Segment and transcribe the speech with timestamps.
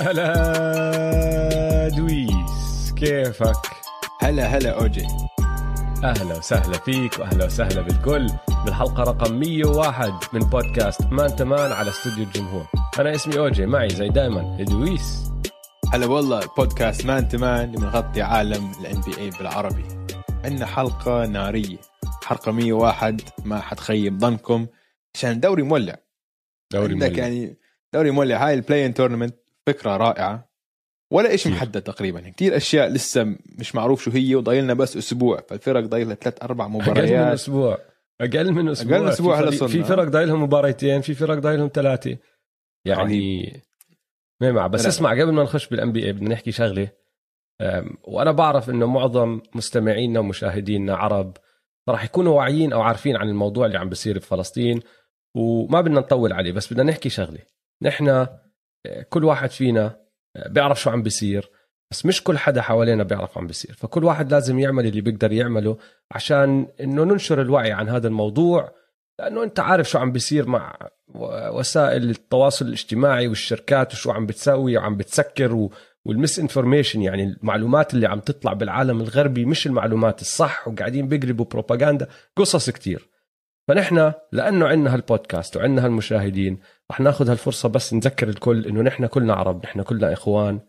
[0.00, 3.56] هلا دويس كيفك؟
[4.20, 5.06] هلا هلا أوجي.
[6.04, 8.26] أهلا وسهلا فيك وأهلا وسهلا بالكل
[8.64, 12.66] بالحلقة رقم 101 من بودكاست Man to Man على استوديو الجمهور.
[12.98, 15.30] أنا اسمي أوجي معي زي دائما دويس.
[15.92, 19.84] هلا والله بودكاست Man to Man اللي بنغطي عالم ال NBA بالعربي.
[20.44, 21.78] عندنا حلقة نارية
[22.24, 24.66] حلقة 101 ما حتخيب ظنكم
[25.14, 25.96] عشان دوري مولع.
[26.72, 27.18] دوري مولع.
[27.18, 27.58] يعني
[27.94, 30.50] دوري مولع هاي ال play-in tournament فكرة رائعة.
[31.12, 31.52] ولا شيء.
[31.52, 32.20] محدد تقريبا.
[32.20, 35.40] كثير أشياء لسه مش معروف شو هي وضايلنا بس أسبوع.
[35.48, 37.32] فالفرق ضايلها ثلاث أربع أقل من مباريات.
[37.32, 37.78] أسبوع.
[38.20, 39.36] أقل من أسبوع أقل من أسبوع.
[39.36, 39.72] في هلا فريق- صرنا.
[39.72, 42.16] في فرق ضايلهم مباريتين في فرق ضايلهم ثلاثة.
[42.84, 43.52] يعني
[44.40, 44.88] ما مع بس لا.
[44.88, 46.88] اسمع قبل ما نخش بال NBA بدنا نحكي شغلة.
[48.04, 51.36] وأنا بعرف إنه معظم مستمعينا ومشاهدينا عرب
[51.88, 54.80] راح يكونوا واعيين أو عارفين عن الموضوع اللي عم بيصير بفلسطين
[55.36, 56.52] وما بدنا نطول عليه.
[56.52, 57.38] بس بدنا نحكي شغلة.
[57.82, 58.26] نحن
[59.08, 59.96] كل واحد فينا
[60.46, 61.50] بيعرف شو عم بيصير
[61.90, 63.72] بس مش كل حدا حوالينا بيعرف عم بيصير.
[63.74, 65.76] فكل واحد لازم يعمل اللي بيقدر يعمله
[66.12, 68.72] عشان إنه ننشر الوعي عن هذا الموضوع
[69.18, 70.78] لأنه أنت عارف شو عم بيصير مع
[71.52, 75.72] وسائل التواصل الاجتماعي والشركات وشو عم بتسوي وعم بتسكر و...
[76.04, 82.08] والمس انفورميشن يعني المعلومات اللي عم تطلع بالعالم الغربي مش المعلومات الصح وقاعدين بيقلبوا بروباغندا
[82.36, 83.08] قصص كتير.
[83.70, 86.58] فنحن لأنه عندنا هالبودكاست وعندنا هالمشاهدين
[86.90, 90.60] رح ناخذ هالفرصة بس نذكر الكل إنه نحن كلنا عرب نحن كلنا إخوان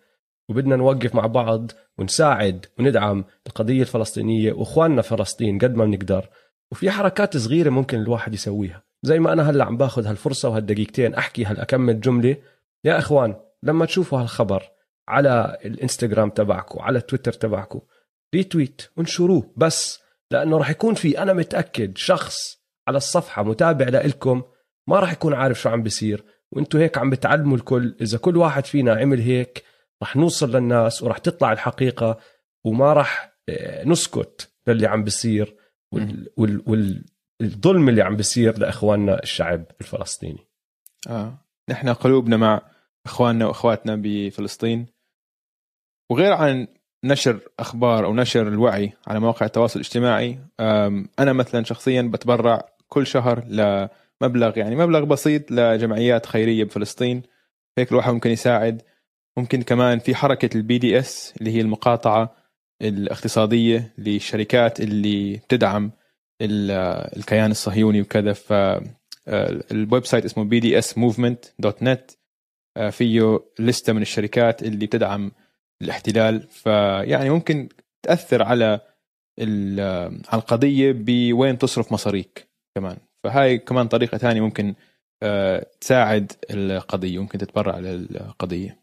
[0.50, 6.30] وبدنا نوقف مع بعض ونساعد وندعم القضية الفلسطينية وإخواننا فلسطين قد ما بنقدر.
[6.72, 8.84] وفي حركات صغيرة ممكن الواحد يسويها.
[9.04, 12.36] زي ما أنا هلأ عم باخذ هالفرصة وهالدقيقتين أحكي هالاكمل جمله
[12.84, 14.64] يا إخوان لما تشوفوا هالخبر
[15.08, 17.80] على الإنستغرام تبعكم على تويتر تبعكم
[18.36, 20.00] ريتويت وانشروه بس
[20.32, 24.44] لأنه راح يكون في أنا متأكد شخص على الصفحة متابع لإلكم
[24.88, 26.24] ما راح يكون عارف شو عم بيصير.
[26.52, 29.64] وأنتم هيك عم بتعلموا الكل إذا كل واحد فينا عمل هيك
[30.02, 32.20] راح نوصل للناس وراح تطلع الحقيقة
[32.64, 35.56] وما راح آه، نسكت للي عم بيصير
[35.92, 37.06] وال وال وال
[37.42, 40.48] الظلم اللي عم بيصير لإخواننا الشعب الفلسطيني.
[41.10, 41.46] آه.
[41.70, 42.62] نحن قلوبنا مع
[43.06, 44.88] إخواننا وإخواتنا بفلسطين.
[46.10, 46.68] وغير عن
[47.04, 50.40] نشر أخبار أو نشر الوعي على مواقع التواصل الاجتماعي.
[51.20, 57.24] أنا مثلا شخصيا بتبرع كل شهر لمبلغ يعني مبلغ بسيط لجمعيات خيرية بفلسطين.
[57.78, 58.82] هيك الواحد ممكن يساعد.
[59.38, 62.36] ممكن كمان في حركة ال BDS اللي هي المقاطعة
[62.82, 65.92] الاقتصادية للشركات اللي بتدعم
[66.42, 66.72] ال-
[67.18, 68.34] الكيان الصهيوني وكذا.
[68.34, 68.54] ف
[69.72, 72.12] ال website اسمه BDS movement dot net
[72.90, 75.32] فيه لستة من الشركات اللي بتدعم
[75.82, 77.70] الاحتلال فيعني ممكن
[78.04, 78.80] تأثر على
[79.40, 82.98] على القضية بوين تصرف مصاريك كمان.
[83.24, 84.76] فهاي كمان طريقة ثانية ممكن
[85.24, 88.80] آه، تساعد القضية ممكن تتبرع للقضية.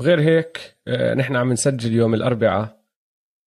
[0.00, 2.80] وغير هيك آه، نحن عم نسجل يوم الأربعاء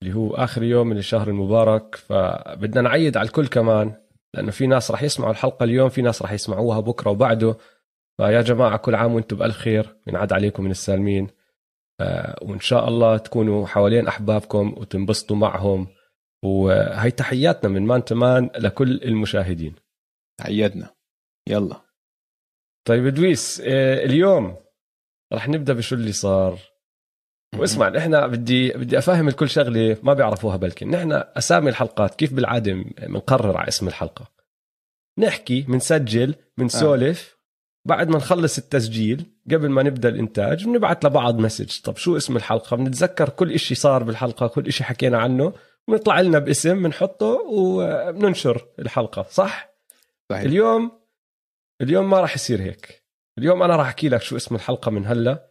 [0.03, 1.95] اللي هو آخر يوم من الشهر المبارك.
[1.95, 3.93] فبدنا نعيد على الكل كمان
[4.35, 7.57] لأنه في ناس راح يسمعوا الحلقة اليوم في ناس راح يسمعوها بكرة وبعده.
[8.17, 9.95] فيا جماعة كل عام وأنتم بألف خير.
[10.07, 11.27] ينعاد عليكم من السالمين.
[12.01, 15.87] آه، وإن شاء الله تكونوا حوالين أحبابكم وتنبسطوا معهم.
[16.45, 19.75] وهي تحياتنا من مان تمان لكل المشاهدين.
[20.41, 20.95] عيدنا
[21.49, 21.81] يلا.
[22.87, 24.55] طيب دويس آه، اليوم
[25.33, 26.59] رح نبدأ بشو اللي صار.
[27.59, 30.89] واسمع نحن بدي بدي أفهم الكل شغلة ما بيعرفوها بلكن.
[30.89, 34.31] نحن أسامي الحلقات كيف بالعادة بنقرر على اسم الحلقة؟
[35.19, 37.32] نحكي بنسجل بنسولف
[37.85, 41.81] بعد ما نخلص التسجيل قبل ما نبدأ الإنتاج بنبعت لبعض مسج.
[41.81, 45.53] طب شو اسم الحلقة؟ بنتذكر كل إشي صار بالحلقة كل إشي حكينا عنه.
[45.87, 49.73] بنطلع لنا باسم بنحطه وبننشر الحلقة صح؟
[50.29, 50.43] صحيح.
[50.43, 50.91] اليوم
[51.81, 53.03] اليوم ما راح يصير هيك.
[53.37, 55.47] اليوم أنا راح أحكي لك شو اسم الحلقة من هلأ.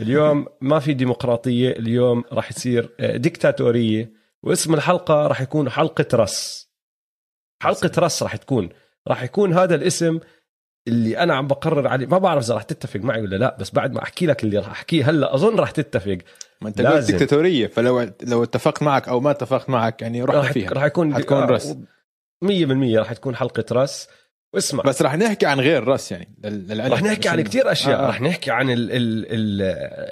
[0.00, 4.12] اليوم ما في ديمقراطية اليوم راح يصير آه، ديكتاتورية.
[4.42, 6.70] واسم الحلقة راح يكون حلقة رس.
[7.62, 8.68] حلقة رس راح تكون.
[9.08, 10.20] راح يكون هذا الاسم
[10.88, 13.92] اللي أنا عم بقرر عليه ما بعرف إذا راح تتفق معي ولا لا بس بعد
[13.92, 16.18] ما أحكي لك اللي راح أحكيه هلأ أظن راح تتفق.
[16.60, 17.06] ما أنت قلت لازم.
[17.16, 20.70] ديكتاتورية فلو لو اتفقت معك أو ما اتفقت معك يعني رحنا راح فيها.
[20.70, 21.76] راح يكون حتكون آه، رس.
[22.44, 24.08] 100% راح تكون حلقة رس.
[24.54, 24.82] واسمع.
[24.84, 26.92] بس راح نحكي عن غير راس يعني لل- للعلم.
[26.92, 28.00] رح نحكي عن كتير أشياء.
[28.00, 28.08] آه، آه.
[28.08, 29.62] رح نحكي عن ال ال ال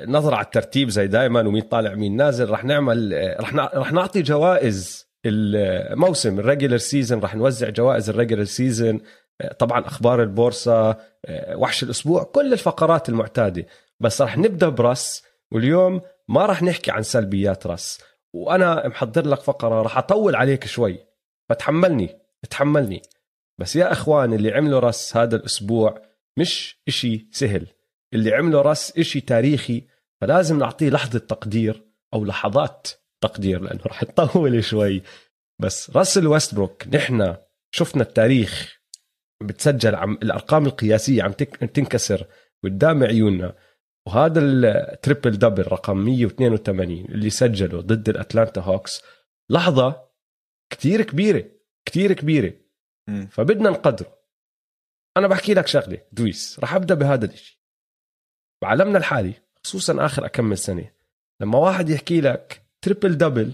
[0.09, 2.51] النظره على الترتيب زي دائما ومين طالع مين نازل.
[2.51, 8.15] رح نعمل رح نع- رح نعطي جوائز الموسم ال regular season رح نوزع جوائز ال
[8.15, 9.01] regular season
[9.59, 10.97] طبعا أخبار البورصة
[11.55, 13.67] وحش الأسبوع كل الفقرات المعتادة.
[14.01, 15.23] بس رح نبدأ برس
[15.53, 18.01] واليوم ما رح نحكي عن سلبيات رس
[18.35, 20.99] وأنا محضر لك فقرة رح أطول عليك شوي.
[21.49, 22.19] فتحملني
[22.51, 23.03] تحملني
[23.61, 26.03] بس يا إخوان اللي عملوا رس هذا الأسبوع
[26.39, 27.67] مش إشي سهل.
[28.15, 29.87] اللي عمله رس إشي تاريخي
[30.21, 31.85] فلازم نعطيه لحظة تقدير
[32.15, 32.89] أو لحظات
[33.21, 35.03] تقدير لأنه رح تطول شوي.
[35.61, 37.37] بس راسل ويستبروك نحن
[37.71, 38.84] شفنا التاريخ.
[39.47, 42.27] بتسجل عم الأرقام القياسية عم تنكسر
[42.65, 43.57] قدام عيوننا.
[44.07, 49.03] وهذا ال triple double رقم 182 اللي سجله ضد الأتلانتا هوكس.
[49.51, 50.09] لحظة
[50.71, 51.45] كتير كبيرة
[51.85, 52.53] كتير كبيرة.
[53.31, 54.25] فبدنا نقدره.
[55.17, 57.59] أنا بحكي لك شغلة دويس رح أبدأ بهذا الشيء
[58.63, 60.91] بعالمنا الحالي خصوصا آخر كم سنة
[61.41, 63.53] لما واحد يحكي لك triple double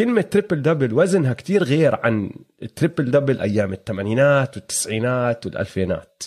[0.00, 2.30] كلمة triple double وزنها كتير غير عن
[2.62, 6.22] ال triple double أيام الثمانينات والتسعينات والألفينات.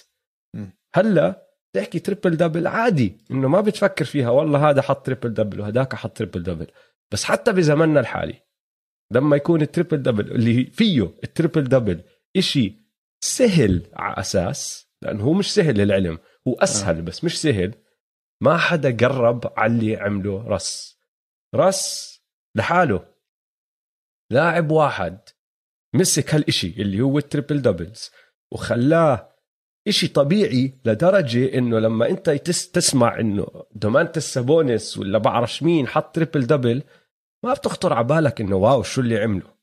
[0.95, 5.95] هلأ تحكي triple double عادي إنه ما بتفكر فيها والله هذا حط triple double وهداك
[5.95, 6.67] حط triple double
[7.11, 8.41] بس حتى بزمننا الحالي
[9.11, 12.03] لما يكون ال triple double اللي فيه ال triple double
[12.37, 12.83] إشي
[13.23, 17.01] سهل على أساس لأنه هو مش سهل للعلم هو أسهل آه.
[17.01, 17.75] بس مش سهل.
[18.41, 20.99] ما حدا قرب على اللي عمله رس
[21.55, 22.13] رس
[22.55, 23.12] لحاله.
[24.29, 25.19] لاعب واحد
[25.93, 28.11] مسك هالإشي اللي هو ال triple doubles
[28.51, 29.33] وخلاه
[29.87, 36.47] إشي طبيعي لدرجة إنه لما أنت تسمع إنه دومانتاس سابونيس ولا بعرفش مين حط triple
[36.47, 36.83] double
[37.43, 39.53] ما بتخطر على بالك إنه wow شو اللي عمله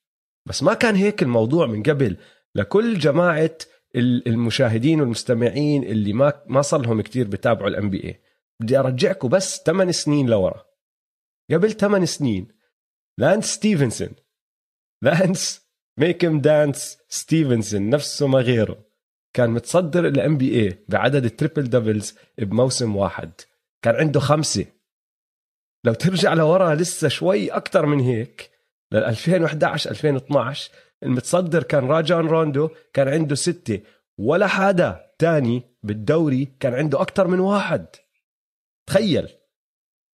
[0.49, 2.17] بس ما كان هيك الموضوع من قبل.
[2.55, 3.57] لكل جماعة
[3.97, 8.21] المشاهدين والمستمعين اللي ما ما صار لهم كثير بتابعوا ال NBA
[8.61, 10.67] بدي أرجعكم بس 8 سنين لورا.
[11.51, 12.49] قبل 8 سنين
[13.19, 14.09] لانس ستيفنسون
[15.03, 18.85] لانس make 'em dance ستيفنسون نفسه ما غيره.
[19.33, 23.33] كان متصدر ال NBA بعدد ال triple doubles بموسم واحد.
[23.83, 24.67] كان عنده خمسة.
[25.85, 28.51] لو ترجع لورا لسه شوي أكثر من هيك
[28.93, 30.71] لل 2011 2012
[31.03, 33.81] المتصدر كان راجان روندو كان عنده ستة.
[34.19, 37.87] ولا حدا تاني بالدوري كان عنده أكثر من واحد.
[38.87, 39.29] تخيل.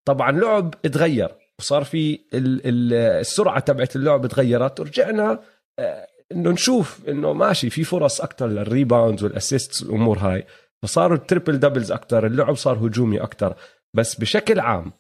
[0.05, 1.44] طبعا لعب اتغير.
[1.59, 4.79] وصار في السرعة تبعت اللعب تغيرت.
[4.79, 5.39] ورجعنا
[5.79, 10.45] آه، إنه نشوف إنه ماشي في فرص أكثر لل rebounds وال assists والأمور هاي.
[10.83, 13.55] فصاروا ال triple doubles أكثر اللعب صار هجومي أكثر
[13.93, 14.91] بس بشكل عام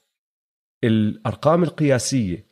[0.83, 2.47] الأرقام القياسية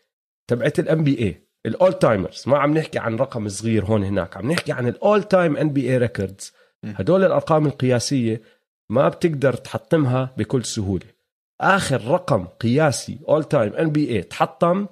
[0.49, 4.71] تبعت ال NBA ال all-timers ما عم نحكي عن رقم صغير هون هناك عم نحكي
[4.71, 6.53] عن ال all-time NBA records
[6.85, 8.41] هدول الأرقام القياسية
[8.89, 11.05] ما بتقدر تحطمها بكل سهولة.
[11.61, 14.87] آخر رقم قياسي all-time NBA تحطم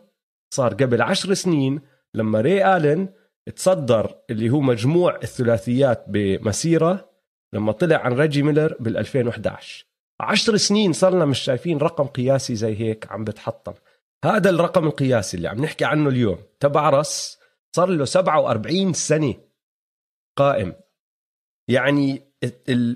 [0.53, 1.81] صار قبل عشر سنين
[2.13, 3.09] لما ري الن
[3.55, 7.09] تصدر اللي هو مجموع الثلاثيات بمسيرة
[7.53, 9.91] لما طلع عن ريجي ميلر بال 2011
[10.21, 13.73] عشر سنين صرنا مش شايفين رقم قياسي زي هيك عم بتحطم.
[14.25, 16.37] هذا الرقم القياسي اللي عم نحكي عنه اليوم.
[16.59, 17.39] تبع رس
[17.75, 19.35] صار له 47 سنة
[20.37, 20.75] قائم.
[21.69, 22.21] يعني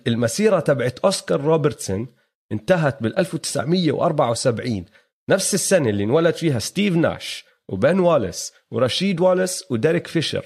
[0.07, 2.07] المسيرة تبعت أوسكار روبرتسون
[2.55, 4.85] انتهت بال 1974
[5.29, 10.45] نفس السنة اللي انولد فيها ستيف ناش وبن واليس ورشيد واليس وديريك فيشر.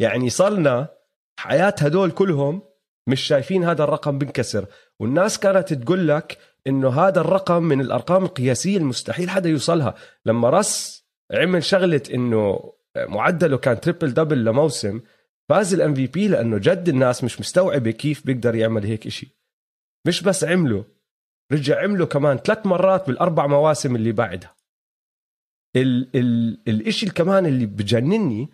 [0.00, 0.88] يعني صرلنا
[1.40, 2.62] حياة هدول كلهم
[3.08, 4.66] مش شايفين هذا الرقم بنكسر.
[5.00, 9.94] والناس كانت تقول لك إنه هذا الرقم من الأرقام القياسية المستحيل حدا يوصلها.
[10.26, 15.00] لما رس عمل شغلة إنه معدله كان triple double لموسم
[15.48, 19.38] فاز ال MVP لأنه جد الناس مش مستوعبة كيف بيقدر يعمل هيك إشي.
[20.06, 20.93] مش بس عمله
[21.52, 24.54] رجع عمله كمان ثلاث مرات بالأربع مواسم اللي بعدها.
[25.76, 28.50] ال ال الإشي كمان اللي بجنني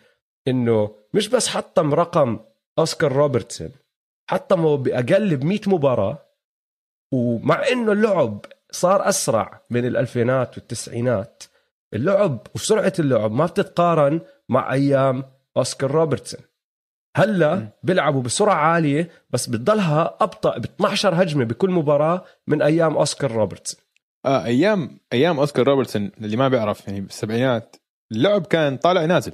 [0.48, 2.40] إنه مش بس حطم رقم
[2.78, 3.70] أوسكار روبرتسون
[4.30, 6.18] حطمه بأقل ب 100 مباراة
[7.12, 11.42] ومع إنه اللعب صار أسرع من الألفينات والتسعينات
[11.94, 15.24] اللعب وسرعة اللعب ما بتتقارن مع أيام
[15.56, 16.40] أوسكار روبرتسون.
[17.20, 23.32] هلا بيلعبوا بسرعة عالية بس بتضلها أبطأ ب 12 هجمة بكل مباراة من أيام أوسكار
[23.32, 23.80] روبرتسون
[24.26, 27.76] آه أيام أيام أوسكار روبرتسون اللي ما بيعرف يعني بالسبعينات
[28.12, 29.32] اللعب كان طالع نازل.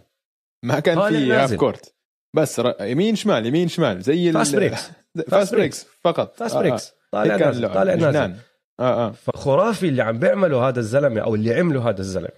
[0.62, 1.94] ما كان في half court
[2.36, 4.90] بس يمين شمال يمين شمال زي fast breaks
[5.28, 6.36] fast breaks فقط.
[6.36, 8.34] fast breaks طالع نازل طالع نازل.
[8.80, 9.10] آه آه.
[9.10, 12.28] فخرافي اللي عم بيعمله هذا الزلمة أو اللي عمله هذا الزلمة.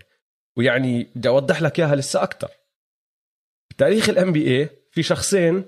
[0.57, 2.49] ويعني بدي أوضح لك إياها لسه أكثر
[3.71, 5.64] بتاريخ ال NBA في شخصين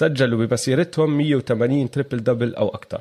[0.00, 3.00] سجلوا بمسيرتهم 180 triple double أو أكثر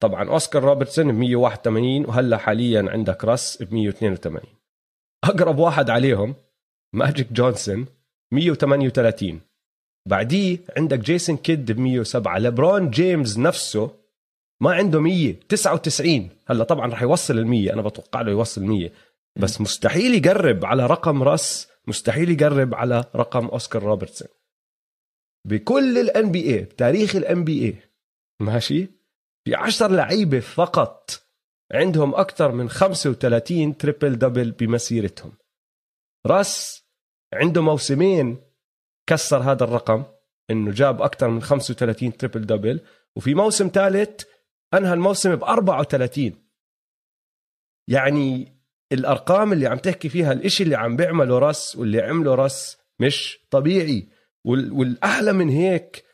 [0.00, 4.40] طبعا أوسكار روبرتسون ب 181 وهلأ حاليا عندك راس ب 182
[5.24, 6.34] أقرب واحد عليهم
[6.92, 7.86] ماجيك جونسون
[8.32, 9.40] 138
[10.06, 13.90] بعديه عندك جيسون كيد ب 107 لبرون جيمس نفسه
[14.60, 18.90] ما عنده 199 هلأ طبعا رح يوصل ال 100 أنا بتوقع له يوصل 100
[19.36, 24.28] بس مستحيل يقرب على رقم راس مستحيل يقرب على رقم أوسكار روبرتسون.
[25.44, 27.76] بكل ال NBA بتاريخ ال NBA
[28.40, 28.88] ماشي؟
[29.44, 31.10] في 10 لعيبة فقط
[31.72, 35.32] عندهم أكثر من 35 triple double بمسيرتهم.
[36.26, 36.84] راس
[37.34, 38.36] عنده موسمين
[39.06, 40.04] كسر هذا الرقم
[40.50, 42.80] إنه جاب أكثر من 35 triple double
[43.16, 44.24] وفي موسم ثالث
[44.74, 46.32] أنهى الموسم ب 34
[47.88, 48.54] يعني
[48.92, 54.08] الأرقام اللي عم تحكي فيها الإشي اللي عم بيعمله راس واللي عمله راس مش طبيعي.
[54.44, 56.04] والاحلى من هيك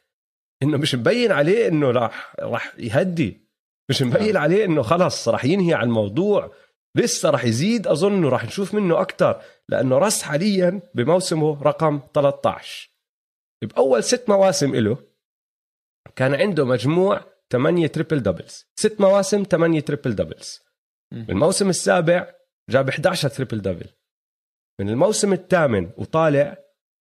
[0.62, 3.50] إنه مش مبين عليه إنه راح راح يهدي.
[3.90, 6.54] مش مبين عليه إنه خلص راح ينهي على الموضوع
[6.96, 12.90] لسه راح يزيد اظن راح نشوف منه أكثر لأنه راس حاليا بموسمه رقم 13
[13.62, 14.98] بأول ست مواسم له
[16.16, 20.60] كان عنده مجموع 8 triple doubles ست مواسم 8 triple doubles
[21.12, 22.34] بالموسم السابع
[22.70, 23.86] جاب 11 triple double
[24.80, 26.58] من الموسم الثامن وطالع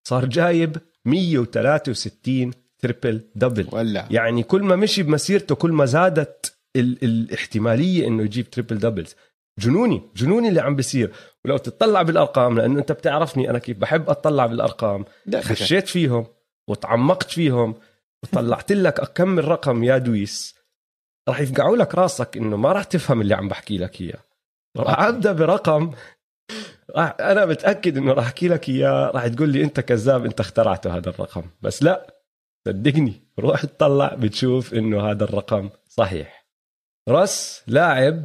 [0.08, 3.66] صار جايب 163 triple double.
[3.72, 4.06] ولا.
[4.10, 9.14] يعني كل ما مشي بمسيرته كل ما زادت ال- الاحتمالية إنه يجيب triple doubles.
[9.58, 11.12] جنوني جنوني اللي عم بيصير.
[11.44, 15.04] ولو تطلع بالأرقام لأنه أنت بتعرفني أنا كيف بحب أطلع بالأرقام.
[15.40, 16.26] خشيت فيهم
[16.68, 17.74] وتعمقت فيهم
[18.22, 20.54] وطلعت لك كم الرقم يا دويس.
[21.28, 24.18] راح يفقعوا لك راسك إنه ما راح تفهم اللي عم بحكي لك إياه.
[24.76, 25.90] راح أبدأ برقم
[26.96, 30.96] راح أنا متأكد إنه راح أحكي لك إياه راح تقول لي أنت كذاب أنت اخترعته
[30.96, 31.42] هذا الرقم.
[31.62, 32.14] بس لا
[32.68, 36.46] صدقني روح تطلع بتشوف إنه هذا الرقم صحيح.
[37.08, 38.24] راس لاعب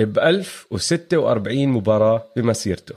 [0.00, 2.94] ب 1046 مباراة بمسيرته.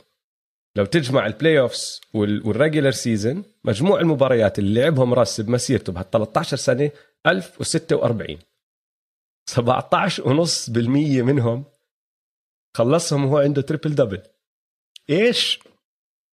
[0.76, 6.58] لو تجمع ال playoffs وال regular season مجموع المباريات اللي لعبهم راس بمسيرته بهال 13
[6.58, 6.92] سنه
[7.28, 8.38] 1046
[9.50, 10.78] 17.5%
[11.22, 11.64] منهم
[12.78, 14.22] خلصهم وهو عنده triple double
[15.10, 15.60] إيش؟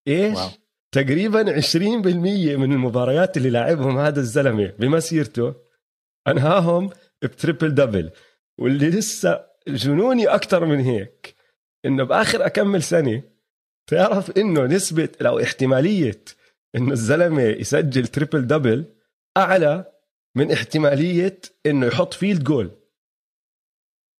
[0.09, 0.51] إيش؟ wow.
[0.93, 1.77] تقريبا 20%
[2.57, 5.55] من المباريات اللي لعبهم هذا الزلمة بمسيرته
[6.29, 6.91] أنهاهم
[7.23, 8.11] ب triple double
[8.59, 11.35] واللي لسه جنوني أكثر من هيك
[11.85, 13.23] إنه بآخر أكم سنة
[13.87, 16.25] تعرف إنه نسبة أو احتمالية
[16.77, 18.95] إنه الزلمة يسجل triple double
[19.37, 19.93] أعلى
[20.37, 22.71] من احتمالية إنه يحط field goal.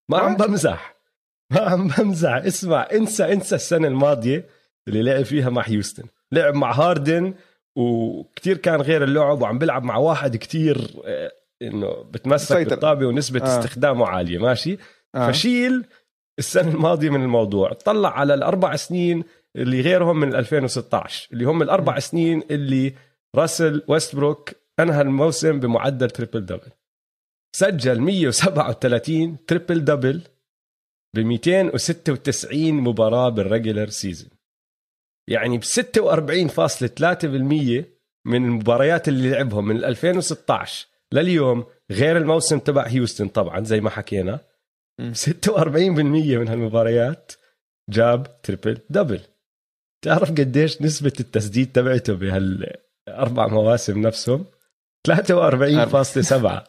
[0.09, 0.98] ما عم بمزح.
[1.53, 4.45] بمزح اسمع انسى انسى السنة الماضية
[4.87, 7.33] اللي لعب فيها مع هيوستن لعب مع هاردن
[7.75, 12.69] وكتير كان غير اللعب وعم بيلعب مع واحد كتير آه، إنه بتمسك مسيطر.
[12.69, 13.43] بالطابة ونسبة آه.
[13.43, 13.59] آه.
[13.59, 14.77] استخدامه عالية ماشي
[15.15, 15.31] آه.
[15.31, 15.85] فشيل
[16.39, 19.23] السنة الماضية من الموضوع طلع على الأربع سنين
[19.55, 22.93] اللي غيرهم من 2016 اللي هم الأربع سنين اللي
[23.35, 26.71] راسل ويستبروك أنهى الموسم بمعدل triple double
[27.55, 30.21] سجل 137 triple double
[31.15, 34.29] ب 296 مباراة بال regular season
[35.29, 37.85] يعني ب 46.3%
[38.25, 44.39] من المباريات اللي لعبهم من 2016 لليوم غير الموسم تبع هيوستن طبعا زي ما حكينا.
[44.99, 45.13] مم.
[45.13, 45.17] 46%
[46.37, 47.31] من هالمباريات
[47.89, 49.21] جاب triple double
[50.05, 54.45] تعرف قديش نسبة التسديد تبعته بهالأربع مواسم نفسهم؟
[55.07, 56.63] 43.7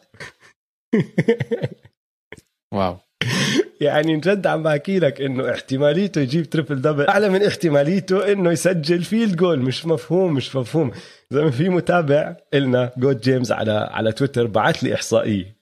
[2.73, 2.97] wow.
[3.81, 9.03] يعني جد عم بحكي لك إنه احتماليته يجيب triple double أعلى من احتماليته إنه يسجل
[9.03, 10.91] field goal مش مفهوم مش مفهوم.
[11.31, 15.57] زي ما في متابع إلنا جود جيمس على على تويتر بعت لي إحصائية.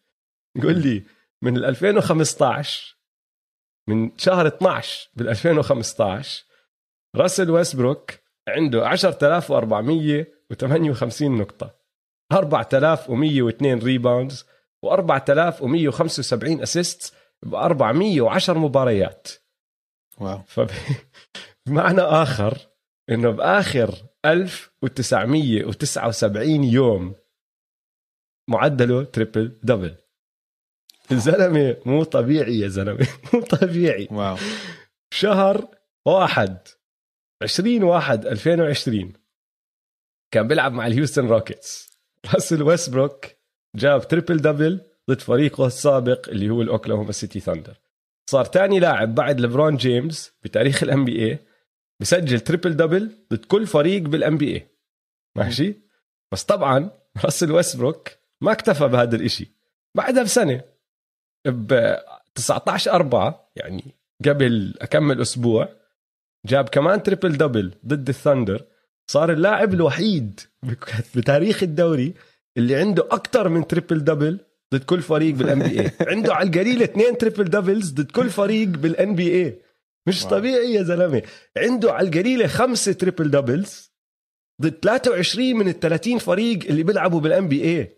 [0.56, 1.04] يقول لي
[1.42, 2.96] من ال 2015
[3.90, 6.44] من شهر 12 بال 2015
[7.16, 8.12] راسل ويستبروك
[8.48, 11.76] عنده 10458 نقطة
[12.32, 14.46] 4102 rebounds
[14.86, 17.14] و4175 assist
[17.46, 19.28] ب 410 مباريات.
[20.18, 20.42] wow.
[20.48, 22.58] فبمعنى آخر
[23.10, 27.16] إنه بآخر 1979 يوم
[28.50, 29.96] معدله triple double
[31.12, 34.08] الزلمه مو طبيعي يا زلمة مو طبيعي.
[34.12, 34.38] wow.
[35.14, 35.68] شهر
[36.08, 36.58] واحد
[37.44, 39.14] 20 واحد 2020
[40.34, 41.90] كان بيلعب مع الهيوستن روكيتس.
[42.34, 43.26] راسل ويستبروك
[43.76, 47.80] جاب triple double ضد فريقه السابق اللي هو الأوكلاهوما سيتي ثاندر.
[48.30, 51.40] صار تاني لاعب بعد ليبرون جيمس بتاريخ ال NBA
[52.00, 54.68] بسجل triple double ضد كل فريق بال NBA
[55.38, 55.76] ماشي؟
[56.32, 56.92] بس طبعا
[57.26, 58.10] راسل ويستبروك
[58.42, 59.52] ما اكتفى بهذا الإشي.
[59.96, 60.62] بعدها بسنة
[61.48, 61.96] ب
[62.36, 65.70] 19 4 يعني قبل أكم أسبوع
[66.46, 68.66] جاب كمان triple double ضد الثندر
[69.12, 70.40] صار اللاعب الوحيد
[71.16, 72.14] بتاريخ الدوري
[72.58, 74.40] اللي عنده أكثر من triple double
[74.74, 79.16] ضد كل فريق بال NBA عنده على القليل اثنين triple doubles ضد كل فريق بال
[79.16, 79.60] NBA
[80.08, 80.32] مش wow.
[80.32, 81.22] طبيعي يا زلمة.
[81.58, 83.92] عنده على القليله خمسه triple doubles
[84.62, 87.98] ضد 23 من ال 30 فريق اللي بيلعبوا بال NBA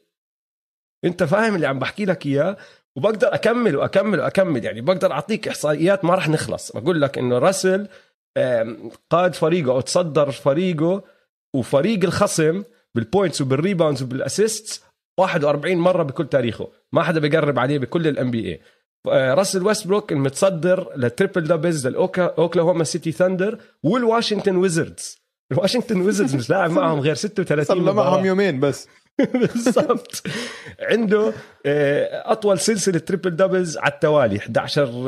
[1.06, 2.58] انت فاهم اللي عم بحكي لك إياه؟
[2.96, 4.66] وبقدر أكمل وأكمل وأكمل.
[4.66, 6.72] يعني بقدر أعطيك إحصائيات ما راح نخلص.
[6.72, 7.88] بقول لك إنه راسل
[9.10, 11.04] قاد فريقه أو تصدر فريقه
[11.56, 12.64] وفريق الخصم
[12.96, 14.84] بال points وبال rebounds وبال assists
[15.18, 16.70] 41 مرة بكل تاريخه.
[16.92, 18.62] ما حدا بيقرب عليه بكل ال NBA
[19.34, 25.22] راسل ويستبروك المتصدر لل triple doubles للاوكلاهوما سيتي ثاندر والواشنطن ويزردز.
[25.52, 28.88] الواشنطن ويزردز مش لاعب معهم غير 36 صار معهم يومين بس.
[29.34, 30.24] بالضبط.
[30.80, 31.34] عنده
[31.66, 35.06] آه، أطول سلسلة triple doubles على التوالي 11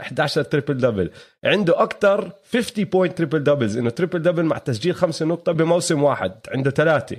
[0.00, 1.10] 11 triple double
[1.44, 6.32] عنده أكثر 50 point triple doubles إنه triple double مع تسجيل خمسين نقطة بموسم واحد.
[6.48, 7.16] عنده ثلاثة.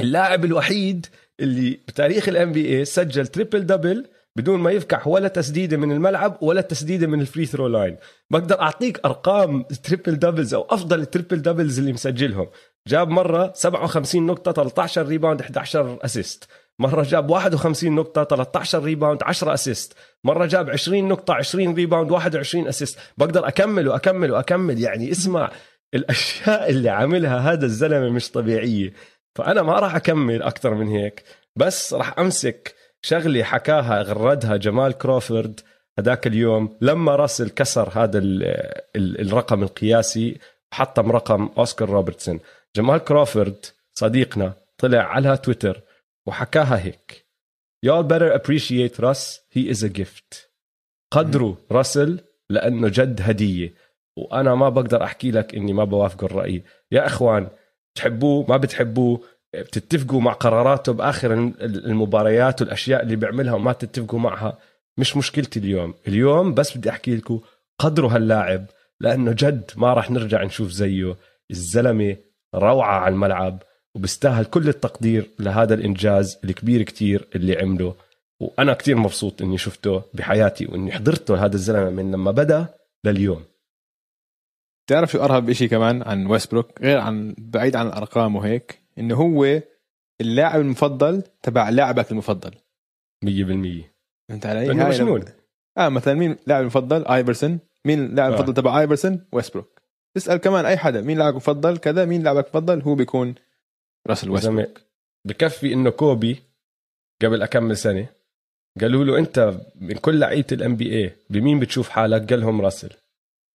[0.00, 1.06] اللاعب الوحيد
[1.42, 4.06] اللي بتاريخ ال NBA سجل triple double
[4.36, 7.96] بدون ما يفكح ولا تسديدة من الملعب ولا تسديدة من ال free throw line
[8.30, 12.48] بقدر أعطيك أرقام triple doubles أو أفضل ال triple doubles اللي مسجلهم.
[12.88, 16.44] جاب مرة 57 نقطة 13 rebound 11 assist
[16.78, 19.92] مرة جاب 51 نقطة 13 rebound 10 assist
[20.24, 25.50] مرة جاب 20 نقطة 20 rebound 21 assist بقدر اكمل واكمل واكمل يعني اسمع
[25.94, 28.92] الأشياء اللي عاملها هذا الزلمة مش طبيعية.
[29.34, 31.24] فأنا ما راح أكمل أكثر من هيك
[31.56, 35.60] بس راح أمسك شغله حكاها غردها جمال كروفورد
[35.98, 36.76] هذاك اليوم.
[36.80, 38.42] لما راسل كسر هذا ال
[38.96, 40.38] ال الرقم القياسي
[40.72, 42.40] حطم رقم أوسكار روبرتسون.
[42.76, 45.80] جمال كروفورد صديقنا طلع على تويتر
[46.26, 47.26] وحكاها هيك.
[47.86, 49.40] Y'all better appreciate Russ.
[49.50, 50.48] He is a gift.
[51.10, 52.20] قدروا راسل
[52.50, 53.74] لأنه جد هدية.
[54.16, 56.62] وأنا ما بقدر أحكي لك إني ما بوافق الرأي.
[56.92, 57.48] يا إخوان
[57.94, 59.20] تحبوه ما بتحبوه
[59.54, 61.32] بتتفقوا مع قراراته بآخر
[61.62, 64.58] المباريات والأشياء اللي بيعملها وما تتفقوا معها.
[64.98, 65.94] مش مشكلتي اليوم.
[66.08, 67.40] اليوم بس بدي أحكي لكم
[67.78, 68.66] قدروا هاللاعب
[69.00, 71.16] لأنه جد ما راح نرجع نشوف زيه.
[71.50, 72.16] الزلمة
[72.54, 73.62] روعة على الملعب
[73.94, 77.94] وبستاهل كل التقدير لهذا الإنجاز الكبير كتير اللي عمله.
[78.40, 82.66] وأنا كتير مبسوط إني شفته بحياتي وإني حضرته هذا الزلمة من لما بدأ
[83.04, 83.44] لليوم.
[84.92, 89.62] تعرف شو أرهب شيء كمان عن ويستبروك غير عن بعيد عن الأرقام وهيك إنه هو
[90.20, 93.28] اللاعب المفضل تبع لاعبك المفضل 100%
[94.28, 95.24] فهمت علي؟ هاي مجنون
[95.78, 98.34] آه مثلا مين لاعب المفضل؟ ايفرسون مين اللاعب آه.
[98.34, 99.82] المفضل تبع ايفرسون؟ ويستبروك
[100.14, 103.34] تسأل كمان أي حدا مين لاعبك المفضل كذا مين لاعبك المفضل هو بيكون
[104.06, 104.80] راسل ويستبروك
[105.24, 106.42] بكفي إنه كوبي
[107.22, 108.06] قبل أكمل سنة
[108.80, 113.01] قالوا له أنت من كل لعيبة ال NBA بمين بتشوف حالك؟ قال لهم راسل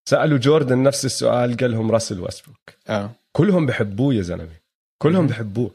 [0.07, 3.11] سألوا جوردن نفس السؤال قال لهم راسل ويستبروك آه.
[3.31, 4.55] كلهم بحبوه يا زلمة.
[5.01, 5.71] كلهم بحبوه.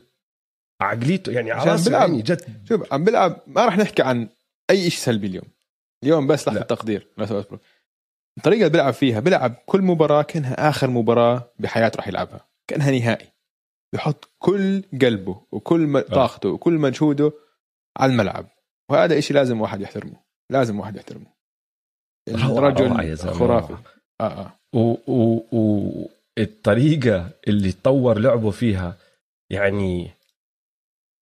[0.81, 2.67] عقليته يعني على يعني جد.
[2.69, 4.29] شوف عم بلعب ما راح نحكي عن
[4.71, 5.45] أي شيء سلبي اليوم.
[6.03, 7.09] اليوم بس لحظة تقدير
[8.39, 12.49] الطريقة اللي بيلعب فيها بيلعب كل مباراة كأنها آخر مباراة بحياته راح يلعبها.
[12.69, 13.29] كأنها نهائي.
[13.93, 16.01] بحط كل قلبه وكل آه.
[16.01, 17.33] طاقته وكل مجهوده
[17.97, 18.47] على الملعب.
[18.89, 20.17] وهذا إشي لازم واحد يحترمه.
[20.51, 21.33] لازم واحد يحترمه.
[22.29, 23.77] الرجل خرافي.
[24.21, 26.09] آه آه.
[26.39, 28.97] الطريقة اللي طور لعبه فيها
[29.51, 30.11] يعني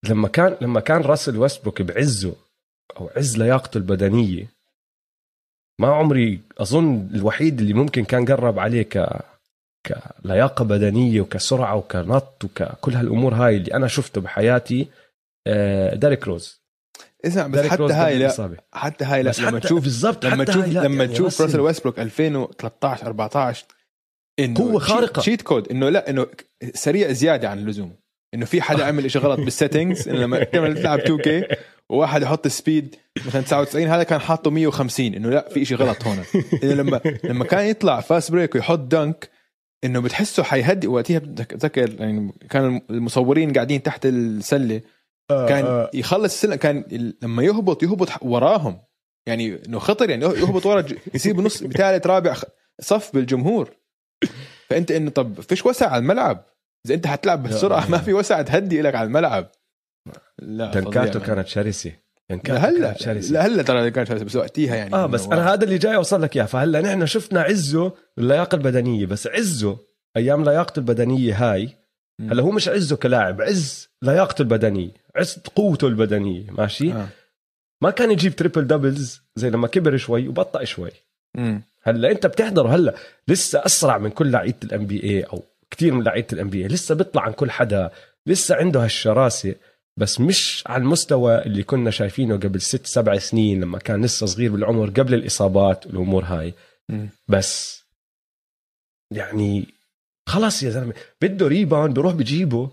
[0.09, 2.37] لما كان لما كان راسل ويستبروك بعزه
[2.96, 4.46] أو عز لياقته البدنية
[5.81, 9.22] ما عمري أظن الوحيد اللي ممكن كان قرب عليه ك
[10.22, 14.88] كلياقه بدنية وكسرعة وكنط وككل هالأمور هاي اللي أنا شفته بحياتي
[15.46, 16.60] آه، ديريك روز.
[17.24, 21.14] اسمع بس حتى هاي لا حتى هاي لا لما تشوف بالضبط لما تشوف لما يعني
[21.14, 23.66] تشوف راسل ويستبروك 2013 14
[24.38, 25.22] إنه قوة خارقة.
[25.22, 26.26] cheat code إنه لا إنه
[26.74, 27.96] سريع زيادة عن اللزوم.
[28.35, 31.56] إنه في حدا عمل شيء غلط بال settings إنه لما تعمل تلعب 2K
[31.88, 36.18] وواحد يحط speed مثلا 99 هذا كان حاطه 150 إنه لا في شيء غلط هون.
[36.62, 39.30] إنه لما لما كان يطلع fast break ويحط dunk
[39.85, 40.87] إنه بتحسه حيهدي.
[40.87, 44.80] وقتها بتذكر يعني كان المصورين قاعدين تحت السلة
[45.30, 45.90] كان آه.
[45.94, 46.84] يخلص السله كان
[47.22, 48.82] لما يهبط يهبط وراهم.
[49.26, 52.36] يعني إنه خطر يعني يهبط ورا يسيب نص ثالث رابع
[52.80, 53.70] صف بالجمهور.
[54.70, 56.44] فأنت انه طب فيش وسع على الملعب؟
[56.86, 59.50] إذا أنت حتلعب بالسرعه ما في وسع تهدي لك على الملعب.
[60.38, 61.26] لا دنكاته يعني.
[61.26, 61.92] كانت شرسه
[62.30, 62.94] لهلا
[63.30, 66.36] لهلا ترى كانت شرسه بس وقتها يعني آه بس أنا هذا اللي جاي أوصل لك
[66.36, 66.44] إياه.
[66.44, 69.78] فهلا نحن شفنا عز اللياقه البدنية بس عزه
[70.16, 71.79] أيام لياقته البدنية هاي
[72.20, 77.09] هلا هو مش عزه كلاعب عز لياقته البدنية عز قوته البدنية ماشي آه.
[77.83, 80.90] ما كان يجيب triple double ز زي لما كبر شوي وبطأ شوي
[81.35, 81.62] مم.
[81.83, 82.94] هلا انت بتحضر هلا
[83.28, 87.22] لسه أسرع من كل لعيبة ال NBA أو كثير من لعيبة ال NBA لسه بيطلع
[87.22, 87.90] عن كل حدا
[88.26, 89.54] لسه عنده هالشراسة
[89.96, 94.52] بس مش على المستوى اللي كنا شايفينه قبل ست سبع سنين لما كان لسه صغير
[94.52, 96.54] بالعمر قبل الإصابات والأمور هاي
[96.88, 97.06] م.
[97.28, 97.85] بس
[99.12, 99.66] يعني
[100.30, 102.70] خلاص يا زلمة بده ريباوند بروح بجيبه.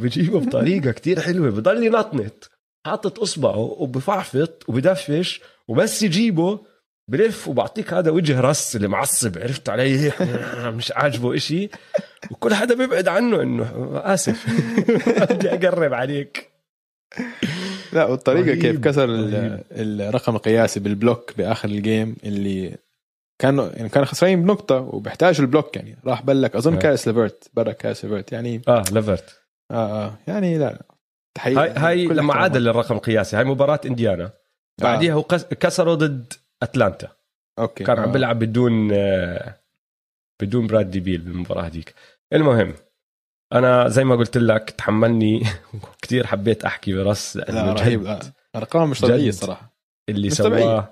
[0.00, 2.50] بجيبه بطريقة كتير حلوة بضل ينطنط
[2.86, 6.60] حاطط إصبعه وبفعفط وبدفش وبس يجيبه.
[7.08, 10.22] بلف وبعطيك هذا وجه رس اللي معصب عرفت علي؟ هيك
[10.78, 11.68] مش عاجبه إشي.
[12.30, 14.46] وكل حدا بيبعد عنه إنه آسف.
[15.32, 16.50] بدي أقرب عليك.
[17.92, 19.06] لا والطريقة كيف كسر.
[19.70, 22.78] الرقم القياسي بالبلوك بآخر الجيم اللي
[23.38, 26.78] كانوا يعني كانوا خسرانين بنقطة وبيحتاجوا البلوك يعني راح بلك أظن آه.
[26.78, 30.82] كاس ليفرت برا كاس ليفرت يعني آه ليفرت آه آه يعني لا
[31.36, 32.34] تحيه هاي هاي لما.
[32.34, 34.30] عادل الرقم القياسي هاي مباراة إنديانا
[34.80, 37.08] بعديها هو كسروا ضد أتلانتا
[37.58, 38.12] أوكي كان عم آه.
[38.12, 39.54] بيلعب بدون آه،
[40.42, 41.94] بدون براد بيل بالمباراه هذيك
[42.32, 42.74] المهم
[43.52, 45.42] أنا زي ما قلت لك تحملني
[46.02, 48.20] كثير حبيت أحكي برس لا رهيب آه.
[48.56, 49.28] أرقام مش طبيعية جد.
[49.28, 49.76] الصراحه
[50.08, 50.84] اللي مش سواه طبيعي.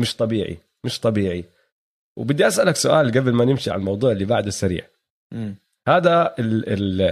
[0.00, 1.44] مش طبيعي مش طبيعي
[2.16, 4.86] وبدي أسألك سؤال قبل ما نمشي على الموضوع اللي بعده سريع.
[5.32, 5.54] مم.
[5.88, 7.02] هذا ال- ال-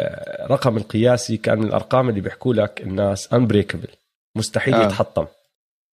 [0.45, 3.89] الرقم القياسي كان من الأرقام اللي بيحكوا لك الناس انبريكبل
[4.37, 4.85] مستحيل آه.
[4.87, 5.27] يتحطم.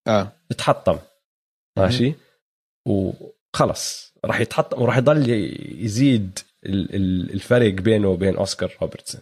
[0.07, 0.31] آه.
[0.51, 0.97] يتحطم.
[1.77, 2.13] ماشي؟
[2.87, 4.13] وخلص.
[4.25, 5.29] راح يتحطم وراح يضل
[5.83, 9.21] يزيد ال- ال- الفرق بينه وبين أوسكار روبرتسون.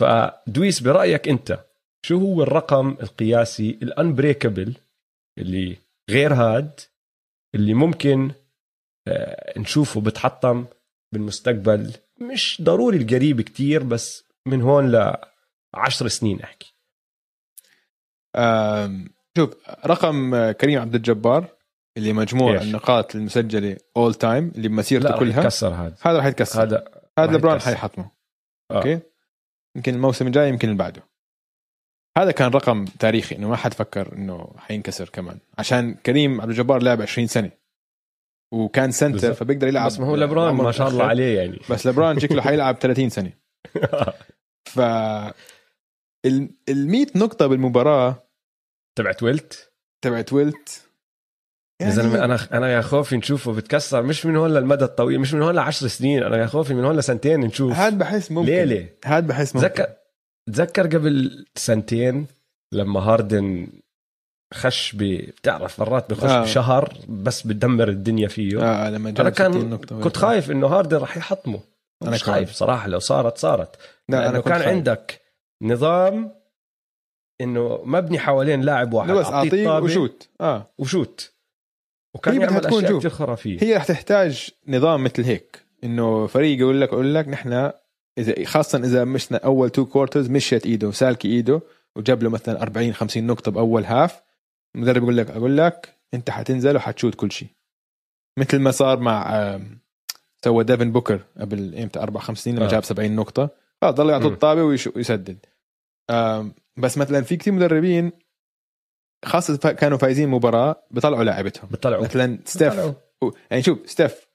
[0.00, 1.58] فدويس برأيك أنت
[2.06, 4.74] شو هو الرقم القياسي الانبريكبل
[5.38, 5.76] اللي
[6.10, 6.80] غير هاد
[7.54, 8.30] اللي ممكن
[9.56, 10.66] نشوفه بتحطم
[11.12, 11.92] بالمستقبل.
[12.20, 15.16] مش ضروري القريب كتير بس من هون ل
[15.74, 16.74] عشر سنين أحكي.
[19.36, 19.54] شوف
[19.86, 21.56] رقم آه، كريم عبد الجبار
[21.96, 25.40] اللي مجموع إيش؟ النقاط المسجلة all time اللي بمسيرته لا كلها.
[25.40, 25.96] يتكسر هذا.
[26.02, 26.62] هذا راح يتكسر.
[26.62, 26.84] هذا,
[27.18, 27.60] هذا لبران.
[27.60, 28.10] حيحطمه
[28.70, 28.76] آه.
[28.76, 29.00] أوكي؟
[29.76, 31.02] يمكن الموسم الجاي يمكن اللي بعده.
[32.18, 35.38] هذا كان رقم تاريخي إنه ما حد فكر إنه حينكسر كمان.
[35.58, 37.50] عشان كريم عبد الجبار لعب 20 سنة.
[38.56, 39.36] وكان center بالظبط.
[39.36, 39.86] فبيقدر يلعب.
[39.86, 41.04] بس ما هو لبران ما شاء الله.
[41.04, 41.60] عليه يعني.
[41.70, 43.32] بس لبران شكله حيلعب 30 سنة.
[44.74, 44.80] ف
[46.26, 48.28] ال ال 100 نقطة بالمباراة
[48.98, 49.72] تبعت ويلت
[50.04, 50.82] تبعت ويلت
[51.82, 55.42] يا زلمة أنا أنا يا خوفي نشوفه بتكسر مش من هون للمدى الطويل مش من
[55.42, 56.22] هون لعشر سنين.
[56.22, 57.72] أنا يا خوفي من هون لسنتين نشوف.
[57.72, 58.46] هاد بحس ممكن.
[58.52, 59.68] ليله هاد بحس ممكن.
[59.68, 59.86] تذكر
[60.52, 62.26] تذكر قبل سنتين
[62.72, 63.68] لما هاردن
[64.54, 64.98] خش ب
[65.36, 66.42] بتعرف مرات بخش آه.
[66.42, 70.96] بشهر بس بدمر الدنيا فيه آه لما أنا جاب 60 كان كنت خايف إنه هاردن
[70.96, 71.60] راح يحطمه
[72.02, 72.24] أنا مش.
[72.24, 73.76] خايف صراحة لو صارت صارت
[74.08, 74.68] لا لأنه أنا كنت كان خايف.
[74.68, 75.20] عندك
[75.62, 76.32] نظام
[77.40, 81.32] إنه مبني حوالين لاعب واحد بس أعطيه و shoot آه و shoot
[82.14, 82.98] وكان هي يعمل تكون أشياء.
[82.98, 87.70] كثير خرافية هي رح تحتاج نظام مثل هيك إنه فريق يقول لك أقول لك نحن
[88.18, 91.60] إذا خاصة إذا مشنا أول two quarters مشيت إيده سالكي إيده
[91.96, 94.22] وجاب له مثلا 40 50 نقطة بأول half
[94.74, 97.48] المدرب يقول لك أقول لك أنت حتنزل وحتشوت كل شيء.
[98.38, 99.58] مثل ما صار مع
[100.44, 102.68] سوى ديفن بوكر قبل إمتى؟ أربع خمس سنين لما آه.
[102.68, 103.50] جاب 70 نقطة.
[103.82, 104.32] خلاص ضل يعطوا مم.
[104.34, 105.38] الطابة ويسدد.
[106.76, 108.12] بس مثلا في كثير مدربين
[109.24, 111.68] خاصة فا- كانوا فايزين مباراة بيطلعوا لاعبتهم.
[111.70, 112.78] بيطلعوا مثلا ستيف.
[113.24, 114.28] و- يعني شوف ستيف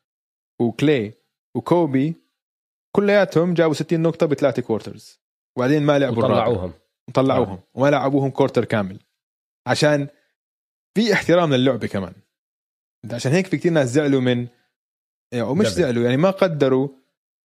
[0.62, 1.14] وكلاي
[1.56, 2.16] وكوبي
[2.96, 5.20] كلياتهم جابوا 60 نقطة بثلاثة quarters
[5.58, 6.48] وبعدين ما لعبوا الرابع.
[6.48, 6.74] وطلعوهم.
[7.10, 7.60] وطلعوهم.
[7.74, 9.00] وما لعبوهم quarter كامل.
[9.68, 10.08] عشان
[10.98, 12.14] في احترام للعبة كمان.
[13.12, 14.48] عشان هيك في كتير ناس زعلوا من
[15.34, 15.76] يعني ومش دبل.
[15.76, 16.90] زعلوا يعني ما قدروا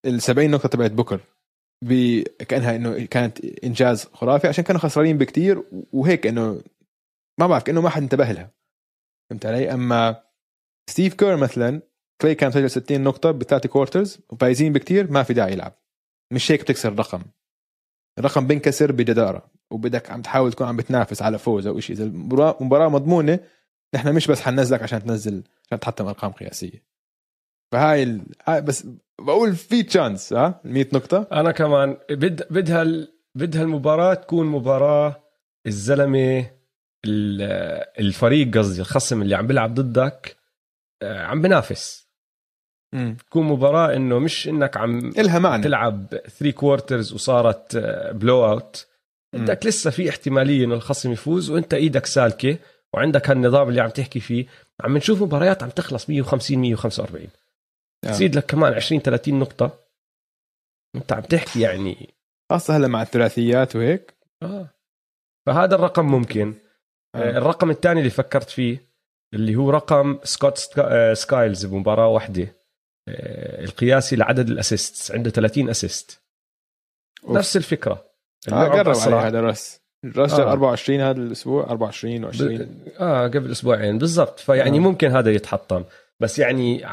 [0.06, 1.20] ال 70 نقطة تبعت بوكر
[2.48, 6.62] كأنها إنه كانت إنجاز خرافي عشان كانوا خسرانين بكتير وهيك إنه
[7.40, 8.50] ما بعرف كأنه ما حد انتبه لها.
[9.30, 10.22] فهمت علي؟ أما
[10.90, 11.82] ستيف كير مثلا
[12.20, 15.72] كلاي كان سجل 60 نقطة بثلاثة quarters وفايزين بكتير ما في داعي يلعب.
[16.32, 17.22] مش هيك بتكسر الرقم.
[18.18, 19.50] الرقم بينكسر بجدارة.
[19.70, 23.38] وبدك عم تحاول تكون عم بتنافس على فوز أو شيء إذا المباراة مباراة مضمونة
[23.94, 26.84] نحن مش بس حننزلك عشان تنزل عشان تحطم أرقام قياسية.
[27.72, 28.22] فهاي ال...
[28.48, 28.86] بس
[29.20, 33.12] بقول في chance ها؟ ال 100 نقطة؟ أنا كمان بد بدها ال...
[33.34, 35.22] بدها المباراة تكون مباراة
[35.66, 36.50] الزلمة
[37.04, 40.36] ال- الفريق قصدي الخصم اللي عم بيلعب ضدك
[41.02, 42.06] آه، عم بنافس.
[43.18, 45.62] تكون مباراة إنه مش إنك عم إلها معنى.
[45.62, 47.76] تلعب 3 quarters وصارت
[48.14, 48.86] blowout
[49.32, 52.58] بدك لسه في احتمالية إنه الخصم يفوز وإنت إيدك سالكة
[52.94, 54.46] وعندك هالنظام اللي عم تحكي فيه.
[54.80, 57.28] عم نشوف مباريات عم تخلص 150 145
[58.04, 58.08] آه.
[58.08, 59.78] تزيد لك كمان 20 30 نقطة.
[60.96, 62.14] إنت عم تحكي يعني.
[62.50, 64.14] خاصة هلا مع الثلاثيات وهيك.
[64.42, 64.68] آه.
[65.46, 66.54] فهذا الرقم ممكن.
[67.14, 67.18] آه.
[67.18, 67.38] آه.
[67.38, 68.86] الرقم الثاني اللي فكرت فيه
[69.34, 72.56] اللي هو رقم سكوت آه، سكايلز بمباراة واحدة.
[73.08, 76.20] آه، القياسي لعدد ال assist عنده 30 assist.
[77.28, 78.05] نفس الفكرة.
[78.54, 78.96] قرب.
[78.96, 79.80] عليه هذا راس
[80.16, 80.52] راس آه.
[80.52, 82.68] 24 هذا الأسبوع 24 و20 ب...
[82.98, 84.40] آه قبل أسبوعين بالضبط.
[84.40, 84.80] فيعني آه.
[84.80, 85.84] ممكن هذا يتحطم.
[86.20, 86.86] بس يعني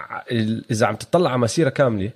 [0.71, 2.11] إذا عم تطلع على مسيرة كاملة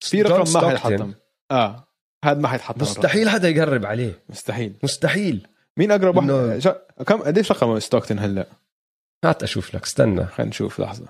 [0.00, 1.14] في رقم ما حيحطم
[1.50, 1.86] آه.
[2.24, 2.82] هذا ما حيتحط مرة.
[2.82, 4.22] مستحيل حدا يقرب عليه.
[4.28, 4.74] مستحيل.
[4.82, 5.46] مستحيل.
[5.76, 6.82] مين أقرب واحد؟ إنه- شا...
[7.06, 8.46] كم قديش رقم ستوكتون هلا؟
[9.24, 10.26] هات أشوف لك استنى.
[10.26, 11.08] خلينا نشوف لحظة.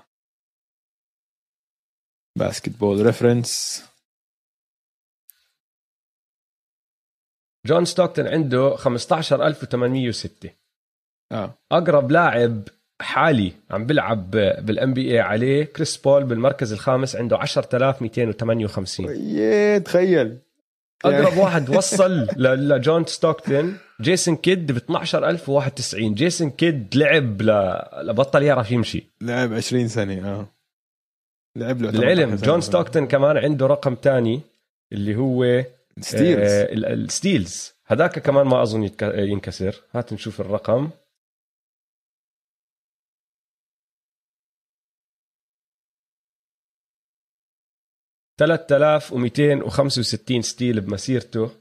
[2.37, 3.83] Basketball Reference
[7.67, 10.49] جون ستوكتون عنده 15806
[11.31, 11.53] آه.
[11.71, 12.61] أقرب لاعب
[13.01, 20.37] حالي عم بيلعب بال NBA عليه كريس بول بالمركز الخامس عنده 10258 يه تخيل.
[21.05, 28.71] أقرب واحد وصل لجون ستوكتون جيسون كيد ب 12091 جيسون كيد لعب ل- لبطل يعرف
[28.71, 29.03] يمشي.
[29.21, 30.47] لعب 20 سنة آه.
[31.57, 32.45] لعب له للعلم 18 سنة.
[32.51, 34.41] جون ستوكتون كمان عنده رقم تاني
[34.93, 35.63] اللي هو
[35.99, 39.75] steals آه ال- ال steals هذاك كمان ما أظن يتك- ينكسر.
[39.95, 40.89] هات نشوف الرقم.
[48.39, 51.51] ثلاثة آلاف ومئتين وخمسة وستين steal بمسيرته.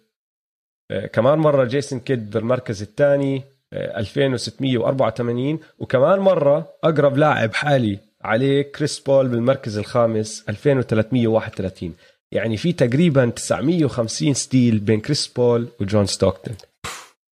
[0.90, 9.01] آه، كمان مرة جيسون كيد بالمركز الثاني 2684 وكمان مرة أقرب لاعب حالي عليه كريس
[9.01, 11.95] بول بالمركز الخامس 2331
[12.33, 16.57] يعني في تقريبا 950 steal بين كريس بول وجون ستوكتون.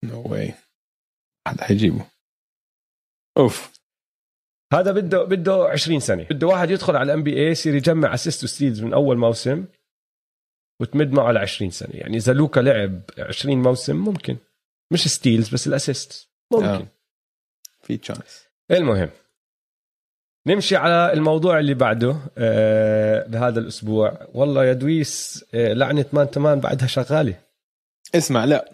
[0.03, 0.53] no way
[1.47, 2.05] حد حيجيبه.
[3.37, 3.79] أوف.
[4.73, 6.23] هذا بده بده 20 سنة.
[6.23, 9.65] بده واحد يدخل على ال NBA يصير يجمع assist و steals من أول موسم
[10.81, 11.93] وتمد معه ل 20 سنة.
[11.93, 14.37] يعني إذا لوكا لعب 20 موسم ممكن.
[14.93, 16.65] مش steals بس ال assist ممكن.
[16.65, 16.87] آه.
[17.81, 19.09] في chance المهم.
[20.47, 26.42] نمشي على الموضوع اللي بعده آه بهذا الأسبوع والله يا دويس آه لعنة man to
[26.42, 27.35] man بعدها شغالة
[28.15, 28.71] اسمع لا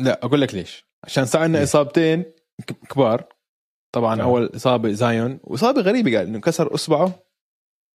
[0.00, 2.24] لا أقول لك ليش عشان صار عندنا ليه؟ اصابتين
[2.90, 3.24] كبار
[3.92, 4.24] طبعا آه.
[4.24, 7.24] أول إصابة زايون وإصابة غريبة قال إنه كسر إصبعه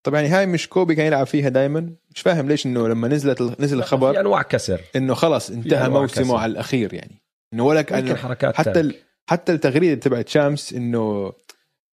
[0.03, 3.41] طب يعني هاي مش كوبي كان يلعب فيها دائما مش فاهم ليش إنه لما نزلت
[3.41, 6.35] نزل في الخبر أنواع كسر إنه خلص انتهى موسمه كسر.
[6.35, 7.21] على الأخير يعني
[7.53, 8.79] إنه كان حركات حتى.
[8.79, 8.95] ال...
[9.29, 11.33] حتى التغريدة تبعت شامس إنه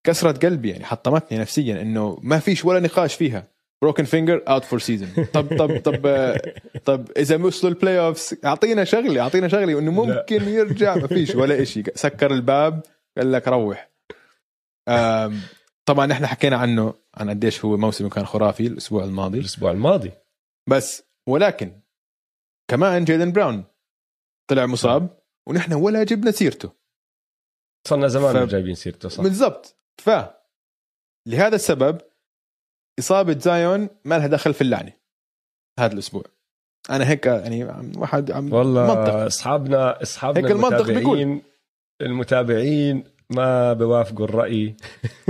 [0.05, 3.49] كسرت قلبي يعني حطمتني نفسيا إنه ما فيش ولا نقاش فيها.
[3.83, 6.07] broken finger out for season طب طب طب
[6.87, 10.97] طب إذا وصلوا ال playoffs أعطينا شغله أعطينا شغله إنه ممكن يرجع.
[10.97, 12.83] ما فيش ولا شيء سكر الباب
[13.19, 13.91] قال لك روح.
[15.87, 19.39] طبعا إحنا حكينا عنه عن قديش هو موسمه كان خرافي الأسبوع الماضي.
[19.39, 20.13] الأسبوع الماضي.
[20.71, 21.81] بس ولكن
[22.71, 23.65] كمان جيدن براون
[24.51, 26.71] طلع مصاب ونحن ولا جبنا سيرته.
[27.89, 29.23] صرنا زمان ف- جايبين سيرته صح.
[29.23, 29.77] بالضبط.
[29.99, 30.11] ف
[31.29, 32.01] لهذا السبب
[32.99, 34.93] إصابة زايون ما لها دخل في اللعنة
[35.79, 36.23] هذا الأسبوع.
[36.91, 37.65] أنا هيك يعني
[37.97, 39.15] واحد عم والله منطق.
[39.15, 41.43] أصحابنا أصحابنا هيك المنطق المتابعين
[42.03, 44.77] المتابعين ما بوافقوا الرأي.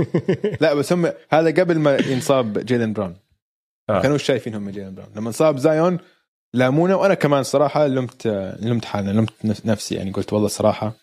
[0.61, 3.15] لا بس هم هذا قبل ما ينصاب جيلن براون.
[3.89, 4.01] آه.
[4.01, 5.11] كانوش شايفين هم جيلن براون.
[5.15, 5.99] لما انصاب زايون
[6.53, 8.27] لامونا وأنا كمان صراحة لمت
[8.59, 10.93] لمت حالنا لمت نف- نفسي يعني قلت والله صراحة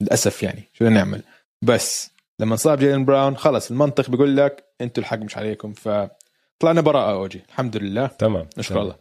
[0.00, 1.22] للأسف يعني شو بدنا نعمل؟
[1.64, 2.10] بس
[2.42, 7.42] لما انصاب جيلن براون خلص المنطق بيقول لك أنتوا الحق مش عليكم فطلعنا براءة اوجي
[7.48, 8.06] الحمد لله.
[8.06, 8.48] تمام.
[8.58, 8.82] نشكر.
[8.82, 8.96] الله.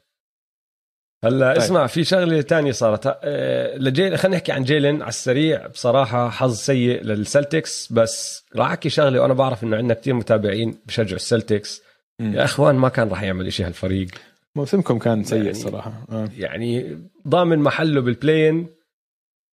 [1.23, 1.57] هلا طيب.
[1.61, 3.17] اسمع في شغلة تانية صارت.
[3.23, 5.67] آه، لجيل خلينا نحكي عن جيلن على السريع.
[5.67, 11.15] بصراحة حظ سيء للسلتكس بس راح أحكي شغلة وأنا بعرف إنه عندنا كتير متابعين بشجعوا
[11.15, 11.81] السلتكس.
[12.19, 14.07] يا أخوان ما كان راح يعمل إشي هالفريق.
[14.55, 16.29] موسمكم كان سيء يعني- الصراحه آه.
[16.37, 18.67] يعني ضامن محله بال play-in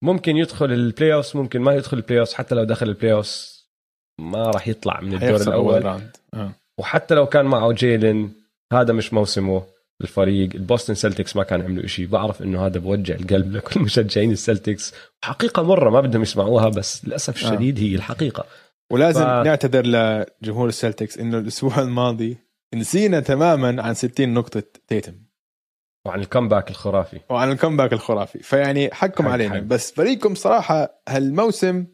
[0.02, 3.22] ممكن يدخل ال play ممكن ما يدخل ال play حتى لو دخل ال play
[4.18, 6.52] ما راح يطلع من الدور الأول round آه.
[6.78, 8.30] وحتى لو كان معه جيلن
[8.72, 9.62] هذا مش موسمه
[10.00, 14.94] الفريق البوستن سلتكس ما كان عملوا إشي بعرف إنه هذا بوجع القلب لكل مشجعين السلتكس
[15.24, 17.48] حقيقة مرة ما بدهم يسمعوها بس للأسف آه.
[17.48, 18.44] الشديد هي الحقيقة
[18.92, 19.26] ولازم ف-.
[19.28, 22.36] نعتذر لجمهور السلتكس إنه الأسبوع الماضي
[22.74, 25.14] نسينا تماما عن 60 نقطة تيتم
[26.06, 29.60] وعن ال comeback الخرافي وعن ال comeback الخرافي فيعني حقكم حق- علينا حق.
[29.60, 31.86] بس فريقكم صراحة هالموسم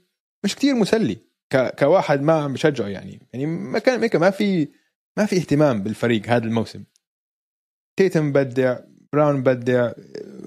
[0.44, 1.16] مش كتير مسلي.
[1.56, 3.28] كواحد ما عم بشجعه يعني.
[3.32, 4.68] يعني ما كان هيك ما في
[5.18, 6.84] ما في اهتمام بالفريق هذا الموسم.
[7.98, 8.78] تيتم بدع
[9.12, 9.92] براون بدع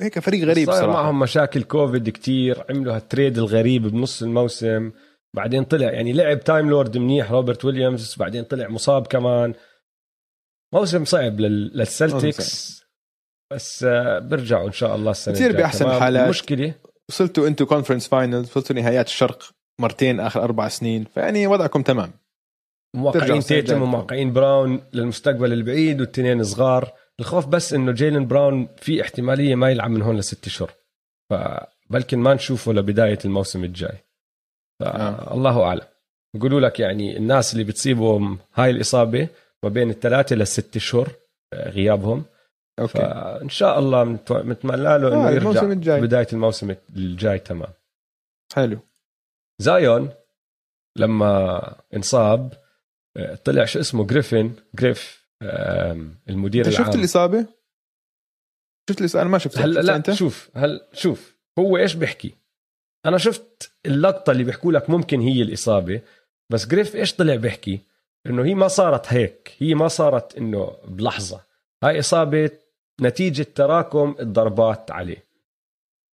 [0.02, 1.02] هيك فريق غريب صار صراحة.
[1.02, 4.92] معهم مشاكل كوفيد كتير عملوا هال trade الغريب بنص الموسم
[5.36, 9.54] بعدين طلع يعني لعب تايم لورد منيح روبرت ويليامز بعدين طلع مصاب كمان.
[10.74, 12.78] موسم صعب للسلتكس.
[13.54, 16.24] بس آه، بيرجعوا إن شاء الله السنة بتصير تمام؟ حالات.
[16.24, 16.74] المشكلة
[17.10, 19.57] وصلتوا أنتوا conference finals وصلتوا نهائيات الشرق.
[19.80, 22.12] مرتين آخر أربع سنين فيعني وضعكم تمام.
[22.96, 23.82] موقعين تيتم.
[23.82, 26.92] وموقعين براون للمستقبل البعيد والتنين صغار.
[27.20, 30.72] الخوف بس إنه جيلن براون في احتمالية ما يلعب من هون لست اشهر
[31.30, 33.98] فبلكن ما نشوفه لبداية الموسم الجاي.
[34.82, 35.26] آه.
[35.26, 35.82] فالله أعلم.
[36.34, 39.28] بيقولوا لك يعني الناس اللي بتصيبهم هاي الإصابة
[39.64, 41.10] ما بين الثلاثة للست اشهر
[41.54, 42.24] آه، غيابهم.
[42.80, 42.94] okay.
[42.94, 47.70] فإن شاء الله متمنى له إنه آه يرجع بداية الموسم الجاي تمام.
[48.56, 48.80] حلو.
[49.62, 50.10] زايون
[50.98, 52.54] لما انصاب
[53.18, 55.28] آه، طلع شو اسمه جريفن جريف
[56.30, 57.00] المدير أنت شفت العام.
[57.00, 57.46] الاصابه؟
[58.90, 62.36] شفت الاصابه أنا ما شفتها هلا لا أنت؟ شوف هل شوف هو إيش بيحكي؟
[63.06, 66.02] أنا شفت اللقطة اللي بيحكوا لك ممكن هي الإصابة
[66.52, 67.80] بس جريف إيش طلع بيحكي؟
[68.28, 71.42] إنه هي ما صارت هيك هي ما صارت إنه بلحظة.
[71.84, 72.52] هاي إصابة
[73.02, 75.24] نتيجة تراكم الضربات عليه.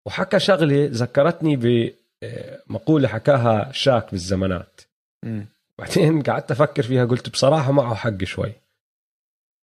[0.07, 1.57] وحكى شغلة ذكرتني
[2.69, 4.81] بمقوله حكاها شاك بالزمانات.
[5.79, 8.53] بعدين قعدت أفكر فيها قلت بصراحة معه حق شوي.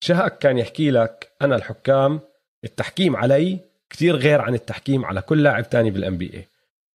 [0.04, 2.20] شاك كان يحكي لك أنا الحكام
[2.64, 6.48] التحكيم علي كثير غير عن التحكيم على كل لاعب تاني بال NBA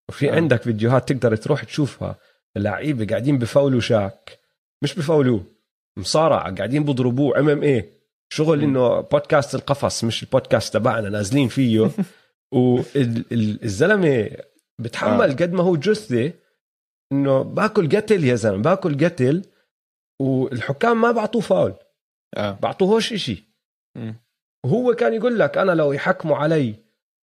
[0.08, 0.34] وفي آه.
[0.34, 2.16] عندك فيديوهات تقدر تروح تشوفها.
[2.56, 4.38] اللعيبة قاعدين بفاولوا شاك.
[4.82, 5.44] مش بفاولوه
[5.96, 7.38] مصارعة قاعدين بضربوه.
[7.38, 7.90] MMA
[8.28, 8.62] شغل.
[8.62, 11.90] إنه بودكاست القفص مش البودكاست تبعنا نازلين فيه.
[12.52, 14.30] والزلمه
[14.78, 15.34] بتحمل آه.
[15.34, 16.32] قد ما هو جثة
[17.12, 19.42] إنه باكل قتل يا زلمة باكل قتل
[20.20, 21.74] والحكام ما بعطوه فاول.
[22.36, 22.58] آه.
[22.62, 23.44] بعطوهوش إشي.
[23.96, 24.14] مم.
[24.64, 26.74] وهو كان يقول لك أنا لو يحكموا علي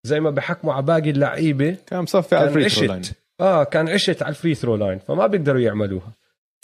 [0.04, 3.02] زي ما بحكموا على باقي اللعيبة كان مصفي على ال free throw line
[3.42, 6.12] آه كان عشت على ال free throw line فما بيقدروا يعملوها.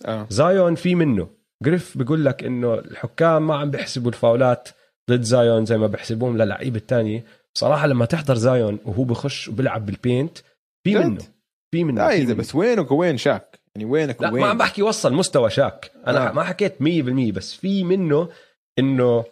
[0.06, 0.28] آه.
[0.30, 1.30] زايون في منه.
[1.64, 4.70] جريف بيقول لك إنه الحكام ما عم بيحسبوا الفاولات
[5.12, 7.24] ضد زايون زي ما بيحسبوهم للعيبه الثانية
[7.56, 10.38] بصراحة لما تحضر زايون وهو بخش وبيلعب بال paint
[10.84, 11.22] في؟ منه
[11.72, 12.34] في منه منه.
[12.34, 16.30] بس وينك وين شاك يعني وينك لا وين ما عم بحكي وصل مستوى شاك أنا
[16.30, 16.32] آه.
[16.32, 18.30] ما حكيت 100% بس في منه
[18.80, 19.24] إنه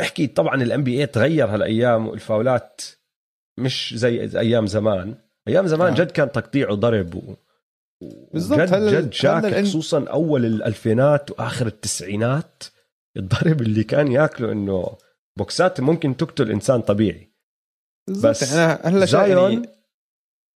[0.00, 2.80] احكي طبعا ال NBA تغير هالأيام والفاولات
[3.58, 5.14] مش زي أيام زمان
[5.48, 5.96] أيام زمان آه.
[5.96, 7.34] جد كان تقطيع وضرب و...
[8.32, 12.62] بالضبط، جد هلا- جد شاك الإن- خصوصا أول الألفينات وآخر التسعينات
[13.16, 14.96] الضرب اللي كان ياكله إنه
[15.38, 17.32] بوكسات ممكن تقتل إنسان طبيعي
[18.08, 19.68] بالضبط بس أنا هلا شا- زايون يعني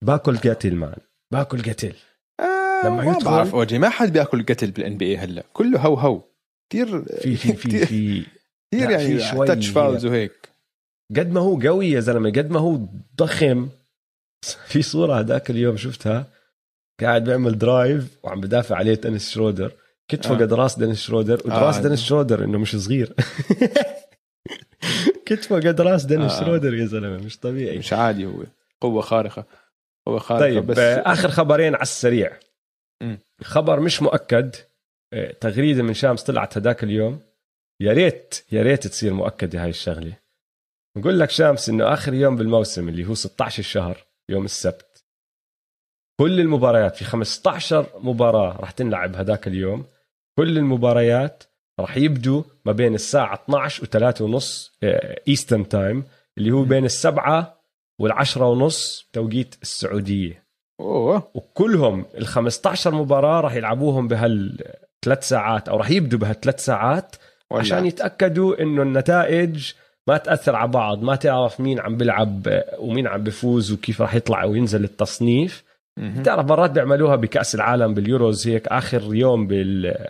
[0.05, 0.97] باكل قتل مان
[1.33, 1.93] باكل قتل.
[2.41, 5.45] آه لما ما يدخل- بعرف أوجي ما حد بيأكل قتل بال NBA هلأ.
[5.53, 6.23] كله هو هو.
[6.73, 8.27] كثير في في في في كثير
[8.91, 10.49] يعني touch fouls وهيك.
[11.17, 12.81] قد ما هو قوي يا زلمة قد ما هو
[13.17, 13.69] ضخم.
[14.69, 16.27] في صورة هذاك اليوم شفتها.
[17.01, 19.73] قاعد بيعمل drive وعم بدافع عليه دينيس شرودر.
[20.09, 20.39] كتفه آه.
[20.39, 21.83] قد راس دينيس شرودر قد راس آه.
[21.83, 23.15] دينيس شرودر إنه مش صغير.
[25.27, 26.41] كتفه قد راس دينيس آه.
[26.45, 27.79] شرودر يا زلمة مش طبيعي.
[27.79, 28.43] مش عادي هو.
[28.81, 29.45] قوة خارقة.
[30.07, 32.39] قوه خارقه طيب بس بس آخر خبرين على السريع.
[33.43, 34.57] خبر مش مؤكد.
[35.13, 37.21] آه، تغريدة من شامس طلعت هداك اليوم.
[37.81, 40.19] يا ريت يا ريت تصير مؤكدة هاي الشغلة.
[40.99, 45.05] بقول لك شامس إنه آخر يوم بالموسم اللي هو 16 الشهر يوم السبت.
[46.21, 49.87] كل المباريات في 15 مباراة راح تنلعب هداك اليوم.
[50.39, 51.45] كل المباريات
[51.81, 54.79] راح يبدوا ما بين الساعة 12 و3 ونص
[55.29, 56.05] Eastern time
[56.39, 56.63] اللي هو.
[56.63, 57.64] بين السبعة
[58.01, 60.45] والعشرة ونص توقيت السعودية
[60.81, 67.17] أوه وكلهم ال 15 مباراة راح يلعبوهم بهالثلاث ساعات أو راح يبدوا بهالثلاث ساعات
[67.51, 67.61] ولا.
[67.61, 69.73] عشان يتأكدوا إنه النتائج
[70.09, 74.45] ما تأثر على بعض ما تعرف مين عم بيلعب ومين عم بيفوز وكيف راح يطلع
[74.45, 75.65] وينزل التصنيف
[75.99, 76.23] مهم.
[76.23, 80.07] تعرف مرات بيعملوها بكأس العالم باليوروز هيك آخر يوم بال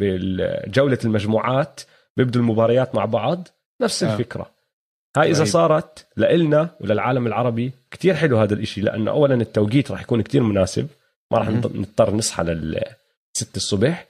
[0.00, 1.80] بالجولة المجموعات
[2.16, 3.48] بيبدوا المباريات مع بعض
[3.82, 4.12] نفس آه.
[4.12, 4.55] الفكرة
[5.16, 5.52] هاي إذا رهيب.
[5.52, 10.86] صارت لإلنا وللعالم العربي كتير حلو هذا الإشي لأنه أولا التوقيت راح يكون كتير مناسب
[11.32, 11.48] ما راح.
[11.48, 12.80] نضطر نصحى لل
[13.36, 14.06] 6 الصبح.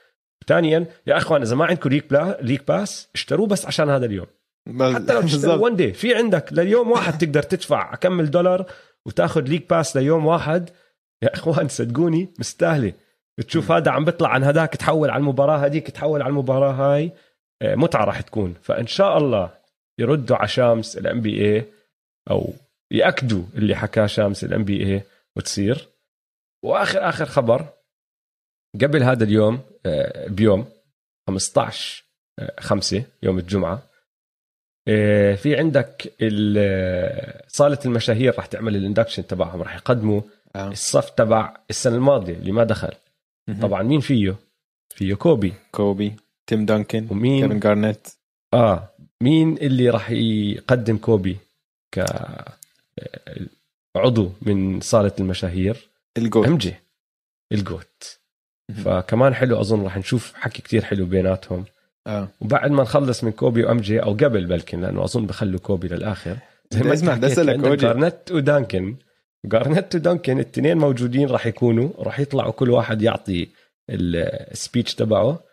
[0.47, 4.25] ثانيا يا إخوان إذا ما عندكم ليك بلا ليك باس اشتروه بس عشان هذا اليوم.
[4.69, 5.63] بل- حتى لو تشتري بالضبط.
[5.63, 8.65] ون دي في عندك ليوم واحد تقدر تدفع كمل دولار
[9.05, 10.69] وتاخذ League Pass ليوم واحد.
[11.23, 12.93] يا إخوان صدقوني مستاهلة.
[13.37, 17.11] بتشوف هذا عم بيطلع عن هداك تحول على المباراة هذيك تحول على المباراة هاي.
[17.61, 18.53] آه، متعة راح تكون.
[18.61, 19.49] فإن شاء الله
[19.99, 21.65] يردوا على شامس ال NBA
[22.31, 22.53] أو
[22.91, 25.01] يأكدوا اللي حكاه شامس ال NBA
[25.35, 25.87] وتصير.
[26.63, 27.65] واخر آخر خبر
[28.81, 30.65] قبل هذا اليوم آه، بيوم
[31.27, 32.03] 15
[32.59, 33.83] 5 يوم الجمعة
[34.87, 40.21] آه، في عندك ال- آه، صالة المشاهير راح تعمل ال induction تبعهم راح يقدموا
[40.55, 40.67] آه.
[40.67, 42.93] الصف تبع السنة الماضية اللي ما دخل.
[43.61, 44.35] طبعا مين فيه؟
[44.95, 45.53] فيه كوبي.
[45.71, 46.15] كوبي
[46.47, 48.07] تيم دانكن ومين؟ كيفن جارنيت.
[48.53, 48.89] آه.
[49.23, 51.37] مين اللي راح يقدم كوبي
[51.91, 52.53] ك آه،
[53.95, 56.47] عضو من صالة المشاهير؟ ال GOAT.
[56.47, 56.75] MJ ال
[57.51, 58.19] GOAT.
[58.85, 61.65] فكمان حلو أظن راح نشوف حكي كتير حلو بيناتهم.
[62.07, 62.27] آه.
[62.41, 66.37] وبعد ما نخلص من كوبي و MJ أو قبل بلكن لأنه أظن بخلوا كوبي للآخر.
[66.71, 67.75] زي ما اسمع، بدي أوجي.
[67.75, 68.95] جارنت ودانكن
[69.45, 73.49] جارنت ودانكن الاثنين موجودين راح يكونوا راح يطلعوا كل واحد يعطي
[73.89, 75.46] ال speech تبعه.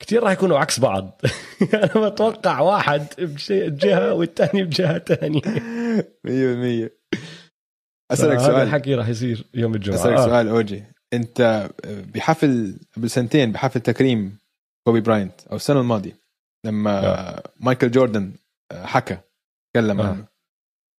[0.00, 1.20] كثير راح يكونوا عكس بعض
[1.74, 5.40] أنا بتوقع واحد بجهة والثاني بجهة ثانية
[6.86, 6.90] 100%
[8.12, 10.26] أسألك هذا سؤال الحكي راح يصير يوم الجمعة أسألك آه.
[10.26, 14.38] سؤال أوجي أنت بحفل قبل سنتين بحفل تكريم
[14.86, 16.20] كوبي براينت أو السنة الماضية
[16.66, 17.42] لما آه.
[17.56, 18.32] مايكل جوردن
[18.72, 19.18] حكى
[19.74, 20.06] تكلم آه.
[20.06, 20.24] عنه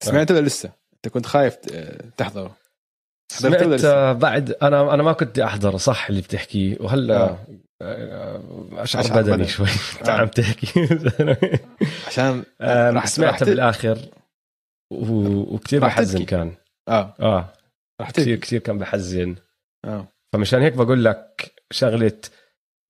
[0.04, 1.56] سمعت ولا لسه؟ أنت كنت خايف
[2.18, 2.56] تحضره
[3.32, 7.46] سمعت؟ آه، بعد أنا أنا ما كنت احضر صح اللي بتحكيه وهلا آه.
[7.82, 8.42] آه،
[8.74, 9.48] اشعر أشعر بدني بدني.
[9.48, 9.68] شوي.
[10.00, 10.12] انت آه.
[10.22, 10.68] عم تحكي.
[12.08, 13.98] عشان آم، راح سمعتها بالآخر
[14.92, 16.26] وكثير بحزن.
[16.26, 16.54] كان.
[16.90, 17.14] آه.
[17.20, 17.54] آه.
[18.02, 19.36] راح كثير كثير كان بحزن.
[19.86, 20.08] آه.
[20.34, 22.18] فمشان هيك بقول لك شغلة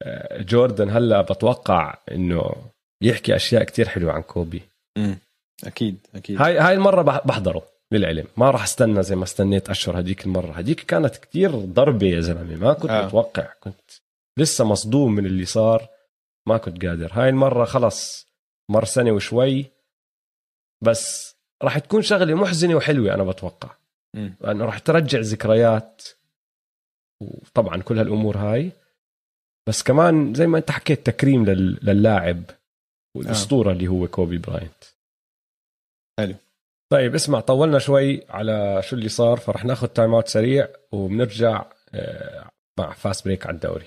[0.04, 2.52] آه، جوردن هلا بتوقع إنه
[3.04, 4.62] يحكي أشياء كتير حلوة عن كوبي.
[4.98, 5.18] أمم.
[5.66, 6.42] أكيد أكيد.
[6.42, 8.26] هاي هاي المرة بح- بحضره للعلم.
[8.38, 10.52] ما راح استنى زي ما استنيت أشهر هديك المرة.
[10.52, 12.56] هديك كانت كتير ضربة يا زلمة.
[12.56, 13.04] ما كنت آه.
[13.04, 13.06] آه.
[13.06, 13.48] متوقع.
[13.60, 13.82] كنت
[14.42, 15.88] لسه مصدوم من اللي صار
[16.48, 17.10] ما كنت قادر.
[17.14, 18.28] هاي المرة خلص
[18.72, 19.66] مر سنة وشوي
[20.84, 23.70] بس راح تكون شغلة محزنة وحلوة أنا بتوقع.
[24.42, 26.02] لأنه راح ترجع ذكريات
[27.24, 28.72] وطبعا كل هالأمور هاي.
[29.70, 32.44] بس كمان زي ما أنت حكيت تكريم لل- للاعب
[33.18, 34.84] والأسطورة اللي هو كوبي براينت.
[36.20, 36.36] حلو.
[36.92, 42.94] طيب اسمع طولنا شوي على شو اللي صار فرح ناخذ timeout سريع وبنرجع آه، مع
[42.94, 43.86] fast break على الدوري.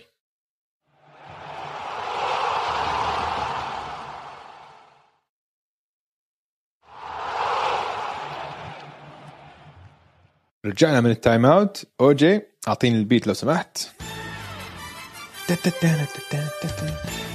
[10.67, 11.85] رجعنا من ال timeout.
[12.01, 13.79] اوجي أعطيني ال beat لو سمحت.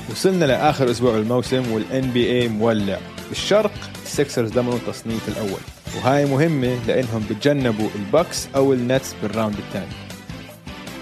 [0.10, 3.00] وصلنا لآخر أسبوع بالموسم وال NBA مولع.
[3.30, 3.72] بالشرق
[4.06, 5.60] السكسرز ضمنوا التصنيف الأول.
[5.98, 9.94] وهاي مهمة لإنهم بتجنبوا البكس أو النتس بال round الثاني.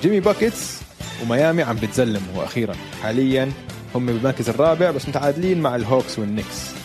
[0.02, 0.82] جيمي باكيتس
[1.24, 3.52] وميامي عم بتزلموا وأخيرا حاليا
[3.96, 6.77] هم بالمركز الرابع بس متعادلين مع الهوكس والنكس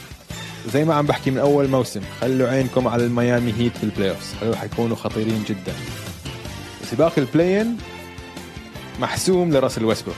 [0.67, 4.35] وزي ما عم بحكي من أول موسم خلوا عينكم على الميامي هيت في ال playoffs
[4.43, 5.73] هذول حيكونوا خطيرين جدا.
[6.91, 7.77] سباق ال play-in
[9.01, 10.17] محسوم لراسل ويسبروك.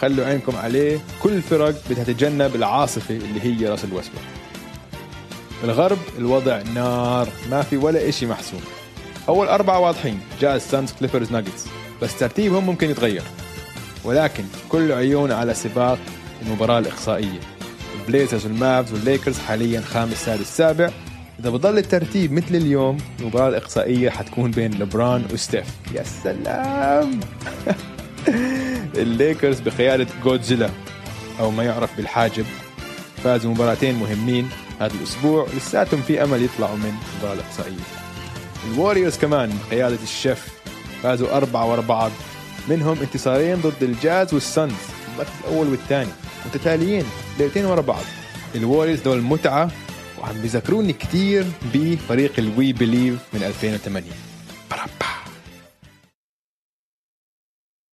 [0.00, 4.22] خلوا عينكم عليه كل الفرق بدها تتجنب العاصفة اللي هي راسل ويسبروك.
[5.62, 8.60] بالغرب الوضع نار ما في ولا إشي محسوم.
[9.28, 11.66] أول أربعة واضحين جاز سانز كليبرز ناجتس
[12.02, 13.22] بس ترتيبهم ممكن يتغير.
[14.04, 15.98] ولكن كل عيون على سباق
[16.42, 17.40] المباراة الإقصائية.
[18.08, 20.90] البليزرز والمافز والليكرز حاليا خامس سادس سابع.
[21.40, 27.20] إذا بضل الترتيب مثل اليوم المباراه الاقصائيه حتكون بين لبرون وستيف يا سلام!
[29.02, 30.70] الليكرز بقياده جودزيلا
[31.40, 32.44] أو ما يعرف بالحاجب.
[33.24, 34.48] فازوا مباراتين مهمين
[34.80, 37.84] هذا الأسبوع لساتهم في أمل يطلعوا من المباراه الاقصائيه
[38.72, 40.48] الووريرز كمان بقياده الشيف
[41.02, 42.10] فازوا أربعة ورا بعض.
[42.68, 44.34] منهم انتصارين ضد الجاز
[45.08, 46.10] المركز الأول والثاني.
[46.46, 47.04] متتاليين.
[47.38, 48.04] ليلتين ورا بعض.
[48.54, 49.70] ال Warriors دول متعة
[50.20, 54.10] وعم بيذكروني كتير بفريق ال We Believe من 2008
[54.70, 55.08] برابا.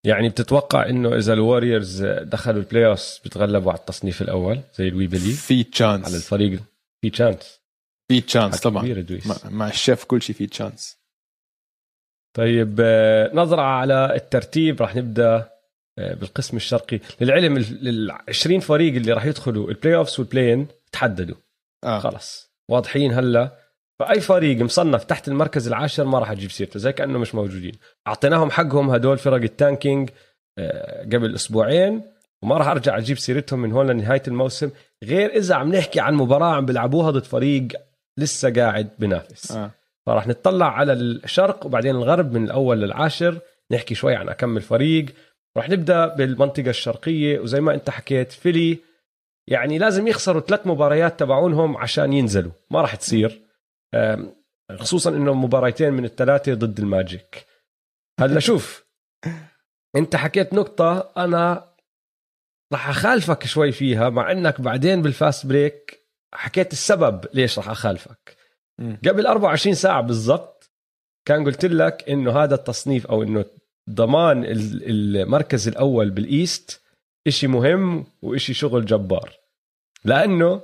[0.06, 5.08] يعني بتتوقع إنه إذا ال Warriors دخلوا ال playoff بيتغلبوا على التصنيف الأول زي ال
[5.08, 6.60] We Believe في على chance الفريق؟
[7.02, 7.60] في chance
[8.08, 8.96] في chance طبعا.
[9.46, 10.98] مع, الشيف كل شيء في chance
[12.36, 14.82] طيب آه، نظرة على الترتيب.
[14.82, 15.55] راح نبدأ
[15.98, 17.00] بالقسم الشرقي.
[17.22, 21.36] للعلم ال 20 فريق اللي راح يدخلوا ال playoffs وال play-in تحددوا.
[21.84, 22.00] آه.
[22.00, 23.52] خلص واضحين هلا؟
[24.00, 27.74] فأي فريق مصنف تحت المركز العاشر ما راح تجيب سيرته زي كأنه مش موجودين.
[28.08, 30.10] أعطيناهم حقهم هدول فرق ال tanking
[30.58, 32.02] آه، قبل أسبوعين
[32.44, 34.72] وما راح أرجع أجيب سيرتهم من هون لنهاية الموسم
[35.04, 37.68] غير إذا عم نحكي عن مباراة عم بيلعبوها ضد فريق
[38.18, 39.72] لسه قاعد بنافس آه.
[40.06, 43.40] فراح نطلع على الشرق وبعدين الغرب من الأول للعاشر
[43.72, 45.06] نحكي شوي عن أكمل فريق.
[45.58, 48.80] راح نبدأ بالمنطقة الشرقية وزي ما أنت حكيت فيلي
[49.48, 53.42] يعني لازم يخسروا ثلاث مباريات تبعونهم عشان ينزلوا ما راح تصير.
[54.76, 57.46] خصوصا إنه مباريتين من الثلاثة ضد ال Magic.
[58.20, 58.86] هلا شوف
[59.96, 61.74] أنت حكيت نقطة أنا
[62.74, 68.38] راح أخالفك شوي فيها مع إنك بعدين بال fast break حكيت السبب ليش راح أخالفك.
[68.80, 70.72] قبل 24 ساعة بالضبط
[71.26, 73.46] كان قلت لك إنه هذا التصنيف أو إنه
[73.90, 76.82] ضمان ال- المركز الأول بال East
[77.28, 79.34] إشي مهم وإشي شغل جبار.
[80.06, 80.62] لأنه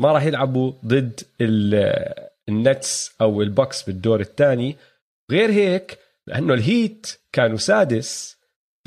[0.00, 4.76] ما راح يلعبوا ضد ال- Nets أو ال Bucks بالدور الثاني.
[5.30, 8.36] غير هيك لأنه ال Heat كانوا سادس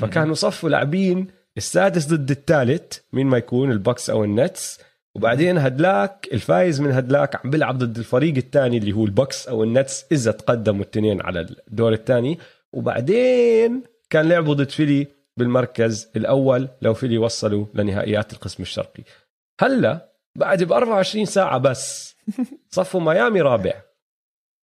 [0.00, 4.80] فكانوا صفوا لاعبين السادس ضد الثالث مين ما يكون ال Bucks أو ال Nets.
[5.14, 9.64] وبعدين هدلاك الفايز من هدلاك عم بيلعب ضد الفريق الثاني اللي هو ال Bucks أو
[9.64, 12.38] ال Nets إذا تقدموا الاثنين على الدور الثاني.
[12.72, 15.06] وبعدين كان لعبوا ضد فيلي
[15.36, 19.02] بالمركز الأول لو فيلي وصلوا لنهائيات القسم الشرقي.
[19.60, 22.16] هلا بعد ب 24 ساعة بس
[22.76, 23.82] صفوا ميامي رابع.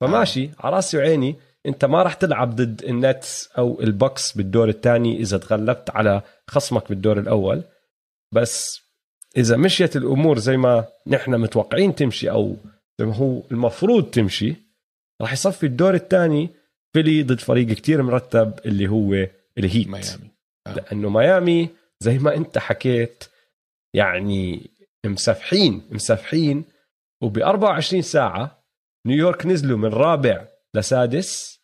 [0.02, 1.36] فماشي على راسي وعيني
[1.66, 6.22] انت ما راح تلعب ضد ال Nets أو ال Bucks بالدور الثاني اذا تغلبت على
[6.48, 7.64] خصمك بالدور الأول.
[8.32, 8.82] بس
[9.38, 12.56] اذا مشيت الأمور زي ما نحن متوقعين تمشي أو
[13.00, 14.56] زي ما هو المفروض تمشي
[15.22, 16.50] راح يصفي الدور الثاني
[16.96, 19.28] فيلي ضد فريق كتير مرتب اللي هو
[19.58, 19.88] الهيت.
[19.88, 20.32] ميامي.
[20.68, 20.74] آه.
[20.74, 21.70] لأنه ميامي
[22.00, 23.24] زي ما أنت حكيت
[23.96, 24.72] يعني
[25.06, 26.66] مسافحين مسافحين
[27.24, 28.64] وب 24 ساعة
[29.08, 31.60] نيويورك نزلوا من رابع لسادس.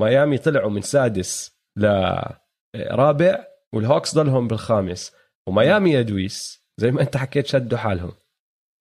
[0.00, 5.12] ميامي طلعوا من سادس لرابع وال Hawks ضلهم بالخامس.
[5.48, 8.12] وميامي يا دويس زي ما أنت حكيت شدوا حالهم.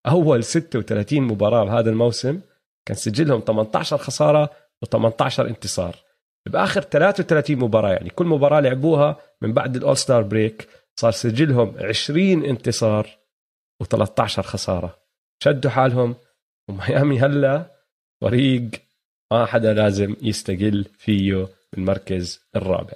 [0.07, 2.41] أول 36 مباراة بهذا الموسم
[2.87, 5.95] كان سجلهم 18 خسارة و18 انتصار.
[6.49, 10.69] بآخر 33 مباراة يعني كل مباراة لعبوها من بعد ال All-Star break
[10.99, 13.17] صار سجلهم 20 انتصار
[13.83, 14.99] و13 خسارة.
[15.43, 16.15] شدوا حالهم
[16.69, 17.75] وميامي هلا
[18.21, 18.69] فريق
[19.31, 22.93] ما حدا لازم يستقل فيه بالمركز الرابع.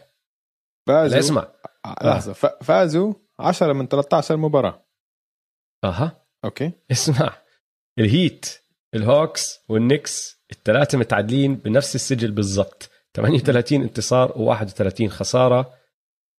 [0.88, 1.20] فازوا.
[1.20, 1.48] اسمع.
[2.04, 2.34] لحظة.
[2.34, 4.86] ف- فازوا 10 من 13 مباراة.
[5.84, 6.26] أها.
[6.46, 6.72] okay.
[6.92, 7.34] اسمع.
[8.00, 8.60] ال Heat
[8.96, 12.90] ال Hawks وال Knicks الثلاثة متعادلين بنفس السجل بالضبط.
[13.14, 15.74] 38 انتصار و31 خسارة.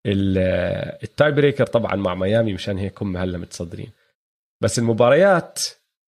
[0.06, 0.38] ال-
[1.02, 3.90] tie breaker طبعا مع ميامي مشان هيك هم هلأ متصدرين.
[4.62, 5.60] بس المباريات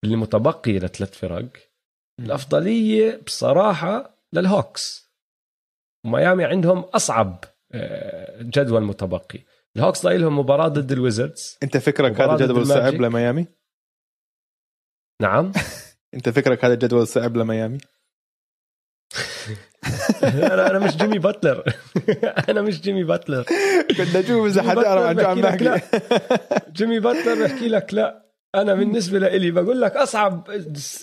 [0.05, 1.49] اللي متبقية لثلاث فرق
[2.21, 5.11] الأفضلية بصراحة لل Hawks.
[6.07, 9.39] وميامي عندهم أصعب آه، جدول متبقي.
[9.77, 11.59] ال Hawks ضايل لهم مباراة ضد ال Wizards.
[11.63, 12.95] أنت فكرك هذا ضد جدول صعب.
[12.95, 13.47] لميامي؟
[15.23, 15.53] نعم.
[16.15, 17.79] أنت فكرك هذا جدول صعب لميامي؟
[20.23, 21.65] أنا أنا مش جيمي باتلر.
[22.51, 23.43] أنا مش جيمي باتلر.
[23.97, 25.81] كنت أشوف إذا جيمي حتعرف عن باتلر شو عم بحكي
[26.73, 28.27] جيمي باتلر بحكي لك لا.
[28.55, 30.51] أنا بالنسبة لإلي بقول لك أصعب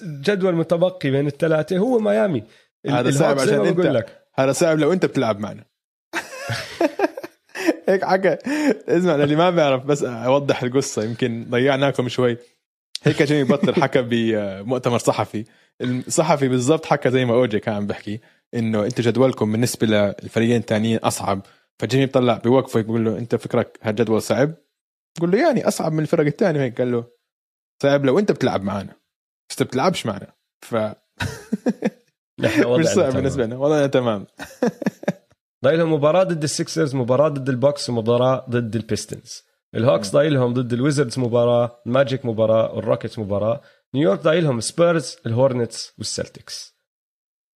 [0.03, 2.43] جدول متبقي بين الثلاثة هو ميامي.
[2.89, 3.95] هذا صعب عشان بقول أنت.
[3.95, 4.23] لك.
[4.35, 5.63] هذا صعب لو أنت بتلعب معنا.
[7.89, 8.37] هيك حكى.
[8.87, 11.03] اسمع اللي ما بيعرف بس أوضح القصة.
[11.03, 12.37] يمكن ضيعناكم شوي.
[13.03, 15.45] هيك جيمي بطل حكى بمؤتمر صحفي.
[15.81, 18.19] الصحفي بالضبط حكى زي ما أوجي كان عم بحكي.
[18.55, 21.41] إنه أنتم جدولكم بالنسبة للفريقين الثانيين أصعب.
[21.79, 24.53] فجيمي بيطلع بوقفه بيقول له أنت فكرك هالجدول صعب؟
[25.17, 26.81] بقول له يعني أصعب من الفرق الثانية هيك.
[26.81, 27.05] قال له
[27.83, 28.95] صعب لو أنت بتلعب معنا.
[29.49, 30.33] بس أنت بتلعبش معنا.
[30.61, 30.75] ف
[32.39, 33.11] مش صعب تمام.
[33.11, 33.57] بالنسبة لنا.
[33.57, 34.27] وضعنا تمام.
[35.63, 39.43] ضايلهم مباراة ضد ال Sixers مباراة ضد ال Bucks ومباراة ضد ال Pistons.
[39.75, 43.61] ال Hawks ضايلهم ضد ال Wizards مباراة ال Magic مباراة وال Rockets مباراة
[43.95, 46.72] نيويورك ضايلهم Spurs ال Hornets وال Celtics.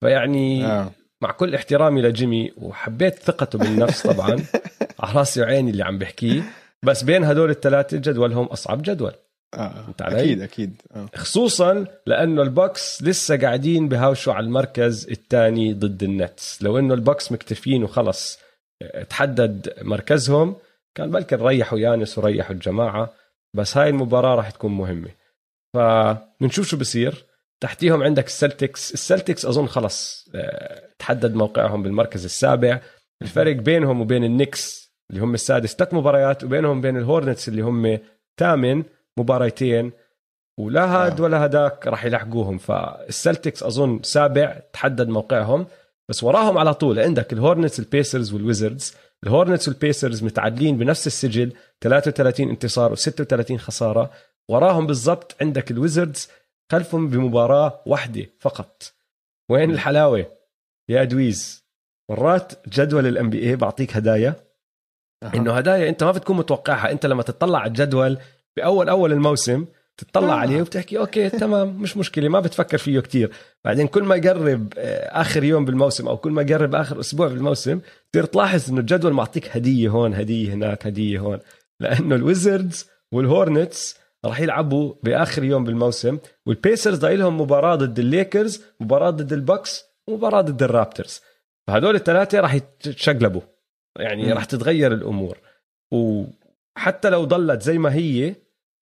[0.02, 0.92] فيعني آه.
[1.22, 4.30] مع كل احترامي لجيمي وحبيت ثقته بالنفس طبعا
[5.00, 6.44] على راسي وعيني اللي عم بحكيه
[6.84, 9.14] بس بين هدول الثلاثة جدولهم أصعب جدول
[9.54, 9.70] آه.
[9.70, 11.10] فهمت علي؟ أكيد أكيد آه.
[11.16, 16.94] خصوصا لأنه ال Bucks لسه قاعدين بهاوشوا على المركز الثاني ضد ال Nets لو إنه
[16.94, 18.40] ال Bucks مكتفين وخلص
[18.82, 20.56] آه، تحدد مركزهم
[20.96, 23.14] كان بلكن ريحوا يانس وريحوا الجماعة
[23.54, 25.10] بس هاي المباراة راح تكون مهمة
[25.74, 27.26] فبنشوف شو بصير
[27.60, 32.82] تحتيهم عندك ال Celtics ال Celtics أظن خلص آه، تحدد موقعهم بالمركز السابع.
[33.22, 37.62] الفرق بينهم وبين ال Knicks اللي هم السادس ثلاث مباريات وبينهم وبين ال Hornets اللي
[37.62, 38.00] هم
[38.40, 38.84] ثامن
[39.18, 39.92] مباريتين.
[40.60, 41.24] ولا هاد آه.
[41.24, 42.58] ولا هداك راح يلحقوهم.
[42.58, 45.68] فال Celtics أظن سابع تحدد موقعهم.
[46.10, 50.24] بس وراهم على طول عندك ال Hornets ال Pacers وال Wizards ال Hornets وال Pacers
[50.24, 54.12] متعادلين بنفس السجل 33 انتصار و36 خسارة.
[54.50, 56.30] وراهم بالضبط عندك ال Wizards
[56.72, 58.94] خلفهم بمباراة واحدة فقط.
[59.50, 60.26] وين الحلاوة؟
[60.90, 61.66] يا دويز
[62.10, 64.36] مرات جدول ال NBA بعطيك هدايا؟
[65.24, 65.36] أها.
[65.36, 66.92] إنه هدايا أنت ما بتكون متوقعها.
[66.92, 68.18] أنت لما تطلع على الجدول
[68.58, 69.66] باول أول الموسم
[69.98, 70.38] تطلع آه.
[70.38, 73.32] عليه وبتحكي okay تمام مش مشكلة ما بتفكر فيه كتير.
[73.66, 77.80] بعدين كل ما يقرب آه، آخر يوم بالموسم أو كل ما يقرب آخر أسبوع بالموسم
[78.12, 81.40] تصير تلاحظ إنه الجدول معطيك هدية هون هدية هناك هدية هون.
[81.80, 83.98] لأنه ال Wizards وال Hornets
[84.28, 86.18] راح يلعبوا بآخر يوم بالموسم.
[86.46, 91.22] وال Pacers ضايل لهم مباراة ضد الليكرز مباراة ضد ال Bucks ومباراة ضد ال Raptors
[91.68, 93.42] فهدول الثلاثه راح يتشقلبوا.
[94.00, 94.34] يعني.
[94.34, 95.38] راح تتغير الأمور.
[95.92, 98.36] وحتى لو ضلت زي ما هي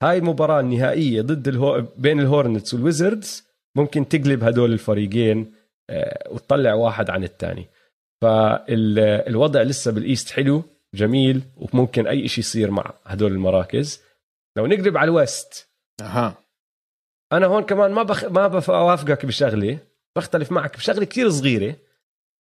[0.04, 1.84] هاي المباراة النهائية ضد الهو...
[1.98, 3.43] بين ال Hornets وال Wizards
[3.76, 5.52] ممكن تقلب هدول الفريقين
[5.89, 7.66] آه، وتطلع واحد عن الثاني
[8.22, 14.02] فالوضع لسه بال East حلو جميل وممكن أي شيء يصير مع هدول المراكز.
[14.58, 15.70] لو نقلب على ال West.
[16.01, 16.38] أها.
[17.34, 18.26] أنا هون كمان ما بخ...
[18.26, 19.80] ما بوافقك بشغله
[20.16, 21.76] بختلف معك بشغلة كتير صغيرة.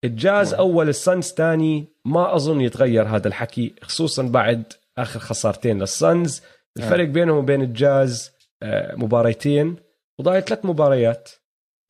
[0.03, 0.59] الجاز واحد.
[0.59, 6.41] أول ال Suns تاني ما أظن يتغير هذا الحكي خصوصا بعد آخر خسارتين لل Suns
[6.77, 8.31] الفرق بينهم وبين الجاز
[8.63, 9.75] آه، مباريتين
[10.19, 11.29] وضايل ثلاث مباريات.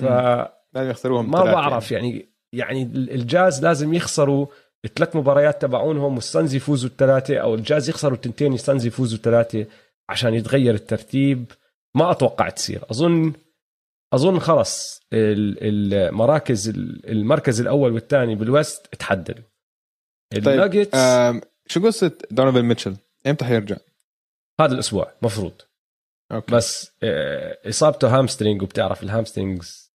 [0.02, 2.30] فما لازم يخسروهم ثلاثة بعرف يعني.
[2.54, 4.48] يعني الجاز لازم يخسروا
[4.86, 9.66] الثلاث مباريات تبعونهم وال Suns يفوزوا الثلاثة أو الجاز يخسروا التنتين ال Suns يفوزوا ثلاثة
[10.10, 11.52] عشان يتغير الترتيب
[11.96, 13.34] ما أتوقع تصير اظن
[14.14, 16.70] أظن خلص ال- المراكز
[17.08, 19.44] المركز الأول والثاني بال West تحدد
[20.34, 22.96] طيب الناجتس آم، شو قصة دونوفان ميتشل؟
[23.28, 23.78] إمتى حيرجع؟
[24.62, 25.62] هذا الأسبوع مفروض
[26.32, 29.92] okay بس آه، إصابته hamstring وبتعرف ال hamstrings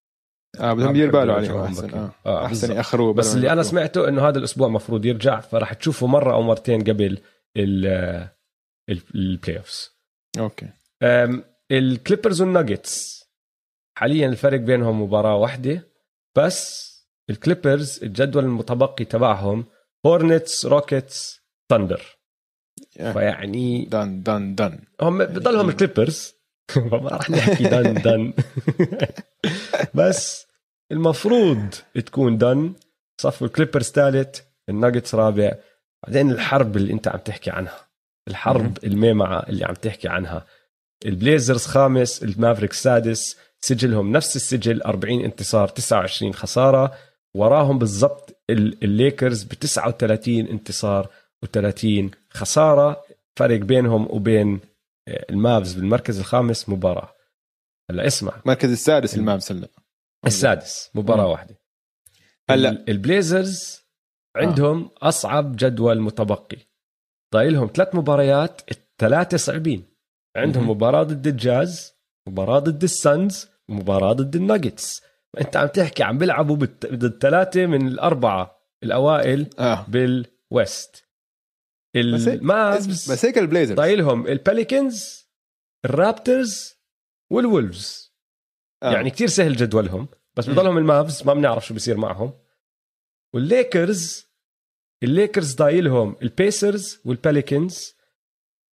[0.61, 2.73] آه بدهم يدير باله بيقدروا عليهم يرجعوهم أحسن آه, آه، أحسن.
[2.73, 3.63] يأخروه بس اللي أنا.
[3.63, 7.19] سمعته إنه هذا الأسبوع مفروض يرجع فراح تشوفه مرة أو مرتين قبل
[7.57, 8.29] ال-
[8.89, 10.00] ال- ال playoffs
[10.39, 10.69] okay.
[11.03, 13.25] أم، ال Clippers وال Nuggets.
[13.97, 15.89] حاليا الفرق بينهم مباراة واحدة
[16.37, 16.91] بس
[17.31, 19.67] ال Clippers الجدول المتبقي تبعهم
[20.07, 22.03] Hornets Rockets Thunder.
[22.97, 26.35] فيعني done done done هم بضلهم ال Clippers.
[26.75, 28.33] فما راح نحكي done done
[29.95, 30.47] بس
[30.93, 31.75] المفروض
[32.07, 32.75] تكون done
[33.21, 35.53] صفوا ال Clippers ثالث الناجتس رابع.
[36.07, 37.90] بعدين الحرب اللي انت عم تحكي عنها.
[38.29, 40.47] الحرب المعمعة اللي عم تحكي عنها.
[41.07, 46.95] ال Blazers خامس ال Mavericks سادس سجلهم نفس السجل 40 انتصار 29 خسارة.
[47.35, 51.09] وراهم بالضبط ال- الليكرز ب 39 انتصار
[51.47, 53.03] و30 خسارة.
[53.37, 54.61] فرق بينهم وبين
[55.09, 57.15] آه، ال Mavs بالمركز الخامس مباراة.
[57.91, 58.33] هلا اسمع.
[58.45, 59.69] المركز السادس ال Mavs هلا.
[60.27, 61.31] السادس مباراة مم.
[61.31, 61.55] واحدة.
[62.51, 62.69] هلا.
[62.69, 63.81] ال- ال Blazers
[64.37, 66.57] عندهم أصعب جدول متبقي.
[67.35, 69.85] ضايلهم ثلاث مباريات الثلاثة صعبين.
[70.37, 70.71] عندهم مهم.
[70.71, 71.95] مباراة ضد الجاز
[72.29, 75.03] مباراة ضد ال Suns ومباراة ضد الناجتس.
[75.41, 76.57] انت عم تحكي عم بيلعبوا
[76.87, 79.87] ضد ثلاثة من الأربعة الأوائل آه.
[79.89, 81.05] بال West.
[81.97, 83.77] ال Mavs بس هيك ال Blazers.
[83.77, 85.29] ضايلهم ال Pelicans
[85.85, 86.75] ال Raptors
[87.33, 88.15] وال Wolves.
[88.83, 88.93] آه.
[88.93, 90.55] يعني كتير سهل جدولهم بس مم.
[90.55, 92.33] بضلهم ال Mavs ما بنعرف شو بصير معهم.
[93.35, 94.30] وال Lakers
[95.03, 97.95] ال Lakers ضايلهم ال Pacers وال Pelicans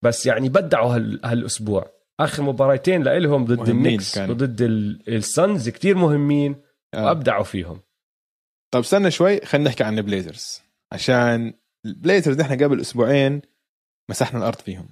[0.04, 1.26] بس يعني أبدعوا هال...
[1.26, 4.18] هالأسبوع آخر مباراتين لإلهم ضد ال Knicks.
[4.18, 6.56] وضد ال- ال Suns كتير مهمين
[6.94, 7.06] آه.
[7.06, 7.82] وأبدعوا فيهم
[8.74, 10.62] طب استنى شوي خلينا نحكي عن ال Blazers
[10.92, 11.54] عشان
[11.86, 13.42] ال Blazers نحن قبل أسبوعين
[14.10, 14.88] مسحنا الأرض فيهم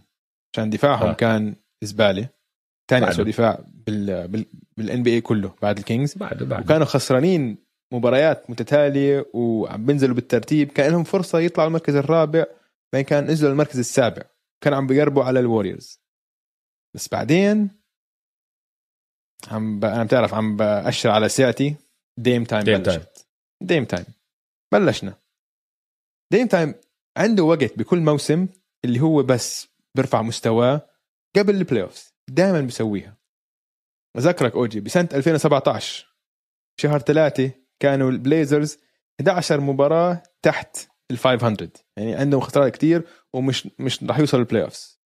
[0.53, 1.13] عشان دفاعهم آه.
[1.13, 2.29] كان زباله
[2.89, 3.13] ثاني بعده.
[3.15, 4.45] اسوء دفاع بال بال
[4.77, 10.71] بال NBA كله بعد ال Kings بعد بعد وكانوا خسرانين مباريات متتالية وعم بينزلوا بالترتيب.
[10.71, 12.45] كان لهم فرصة يطلعوا المركز الرابع
[12.93, 14.23] بين كان نزلوا المركز السابع.
[14.63, 16.01] كان عم بيقربوا على ال Warriors.
[16.95, 17.69] بس بعدين
[19.51, 19.85] عم ب...
[19.85, 21.75] أنا بتعرف عم بأشر على ساعتي
[22.19, 23.27] Dame Time Dame بلشت.
[23.63, 24.05] Dame Time.
[24.73, 25.13] بلشنا.
[26.33, 26.73] Dame Time
[27.17, 28.47] عنده وقت بكل موسم
[28.85, 30.89] اللي هو بس بيرفع مستواه
[31.35, 33.17] قبل ال playoff دائما بيسويها.
[34.15, 36.15] بذكرك OG بسنة 2017
[36.81, 38.77] شهر ثلاثة كانوا ال Blazers
[39.19, 40.77] 11 مباراة تحت
[41.11, 43.03] ال 500 يعني عندهم خسارات كتير
[43.33, 44.99] ومش مش راح يوصلوا ال playoffs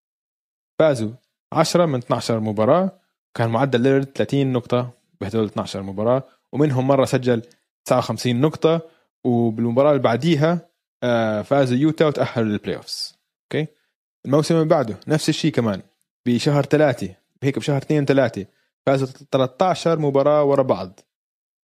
[0.78, 1.10] فازوا
[1.52, 3.00] 10 من 12 مباراة.
[3.34, 4.90] كان معدل ليلرد 30 نقطة
[5.20, 6.22] بهدول 12 مباراة.
[6.52, 7.42] ومنهم مرة سجل
[7.84, 8.80] 59 نقطة.
[9.24, 10.70] وبالمباراة اللي بعديها
[11.02, 13.66] آه، فازوا Utah وتأهلوا لل playoffs okay؟
[14.26, 15.82] الموسم اللي بعده نفس الشيء كمان.
[16.26, 18.46] بشهر ثلاثة هيك بشهر اثنين ثلاثة
[18.86, 21.00] فازوا 13 مباراة ورا بعض.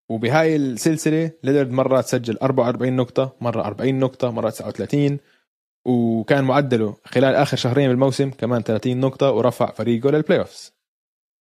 [0.08, 5.18] وبهاي السلسلة ليلرد مرة سجل 44 نقطة مرة 40 نقطة مرة 39
[5.86, 10.72] وكان معدله خلال آخر شهرين بالموسم كمان 30 نقطة ورفع فريقه لل playoffs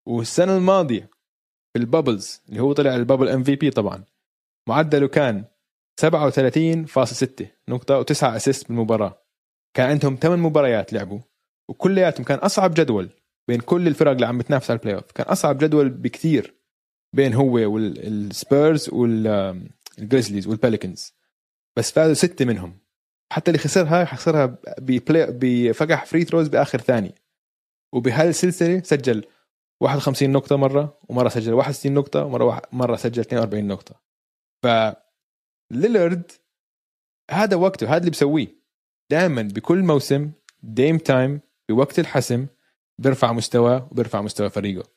[0.08, 1.10] والسنة الماضية
[1.74, 4.04] في ال bubble اللي هو طلع ال bubble MVP طبعا
[4.70, 5.46] معدله كان
[6.02, 9.22] 37.6 نقطة و9 assist بالمباراة.
[9.74, 11.20] كان عندهم 8 مباريات لعبوا
[11.70, 13.10] وكلياتهم كان أصعب جدول
[13.48, 16.55] بين كل الفرق اللي عم بتنافس على ال playoff كان أصعب جدول بكثير.
[17.16, 21.14] بين هو وال Spurs وال Grizzlies وال Pelicans
[21.78, 22.80] بس فازوا ستة منهم.
[23.32, 27.16] حتى اللي خسرها خسرها بفقح free throws بآخر ثانية.
[27.94, 29.26] وبهاي السلسلة سجل
[29.82, 34.02] 51 نقطة مرة ومرة سجل 61 نقطة ومرة مرة سجل 42 نقطة.
[34.64, 34.68] ف
[35.72, 36.32] ليلرد
[37.32, 38.48] هذا وقته هذا اللي بسويه.
[39.12, 40.32] دائما بكل موسم
[40.64, 42.48] Dame Time بوقت الحسم
[43.00, 44.95] بيرفع مستواه وبيرفع مستوى فريقه.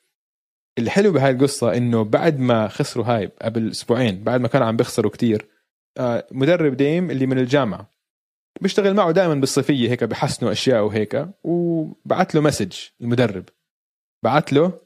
[0.79, 5.11] الحلو بهاي القصة إنه بعد ما خسروا هاي قبل أسبوعين بعد ما كانوا عم بيخسروا
[5.11, 5.49] كتير
[5.99, 7.99] آه، مدرب ديم اللي من الجامعة
[8.61, 13.49] بيشتغل معه دائما بالصيفية هيك بحسنوا أشياء وهيك وبعت له message المدرب.
[14.25, 14.81] بعت له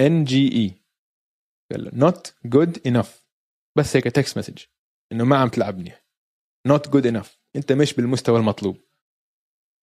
[0.00, 3.26] NGE not good enough
[3.76, 4.64] بس هيك text message
[5.12, 6.04] إنه ما عم تلعب منيح.
[6.66, 8.76] not good enough أنت مش بالمستوى المطلوب.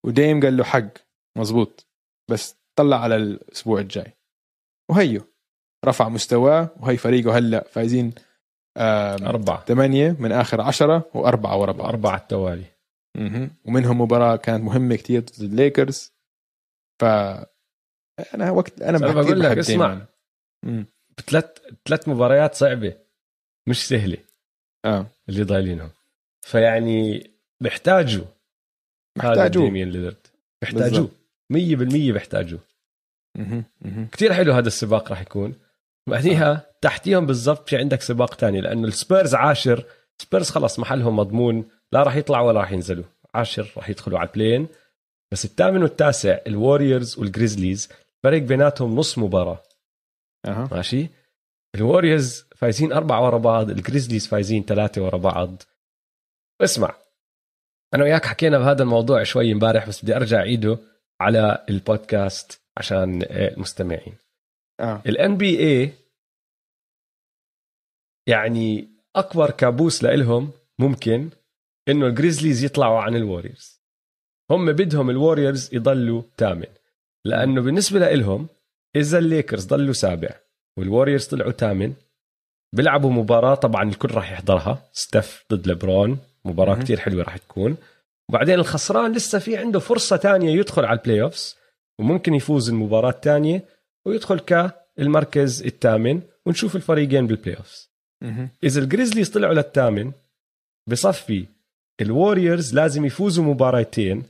[0.06, 0.94] وديم قال له حق.
[1.38, 1.88] مزبوط.
[2.32, 4.14] بس طلع على الأسبوع الجاي.
[4.90, 5.31] وهيو.
[5.86, 8.14] رفع مستواه وهي فريقه هلا فايزين
[8.78, 9.66] أربعة.
[9.66, 11.88] ثمانية من آخر عشرة وأربعة ورا بعض.
[11.88, 12.66] أربعة التوالي.
[13.66, 16.12] ومنهم مباراة كانت مهمة كتير ضد الليكرز.
[17.02, 17.06] ف
[18.34, 20.06] أنا وقت أنا بقول لك اسمع.
[21.18, 21.46] بثلاث
[21.86, 22.98] ثلاث مباريات صعبة.
[23.70, 24.18] مش سهلة.
[24.86, 25.06] آه.
[25.30, 25.90] اللي ضايلينهم.
[26.42, 27.32] فيعني
[27.64, 28.26] بيحتاجوا
[29.18, 30.28] محتاجوه ليلرد
[30.62, 31.12] بيحتاجوه.
[31.54, 32.60] 100% بيحتاجوه.
[34.12, 35.56] كثير حلو هذا السباق راح يكون.
[36.10, 39.86] بعديها تحتيهم بالضبط في عندك سباق تاني لأنه السبيرز عاشر
[40.22, 43.04] سبيرز خلص محلهم مضمون لا راح يطلعوا ولا راح ينزلوا.
[43.34, 44.68] عاشر راح يدخلوا على ال play-in
[45.32, 47.90] بس الثامن والتاسع الوريورز والجريزليز
[48.24, 49.64] فرق بيناتهم نص مباراة.
[50.46, 50.70] أه.
[50.72, 51.10] ماشي؟
[51.76, 55.64] الوريورز فايزين أربعة ورا بعض الجريزليز فايزين ثلاثة ورا بعض.
[56.62, 56.96] اسمع
[57.94, 60.78] أنا وياك حكينا بهذا الموضوع شوي امبارح بس بدي أرجع أعيده
[61.22, 64.21] على البودكاست عشان المستمعين
[64.82, 65.02] آه.
[65.06, 65.94] ال NBA
[68.28, 71.30] يعني أكبر كابوس لإلهم ممكن
[71.90, 73.82] إنه الجريزليز يطلعوا عن الوريورز
[74.52, 76.68] هم بدهم الوريورز يضلوا ثامن.
[77.26, 78.48] لأنه بالنسبة لإلهم
[78.96, 80.30] إذا الليكرز ضلوا سابع
[80.78, 81.94] والوريورز طلعوا ثامن
[82.76, 84.90] بيلعبوا مباراة طبعا الكل راح يحضرها.
[84.94, 87.78] ستيف ضد لبرون مباراة كتير حلوة راح تكون.
[88.30, 91.58] وبعدين الخسران لسه في عنده فرصة تانية يدخل على ال playoffs
[92.00, 93.66] وممكن يفوز المباراة الثانية.
[94.06, 97.92] ويدخل كالمركز الثامن ونشوف الفريقين بال playoffs
[98.64, 100.12] إذا الجريزليز طلعوا للثامن
[100.88, 101.46] بصفي
[102.02, 104.24] الوريورز لازم يفوزوا مباراتين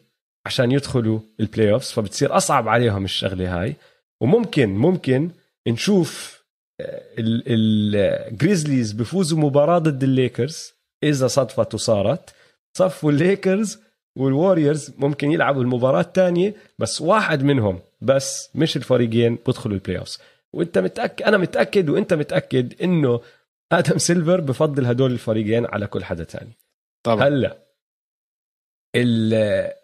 [0.45, 3.76] عشان يدخلوا ال playoffs فبتصير أصعب عليهم الشغلة هاي.
[4.22, 5.32] وممكن ممكن
[5.67, 6.41] نشوف
[6.82, 12.34] آه، الجريزليز بفوزوا مباراة ضد الليكرز إذا صدفت وصارت
[12.78, 13.80] صفوا الليكرز
[14.17, 20.20] والوريورز ممكن يلعبوا المباراة الثانية بس واحد منهم بس مش الفريقين بدخلوا ال playoffs
[20.54, 23.22] وانت متاكد أنا متأكد وانت متأكد إنه
[23.72, 26.58] آدم سيلفر بفضل هدول الفريقين على كل حدا تاني.
[27.04, 27.28] طبعا.
[27.28, 27.68] هلأ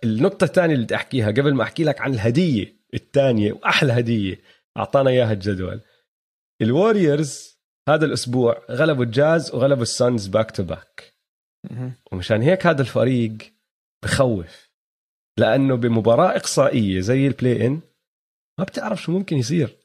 [0.04, 4.40] النقطة الثانية اللي بدي أحكيها قبل ما أحكي لك عن الهدية الثانية وأحلى هدية
[4.78, 5.82] أعطانا إياها الجدول.
[6.62, 7.58] الوريورز
[7.90, 11.14] هذا الأسبوع غلبوا الجاز وغلبوا السانز back to back
[12.12, 13.38] ومشان هيك هذا الفريق
[14.04, 14.68] بخوف.
[15.40, 17.82] لأنه بمباراة إقصائية زي ال play-in
[18.60, 19.78] ما بتعرف شو ممكن يصير.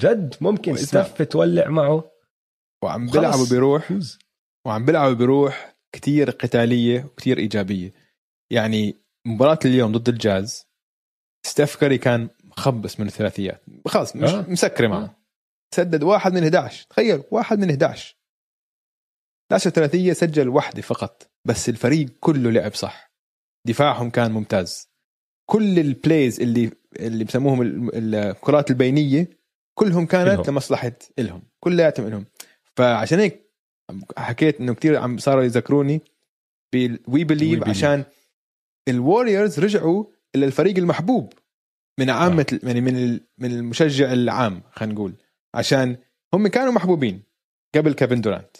[0.00, 2.10] جد ممكن ستيف تولع معه.
[2.84, 3.98] وعم بيلعبوا بروح
[4.66, 7.92] وعم بيلعبوا بروح كتير قتالية وكتير إيجابية.
[8.52, 10.66] يعني مباراة اليوم ضد الجاز
[11.46, 13.64] ستيف كاري كان مخبص من الثلاثيات.
[13.86, 14.50] خلاص مش آه.
[14.50, 15.04] مسكرة معه.
[15.04, 15.16] آه.
[15.74, 18.16] سدد واحد من 11 تخيل واحد من 11
[19.52, 23.12] 11 ثلاثية سجل واحدة فقط بس الفريق كله لعب صح.
[23.66, 24.88] دفاعهم كان ممتاز.
[25.46, 29.30] كل ال plays اللي اللي بسموهم الكرات البينية
[29.74, 30.44] كلهم كانت إلهم.
[30.48, 31.42] لمصلحة إلهم.
[31.60, 32.24] كلياتهم إلهم.
[32.76, 33.50] فعشان هيك
[34.18, 36.00] حكيت إنه كثير عم صاروا يذكروني
[37.08, 38.04] We Believe عشان
[38.88, 41.32] الوريورز رجعوا إلى الفريق المحبوب
[42.00, 42.66] من عامة آه.
[42.66, 45.14] يعني من من المشجع العام خلينا نقول.
[45.54, 45.96] عشان
[46.34, 47.22] هم كانوا محبوبين
[47.74, 48.56] قبل كيفن دورانت.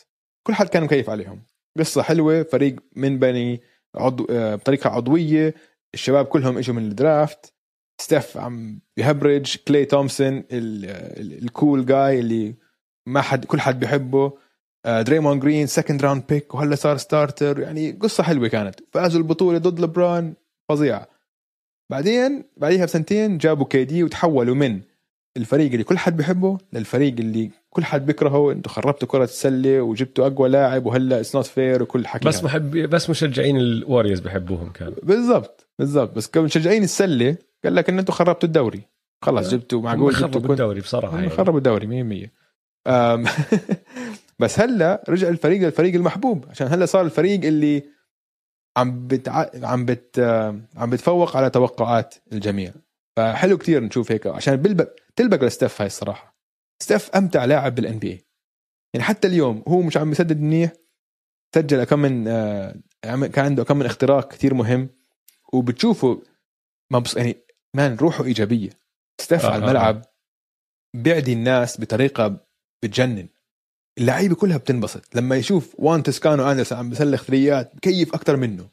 [0.46, 1.42] كل حد كان مكيف عليهم.
[1.78, 3.60] قصة حلوة فريق من بني
[3.94, 5.54] عضو آه، بطريقة عضوية
[5.94, 7.54] الشباب كلهم إجوا من ال draft.
[8.00, 12.54] ستيف عم يهبرج كلي تومسون ال cool guy اللي
[13.06, 14.32] ما حد كل حد بيحبه.
[14.86, 18.80] دريمون جرين second round pick وهلأ صار starter يعني قصة حلوة كانت.
[18.92, 20.34] فازوا البطولة ضد لبرون.
[20.68, 21.08] فظيعه
[21.90, 24.80] بعدين بعديها بسنتين جابوا KD وتحولوا من
[25.36, 30.26] الفريق اللي كل حد بيحبه للفريق اللي كل حد بيكرهه أنتم خربتوا كرة السلة وجبتوا
[30.26, 34.94] أقوى لاعب وهلأ it's not fair وكل حكي بس محب بس مشجعين الوريورز بحبوهم كانوا
[35.02, 36.16] بالضبط بالضبط.
[36.16, 38.82] بس مشجعين السلة قال لك إن أنتم خربتوا الدوري.
[39.24, 39.56] خلص آه.
[39.56, 41.30] جبتوا معقول خربوا الدوري بصراحة يعني.
[41.30, 42.30] خربوا الدوري
[42.86, 42.88] 100%
[44.40, 47.82] بس هلأ رجع الفريق للفريق المحبوب عشان هلأ صار الفريق اللي
[48.76, 49.46] عم بتع...
[49.62, 50.20] عم بت
[50.76, 52.72] عم بتفوق على توقعات الجميع.
[53.16, 56.35] فحلو كتير نشوف هيك عشان بلبق تلبق لستيف هاي الصراحة.
[56.82, 58.26] ستيف أمتع لاعب بال NB
[58.94, 60.72] يعني حتى اليوم هو مش عم يسدد منيح
[61.54, 64.88] سجل كم من آه، كان عنده كم من اختراق كثير مهم.
[65.52, 66.22] وبتشوفه
[66.92, 67.36] مبص يعني
[67.76, 68.70] مان روحه إيجابية.
[69.20, 70.02] ستيف آه على آه، الملعب آه.
[70.94, 72.46] بيعدي الناس بطريقة
[72.82, 73.28] بتجنن.
[73.98, 75.16] اللعيبة كلها بتنبسط.
[75.16, 78.68] لما يشوف وان تسكانو أندرسون عم بسلخ ثريات بكيف أكثر منه.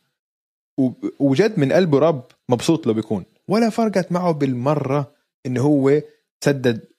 [1.20, 3.26] وجد من قلبه رب مبسوط له بيكون.
[3.48, 6.02] ولا فرقت معه بالمرة إنه هو
[6.44, 6.93] سدد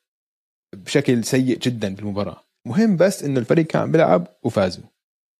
[0.74, 4.84] بشكل سيء جدا بالمباراه مهم بس إنه الفريق كان بيلعب وفازوا.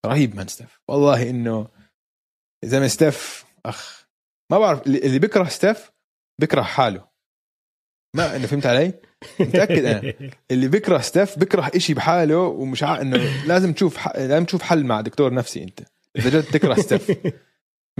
[0.07, 1.69] رهيب man ستيف والله إنه
[2.65, 4.07] زلمه ستيف أخ
[4.53, 5.93] ما بعرف اللي اللي بيكره ستيف
[6.41, 7.05] بيكره حاله.
[8.17, 8.93] ما إنه فهمت علي؟
[9.41, 10.13] متأكد أنا.
[10.51, 13.01] اللي بيكره ستيف بيكره إشي بحاله ومش ع...
[13.01, 13.17] إنه
[13.47, 14.17] لازم تشوف ح...
[14.17, 15.81] لازم تشوف حل مع دكتور نفسي أنت.
[16.17, 17.11] إذا جد تكره ستيف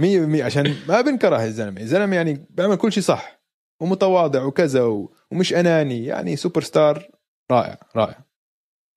[0.01, 0.05] 100%
[0.47, 1.81] عشان ما بنكره الزلمة.
[1.81, 3.41] الزلمة يعني بيعمل كل شيء صح.
[3.81, 5.13] ومتواضع وكذا و...
[5.31, 6.05] ومش أناني.
[6.05, 7.14] يعني سوبر ستار
[7.51, 8.25] رائع رائع.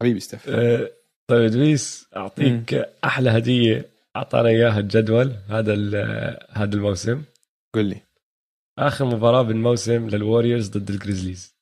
[0.03, 0.49] حبيبي ستيف.
[0.49, 0.91] آه،
[1.29, 2.75] طيب إدريس أعطيك
[3.05, 5.75] أحلى هدية أعطانا إياها الجدول هذا
[6.51, 7.23] هذا الموسم.
[7.75, 8.01] قل لي.
[8.79, 11.57] آخر مباراة بالموسم للوريورز ضد الجريزليز.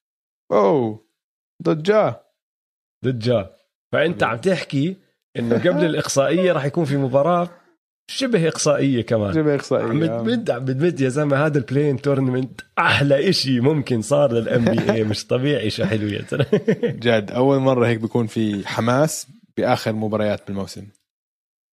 [0.53, 1.07] أوه
[1.62, 2.20] ضد جا.
[3.05, 3.57] ضد جا.
[3.93, 4.97] فأنت عم تحكي
[5.39, 7.49] إنه قبل الإقصائية راح يكون في مباراة
[8.09, 9.38] شبه إقصائية كمان.
[9.38, 14.32] عم اقصائيه بتمد عم بتمد يا زلمة هذا ال play-in tournament أحلى إشي ممكن صار
[14.32, 16.46] لل NBA مش طبيعي شو حلو يا ترى.
[17.04, 19.26] جد أول مرة هيك بيكون في حماس
[19.57, 20.86] بآخر مباريات بالموسم.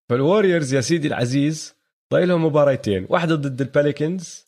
[0.10, 1.74] فال Warriors يا سيدي العزيز
[2.14, 4.46] ضايل لهم مباراتين واحدة ضد ال Pelicans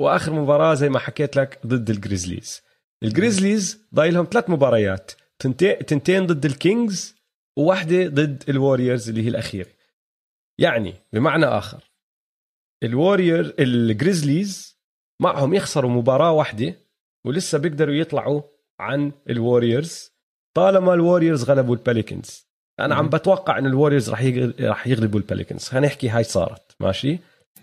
[0.00, 2.62] وآخر مباراة زي ما حكيت لك ضد ال Grizzlies
[3.02, 7.14] ال Grizzlies ضايل لهم ثلاث مباريات تنتين, تنتين ضد ال Kings
[7.56, 9.68] وواحدة ضد ال Warriors اللي هي الأخيرة.
[10.62, 11.84] يعني بمعنى آخر
[12.82, 14.78] ال Warriors ال Grizzlies
[15.20, 16.74] معهم يخسروا مباراة واحدة
[17.26, 18.42] ولسه بيقدروا يطلعوا
[18.80, 20.12] عن ال Warriors
[20.56, 22.46] طالما ال Warriors غلبوا ال Pelicans
[22.80, 23.08] أنا عم.
[23.08, 24.50] بتوقع إن ال Warriors راح يغ...
[24.60, 27.18] راح يغلبوا ال Pelicans خلينا نحكي هاي صارت ماشي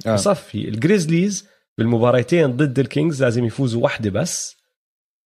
[0.08, 0.14] آه.
[0.14, 1.48] بصفي ال Grizzlies
[1.78, 4.58] بالمباراتين ضد ال Kings لازم يفوزوا واحدة بس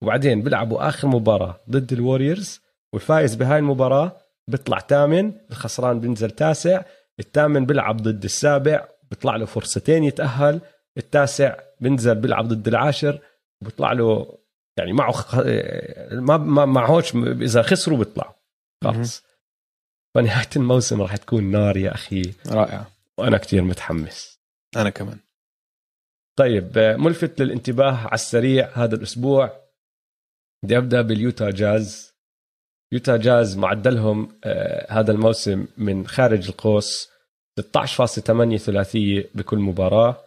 [0.02, 2.62] وبعدين بيلعبوا آخر مباراة ضد ال Warriors
[2.94, 4.18] والفايز بهاي المباراة
[4.48, 6.82] بيطلع ثامن الخسران بينزل تاسع
[7.20, 10.61] الثامن بيلعب ضد السابع بيطلع له فرصتين يتأهل
[10.97, 13.20] التاسع بينزل بيلعب ضد العاشر
[13.61, 14.38] وبيطلع له
[14.78, 15.36] يعني معه خ...
[16.11, 18.34] ما ما معهوش إذا خسروا بيطلعوا
[18.84, 19.24] خلص
[20.16, 22.34] فنهاية الموسم راح تكون نار يا أخي.
[22.47, 22.86] رائع.
[23.18, 24.39] وأنا كتير متحمس.
[24.76, 25.20] أنا كمان.
[26.38, 29.64] طيب ملفت للانتباه على السريع هذا الأسبوع.
[30.64, 32.12] بدي أبدأ بال Utah Jazz.
[32.94, 37.10] Utah Jazz معدلهم آه هذا الموسم من خارج القوس
[37.62, 40.18] 16.8 ثلاثية بكل مباراة.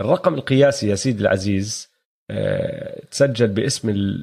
[0.00, 1.88] الرقم القياسي يا سيدي العزيز
[2.30, 4.18] آه تسجل باسم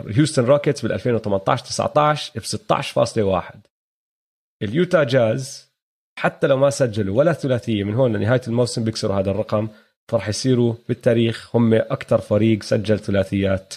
[0.00, 2.42] ال Houston Rockets بال 2018 19 ب
[3.42, 3.56] 16.1
[4.62, 5.70] ال Utah Jazz
[6.18, 9.68] حتى لو ما سجلوا ولا ثلاثية من هون لنهاية الموسم بيكسروا هذا الرقم
[10.08, 13.74] فراح يصيروا بالتاريخ هم أكثر فريق سجل ثلاثيات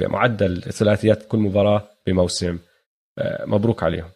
[0.00, 2.58] بمعدل ثلاثيات كل مباراة بموسم.
[3.46, 4.10] مبروك عليهم.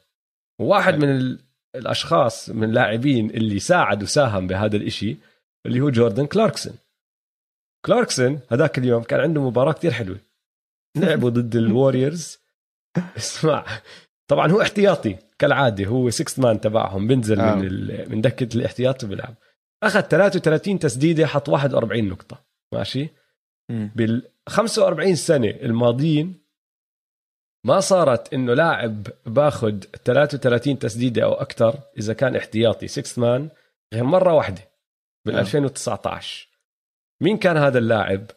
[0.61, 1.41] وواحد من ال-
[1.77, 5.17] الأشخاص من اللاعبين اللي ساعد وساهم بهذا الإشي
[5.67, 6.75] اللي هو جوردن كلاركسون.
[7.87, 10.19] كلاركسون هذاك اليوم كان عنده مباراة كتير حلوة.
[10.97, 12.39] لعبوا ضد ال Warriors.
[13.17, 13.67] اسمع
[14.31, 17.55] طبعا هو احتياطي كالعادة هو 6 مان تبعهم بنزل آه.
[17.55, 19.35] من ال- من دكة الاحتياط وبيلعب.
[19.83, 22.45] أخذ 33 تسديدة حط 41 نقطة.
[22.75, 23.09] ماشي.
[23.71, 26.40] بال 45 سنة الماضيين
[27.65, 33.49] ما صارت إنه لاعب باخذ 33 تسديدة أو أكثر إذا كان احتياطي 6 مان
[33.95, 34.63] غير مرة واحدة
[35.27, 35.41] بال آه.
[35.41, 36.49] 2019
[37.23, 38.31] مين كان هذا اللاعب؟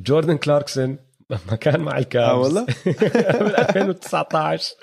[0.00, 0.98] جوردن كلاركسون
[1.30, 2.66] لما كان مع ال Cavs آه والله؟
[3.40, 4.74] بال 2019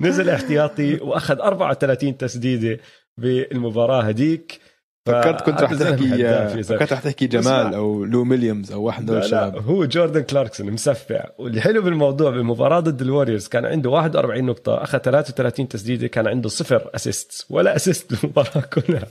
[0.00, 2.82] نزل احتياطي وأخذ 34 تسديدة
[3.18, 4.60] بالمباراة هديك
[5.06, 6.78] فكرت كنت زلمة تحكي زلمة.
[6.78, 7.74] فكرت رح تحكي جمال.
[7.74, 13.02] أو لو ويليامز أو واحد من الشباب هو جوردن كلاركسون مسفع والحلو بالموضوع بالمباراه ضد
[13.02, 18.14] ال Warriors كان عنده 41 نقطة أخذ 33 تسديدة كان عنده صفر assist ولا assist
[18.14, 19.08] بالمباراه كلها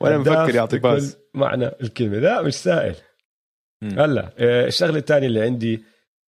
[0.00, 2.94] ولا هداف مفكر يعطي pass معنى الكلمة لا مش سائل.
[3.82, 5.84] هلا آه، الشغلة الثانية اللي عندي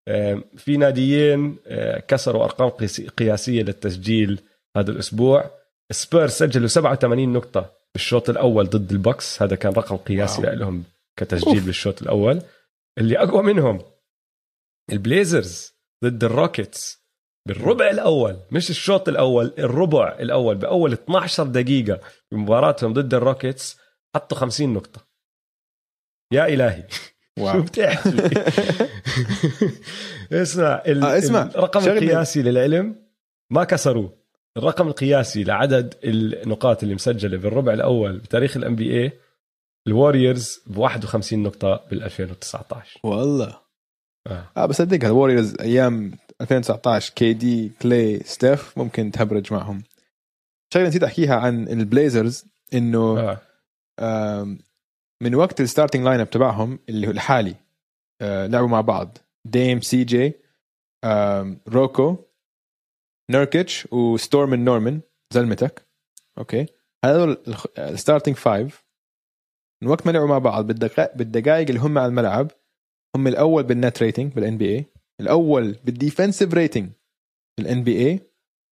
[0.09, 2.69] آه، في ناديين آه، كسروا أرقام
[3.19, 4.41] قياسية للتسجيل
[4.77, 5.56] هذا الأسبوع
[5.91, 10.43] سبيرز سجلوا 87 نقطة بالشوط الأول ضد ال Bucks هذا كان رقم قياسي.
[10.43, 10.85] لهم
[11.19, 11.67] كتسجيل أوف.
[11.67, 12.43] بالشوط الأول
[12.99, 13.83] اللي أقوى منهم
[14.93, 15.73] ال Blazers
[16.05, 17.07] ضد ال Rockets
[17.49, 22.01] بالربع الأول مش الشوط الأول الربع الأول بأول 12 دقيقة
[22.33, 23.79] بمباراتهم ضد ال Rockets
[24.15, 25.07] حطوا 50 نقطة
[26.33, 26.87] يا إلهي
[27.39, 28.11] شو بتحكي
[30.43, 31.43] اسمع ال- آه، اسمع.
[31.43, 31.81] الرقم.
[31.89, 33.07] القياسي للعلم
[33.53, 34.26] ما كسروه
[34.57, 39.13] الرقم القياسي لعدد النقاط اللي مسجلة بالربع الأول بتاريخ ال NBA ال
[39.87, 43.57] Warriors ب 51 نقطة بال 2019 والله
[44.27, 44.45] آه.
[44.57, 49.83] آه بصدقها ال Warriors أيام 2019 كي دي كلي ستيف ممكن تهبرج معهم
[50.75, 52.45] شغلة نسيت أحكيها عن ال Blazers
[52.75, 53.39] إنه آه.
[54.01, 54.59] آم،
[55.23, 57.55] من وقت ال starting lineup تبعهم اللي هو الحالي
[58.21, 60.33] آه، لعبوا مع بعض ديم سي جي
[61.05, 62.17] آم، روكو
[63.31, 65.01] نيركيتش ونورمان نورمان
[65.35, 65.89] زلمتك.
[66.39, 66.67] Okay.
[67.05, 67.43] هذول
[67.79, 68.87] ال starting five
[69.83, 72.51] من وقت ما لعبوا مع بعض بالدقائق بالدقائق اللي هم على الملعب
[73.17, 74.85] هم الأول بال net rating بال NBA
[75.21, 76.91] الأول بال defensive rating
[77.59, 78.21] بال NBA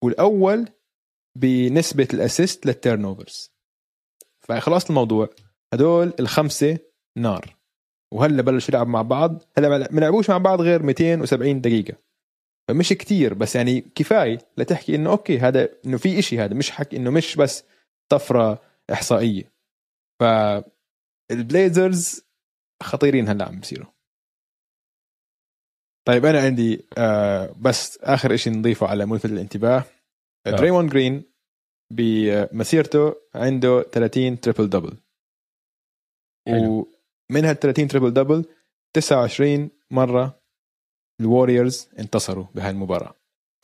[0.04, 0.68] والأول
[1.38, 3.54] بنسبة ال assist لل turnovers
[4.48, 5.28] فخلاص الموضوع.
[5.74, 6.78] هدول الخمسة
[7.18, 7.56] نار.
[8.14, 9.42] وهلا بلشوا يلعبوا مع بعض.
[9.58, 11.96] هلا ما لعبوش مع بعض غير 270 دقيقة.
[12.68, 16.96] فمش كتير بس يعني كفاية لتحكي إنه okay هذا إنه في إشي هذا مش حكي
[16.96, 17.64] إنه مش بس
[18.08, 18.62] طفرة
[18.92, 19.52] إحصائية.
[20.20, 20.24] ف
[21.30, 22.24] ال Blazers
[22.82, 23.92] خطيرين هلأ عم بصيروا
[26.06, 29.84] طيب أنا عندي آه بس آخر شيء نضيفه على ملفت الانتباه.
[30.46, 30.50] آه.
[30.50, 31.24] دريموند جرين
[31.92, 34.96] بمسيرته عنده 30 triple double.
[36.48, 38.44] ومن هال 30 triple double
[38.96, 40.43] 29 مرة
[41.20, 43.14] ال Warriors انتصروا بهاي المباراة.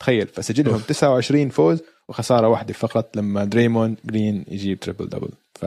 [0.01, 5.65] تخيل فسجلهم 29 فوز وخسارة واحدة فقط لما دريموند جرين يجيب triple double ف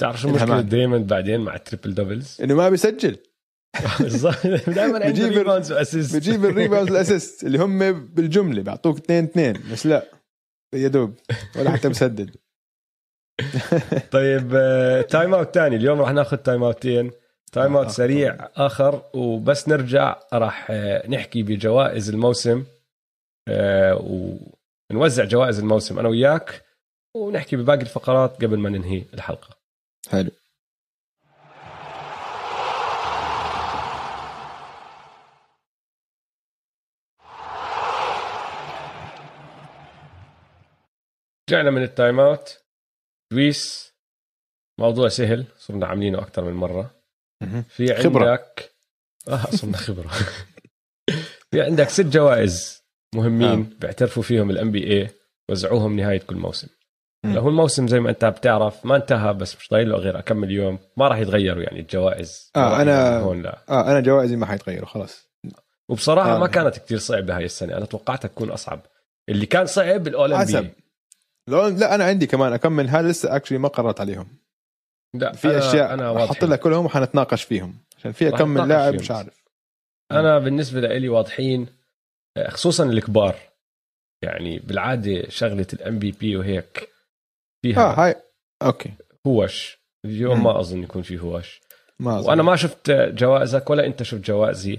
[0.00, 3.16] تعرف شو مشكلة دريموند بعدين مع ال triple doubles؟ إنه ما بيسجل.
[4.68, 9.24] دائما عنده rebounds و assist بجيب ال rebounds وال assist اللي هم بالجملة بيعطوك اثنين
[9.24, 10.06] اثنين بس لا
[10.74, 11.14] يا دوب
[11.56, 12.36] ولا حتى بسدد.
[14.12, 14.50] طيب
[15.10, 17.10] timeout ثاني اليوم راح ناخذ timeout ين
[17.52, 22.64] timeout سريع آخر وبس نرجع راح آه، نحكي بجوائز الموسم
[23.48, 24.38] آه،
[24.90, 26.64] ونوزع جوائز الموسم أنا وياك
[27.16, 29.48] ونحكي بباقي الفقرات قبل ما ننهي الحلقة.
[30.10, 30.30] حلو.
[41.50, 42.64] رجعنا من ال time out.
[43.32, 43.92] دويس
[44.80, 46.99] موضوع سهل صرنا عاملينه أكثر من مرة.
[47.68, 48.46] في عندك خبرة.
[49.28, 50.10] آه صرنا خبرة.
[51.50, 52.82] في عندك ست جوائز
[53.14, 53.78] مهمين آه.
[53.80, 55.08] بيعترفوا فيهم ال NBA
[55.48, 56.68] وزعوهم نهايه كل موسم.
[57.24, 60.50] لو هو الموسم زي ما أنت بتعرف ما انتهى بس مش ضايل له غير أكمل
[60.50, 60.78] يوم.
[60.96, 62.50] ما راح يتغيروا يعني الجوائز.
[62.56, 63.58] آه أنا هون لا.
[63.68, 65.30] آه أنا جوائزي ما حيتغيروا خلاص.
[65.88, 66.38] وبصراحة آه.
[66.38, 67.76] ما كانت كتير صعبة هاي السنة.
[67.76, 68.86] أنا توقعتها تكون أصعب.
[69.28, 70.70] اللي كان صعب الأول ام
[71.48, 72.88] لا أنا عندي كمان أكمل.
[72.88, 74.38] هذا لسه actually ما قررت عليهم.
[75.14, 79.10] لا في أنا أشياء أنا أحط لك كلهم وحنتناقش فيهم عشان في اكمل لاعب مش
[79.10, 79.44] عارف.
[80.12, 81.66] أنا بالنسبة لي واضحين
[82.48, 83.36] خصوصا الكبار.
[84.24, 86.88] يعني بالعادة شغلة ال MVP وهيك
[87.62, 88.14] فيها آه هاي
[88.62, 88.92] okay.
[89.26, 91.60] هوش اليوم ما أظن يكون في هوش
[92.00, 92.28] ما أظن.
[92.28, 94.78] وأنا ما شفت جوائزك ولا أنت شفت جوائزي.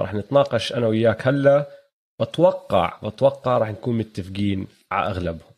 [0.00, 1.66] راح نتناقش أنا وياك هلا.
[2.20, 5.50] بتوقع بتوقع راح نكون متفقين على أغلبهم.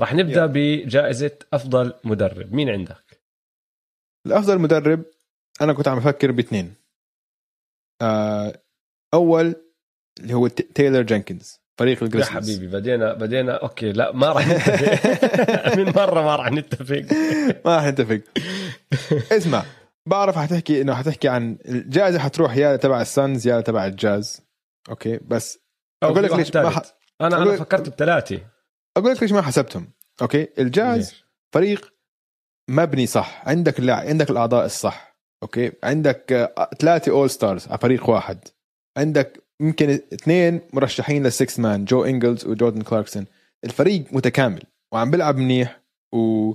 [0.00, 0.50] راح نبدأ yeah.
[0.50, 2.52] بجائزة أفضل مدرب.
[2.52, 3.09] مين عندك؟
[4.26, 5.04] الأفضل مدرب
[5.60, 6.74] أنا كنت عم أفكر باثنين.
[8.02, 8.62] آه
[9.14, 9.54] أول
[10.20, 14.48] اللي هو تايلر جينكنز فريق ال Grizzlies يا حبيبي بدينا بدينا okay لا ما راح
[14.48, 15.76] نتفق.
[15.78, 17.02] من مرة ما راح نتفق.
[17.64, 18.20] ما راح نتفق.
[19.32, 19.64] اسمع
[20.06, 24.40] بعرف حتحكي إنه حتحكي عن الجائزة حتروح يا تبع ال Suns يا تبع ال Jazz.
[24.88, 25.58] okay بس
[26.02, 26.82] أقول لك ليش ما ح...
[27.20, 28.40] أنا أنا فكرت بثلاثه
[28.96, 29.92] أقول لك ليش ما حسبتهم.
[30.22, 31.24] okay ال Jazz ليش.
[31.52, 31.94] فريق
[32.70, 33.42] مبني صح.
[33.46, 35.16] عندك اللاعب عندك الأعضاء الصح.
[35.42, 38.38] Okay؟ عندك ثلاثة all stars على فريق واحد.
[38.96, 43.26] عندك يمكن اثنين مرشحين لل sixth man جو انجلز وجوردن كلاركسون
[43.64, 44.62] الفريق متكامل
[44.92, 45.80] وعم بيلعب منيح
[46.12, 46.52] و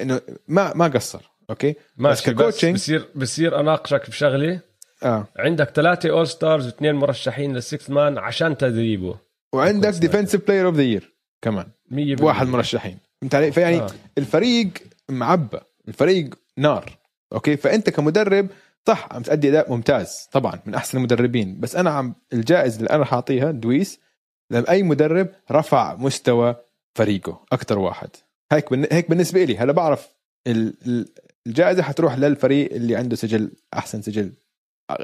[0.00, 1.30] إنه ما ما قصر.
[1.50, 4.60] okay؟ ماشي بس, بس بصير بصير أناقشك بشغلة.
[5.02, 5.26] آه.
[5.36, 9.18] عندك ثلاثة all stars واثنين مرشحين لل sixth man عشان تدريبه.
[9.52, 11.66] وعندك defensive player of the year كمان.
[12.20, 12.98] واحد مرشحين.
[13.20, 13.90] فهمت علي؟ فيعني آه.
[14.18, 14.68] الفريق
[15.10, 16.98] معبى الفريق نار.
[17.32, 18.48] Okay؟ فأنت كمدرب
[18.86, 21.60] صح عم تأدي أداء ممتاز طبعا من أحسن المدربين.
[21.60, 24.00] بس أنا عم الجائزة اللي أنا حاعطيها دويس
[24.50, 26.56] لاي مدرب رفع مستوى
[26.94, 28.10] فريقه أكثر واحد.
[28.52, 30.08] هيك هيك بالنسبة لي هلا بعرف
[31.46, 34.32] الجائزة حتروح للفريق اللي عنده سجل أحسن سجل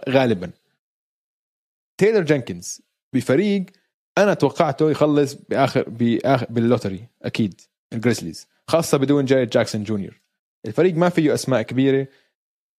[0.08, 0.50] غالبا.
[1.98, 2.82] تايلر جينكنز
[3.12, 3.66] بفريق
[4.18, 7.60] أنا توقعته يخلص بآخر بآخر بال lottery أكيد
[7.92, 10.20] ال Grizzlies خاصة بدون جاي جاكسون جونيور.
[10.66, 12.06] الفريق ما فيه أسماء كبيرة.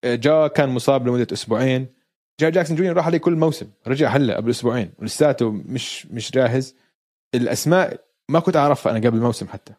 [0.06, 1.88] جا كان مصاب لمدة أسبوعين.
[2.40, 3.68] جاي جاكسون جونيور راح عليه كل موسم.
[3.88, 4.92] رجع هلا قبل أسبوعين.
[5.00, 6.76] ولساته مش مش جاهز.
[7.36, 9.74] الأسماء ما كنت اعرفها أنا قبل الموسم حتى.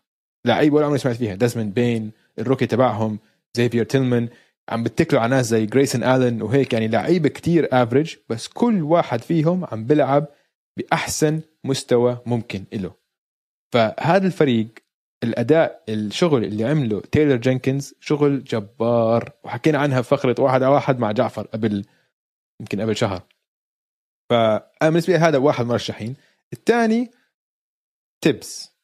[0.44, 1.34] لعيب ولا عمري سمعت فيها.
[1.34, 3.18] ديزموند بين ال rookie تبعهم
[3.56, 4.28] زيفير تيلمان.
[4.68, 6.72] عم بتكلوا على ناس زي جريسون آلن وهيك.
[6.72, 10.26] يعني لعيبة كتير average بس كل واحد فيهم عم بيلعب
[10.76, 12.94] بأحسن مستوى ممكن له
[13.72, 14.68] فهذا الفريق
[15.24, 19.32] الأداء الشغل اللي عمله تايلر جينكنز شغل جبار.
[19.44, 21.84] وحكينا عنها في فقرة واحد على واحد مع جعفر قبل
[22.60, 23.22] يمكن قبل شهر.
[24.30, 26.16] فانا بالنسبة لي هذا واحد مرشحين.
[26.52, 27.10] الثاني
[28.24, 28.76] تيبس.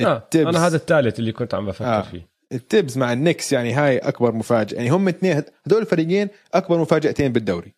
[0.00, 1.98] آه التبس أنا هذا الثالث اللي كنت عم بفكر آه.
[1.98, 2.02] آه.
[2.02, 2.28] فيه.
[2.52, 4.76] التبز مع ال Knicks يعني هاي أكبر مفاجأة.
[4.76, 7.74] يعني هم اثنين هدول الفريقين أكبر مفاجأتين بالدوري.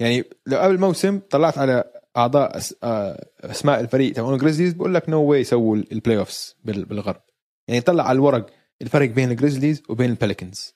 [0.00, 5.08] يعني لو قبل الموسم طلعت على أعضاء آه، أسماء الفريق تبعون ال Grizzlies بقول لك
[5.08, 7.22] no way يسووا ال playoffs بالغرب.
[7.68, 8.46] يعني طلع على الورق
[8.82, 10.74] الفرق بين ال Grizzlies وبين ال Pelicans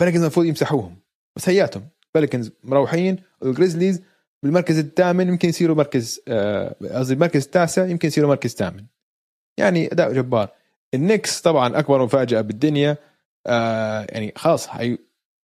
[0.00, 0.96] ال Pelicans المفروض يمسحوهم
[1.36, 1.88] بس هياتهم.
[2.06, 4.02] ال Pelicans مروحين وال Grizzlies
[4.42, 8.84] بالمركز الثامن يمكن يصيروا مركز آه، قصدي المركز التاسع يمكن يصيروا مركز ثامن.
[9.58, 10.48] يعني أداء جبار.
[10.94, 12.96] ال Knicks طبعا أكبر مفاجأة بالدنيا
[13.46, 14.68] آه يعني خلاص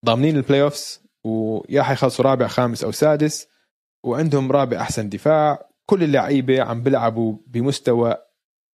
[0.05, 3.47] ضامنين ال playoffs ويا حيخلصوا رابع خامس أو سادس.
[4.03, 5.69] وعندهم رابع أحسن دفاع.
[5.85, 8.17] كل اللعيبة عم بيلعبوا بمستوى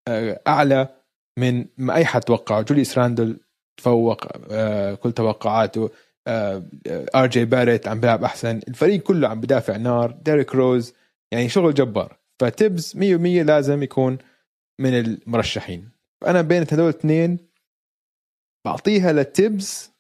[0.08, 0.88] آه أعلى
[1.38, 2.62] من ما أي حد توقعه.
[2.62, 3.40] جوليس راندل
[3.76, 5.90] تفوق آه كل توقعاته.
[7.14, 8.60] آر جي باريت عم بيلعب أحسن.
[8.68, 10.10] الفريق كله عم بدافع نار.
[10.10, 10.94] ديريك روز
[11.32, 12.18] يعني شغل جبار.
[12.40, 12.98] فتبز 100%
[13.46, 14.18] لازم يكون
[14.80, 15.90] من المرشحين.
[16.22, 17.38] فانا بين هذول الاثنين
[18.66, 19.93] بعطيها لتبز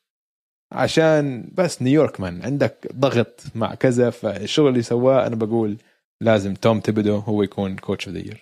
[0.72, 5.76] عشان بس نيويورك man عندك ضغط مع كذا فالشغل اللي سواه أنا بقول
[6.20, 8.34] لازم توم ثيبودو هو يكون coach of the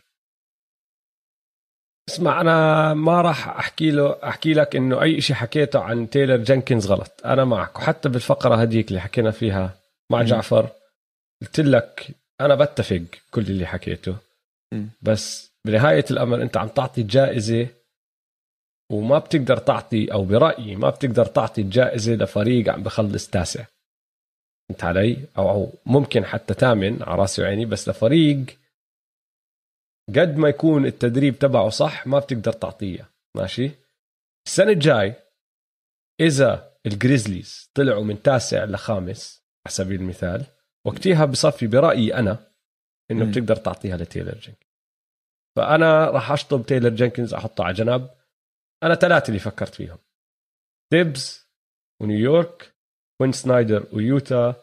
[2.08, 6.86] اسمع أنا ما راح أحكي له أحكي لك إنه أي شيء حكيته عن تايلر جنكنز
[6.86, 9.74] غلط أنا معك وحتى بالفقرة هديك اللي حكينا فيها
[10.10, 10.24] مع مم.
[10.24, 10.68] جعفر
[11.42, 12.08] قلت لك
[12.40, 14.16] أنا بتفق كل اللي حكيته
[14.72, 14.88] مم.
[15.02, 17.66] بس بنهاية الأمر أنت عم تعطي جائزة
[18.92, 23.64] وما بتقدر تعطي أو برأيي ما بتقدر تعطي الجائزة لفريق عم بخلص تاسع.
[24.68, 28.44] فهمت علي؟ أو أو ممكن حتى ثامن على راسي وعيني بس لفريق
[30.08, 33.70] قد ما يكون التدريب تبعه صح ما بتقدر تعطيه ماشي؟
[34.46, 35.14] السنة الجاي
[36.20, 40.44] إذا الجريزليز طلعوا من تاسع لخامس على سبيل المثال
[40.84, 42.38] وقتها بصفي برأيي أنا
[43.10, 43.30] إنه مم.
[43.30, 44.72] بتقدر تعطيها لتايلر جينكنز.
[45.56, 48.08] فأنا راح أشطب تايلر جينكنز أحطه على جنب.
[48.82, 49.98] أنا ثلاثة اللي فكرت فيهم.
[50.92, 51.48] تيبز
[52.00, 52.74] ونيويورك
[53.20, 54.54] كوين سنايدر ويوتا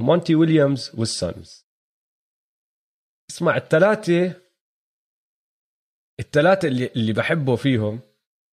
[0.00, 1.66] ومونتي ويليامز وال Suns
[3.30, 4.34] اسمع الثلاثة
[6.20, 8.00] الثلاثة اللي اللي بحبه فيهم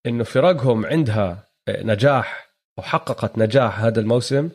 [0.06, 4.50] إنه فرقهم عندها نجاح وحققت نجاح هذا الموسم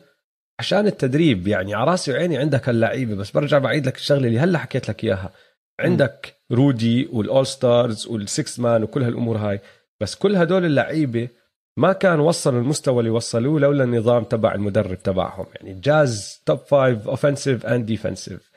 [0.59, 1.47] عشان التدريب.
[1.47, 5.03] يعني على رأسي وعيني عندك هاللعيبة بس برجع بعيد لك الشغلة اللي هلأ حكيت لك
[5.03, 5.33] إياها.
[5.79, 9.59] عندك رودي والأول stars وال sixth man وكل هالأمور هاي.
[10.03, 11.29] بس كل هدول اللعيبة
[11.77, 15.45] ما كان وصلوا المستوى اللي وصلوه لولا النظام تبع المدرب تبعهم.
[15.55, 18.51] يعني جاز top five offensive and defensive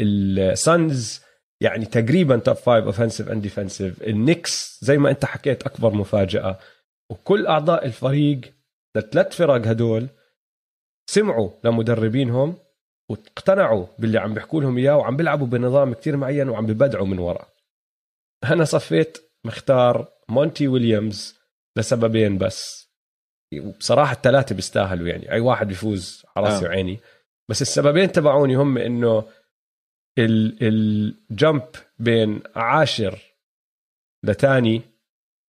[0.00, 1.22] السانز
[1.60, 6.58] يعني تقريبا top five offensive and defensive النكس زي ما انت حكيت أكبر مفاجأة.
[7.10, 8.40] وكل أعضاء الفريق
[8.96, 10.08] الثلاث فرق هدول
[11.10, 12.56] سمعوا لمدربينهم
[13.10, 17.46] واقتنعوا باللي عم بيحكوا لهم إياه وعم بيلعبوا بنظام كتير معين وعم ببدعوا من ورا.
[18.44, 21.38] أنا صفيت مختار مونتي ويليامز
[21.78, 22.88] لسببين بس.
[23.54, 25.32] وبصراحه الثلاثه بيستاهلوا يعني.
[25.32, 26.68] أي واحد بيفوز على راسي آه.
[26.68, 27.00] وعيني.
[27.50, 29.24] بس السببين تبعوني هم إنه
[30.18, 31.62] الجمب
[31.98, 33.18] بين عاشر
[34.24, 34.82] لتاني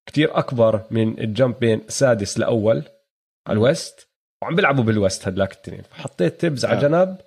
[0.06, 2.84] كتير أكبر من ال jump بين سادس لأول
[3.48, 4.10] على الويست.
[4.42, 5.82] وعم بيلعبوا بالويست هدلاك التنين.
[5.82, 6.82] فحطيت تبز على آه.
[6.82, 7.18] جنب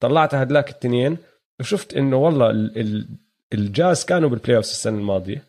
[0.00, 1.16] طلعت هدلاك التنين
[1.60, 3.08] وشفت إنه والله ال- ال-
[3.52, 5.44] الجاز كانوا بال playoff السنة الماضية.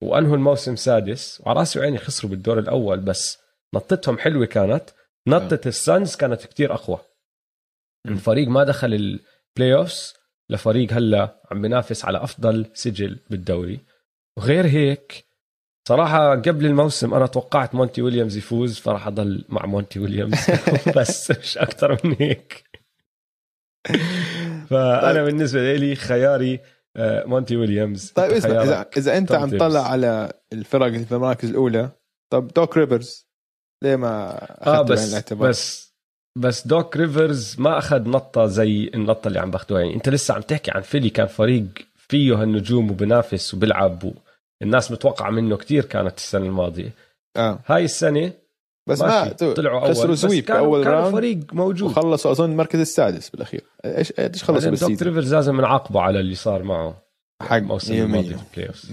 [0.00, 1.40] وانهوا الموسم سادس.
[1.40, 3.38] وعلى راسي وعيني خسروا بالدور الأول بس
[3.74, 4.90] نطتهم حلوة كانت.
[5.28, 6.98] نطة السانز كانت كتير أقوى.
[8.06, 10.14] الفريق ما دخل ال playoffs
[10.50, 13.80] لفريق هلا عم بينافس على أفضل سجل بالدوري.
[14.38, 15.24] وغير هيك
[15.88, 20.38] صراحة قبل الموسم أنا توقعت مونتي ويليامز يفوز فراح أضل مع مونتي ويليامز.
[20.96, 22.64] بس مش أكثر من هيك.
[24.70, 25.24] فأنا طيب.
[25.24, 26.60] بالنسبة لي خياري آه،
[26.98, 28.10] مونتي ويليامز.
[28.10, 29.50] طيب اسمع اذا اذا أنت عم.
[29.50, 31.90] تطلع على الفرق اللي في المراكز الأولى
[32.32, 33.28] طب دوك ريفرز
[33.84, 35.94] ليه ما آه اخذته بعين بس الاعتبار؟ بس
[36.38, 40.40] بس دوك ريفرز ما أخذ نطة زي النطة اللي عم باخذوها يعني أنت لسه عم
[40.40, 41.64] تحكي عن فيلي كان فريق
[41.96, 44.12] فيه هالنجوم وبنافس وبيلعب
[44.62, 46.90] الناس متوقعة منه كتير كانت السنة الماضية.
[47.36, 47.58] آه.
[47.66, 48.32] هاي السنة
[48.88, 49.88] بس ما تو- طلعوا أول.
[49.90, 50.44] خسروا sweep.
[50.44, 51.14] كانوا باول كانوا round.
[51.14, 51.90] فريق موجود.
[51.90, 53.64] وخلصوا أظن المركز السادس بالأخير.
[53.84, 57.02] إيش إيش خلصوا بعدين دوك بال season؟ ريفرز لازم نعاقبه على اللي صار معه.
[57.42, 58.90] حق الموسم 100% الماضي في ال playoffs.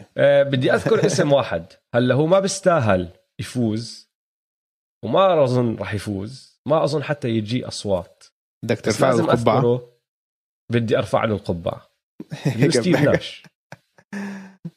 [0.00, 1.66] 100% آه بدي أذكر اسم واحد.
[1.94, 3.08] هلا هو ما بيستاهل
[3.40, 4.10] يفوز
[5.04, 6.60] وما أظن راح يفوز.
[6.68, 8.24] ما أظن حتى يجي أصوات.
[8.64, 9.80] بدك ترفع له القبعة؟
[10.72, 11.90] بدي أرفع له القبعة.
[12.70, 13.42] ستيف ناش.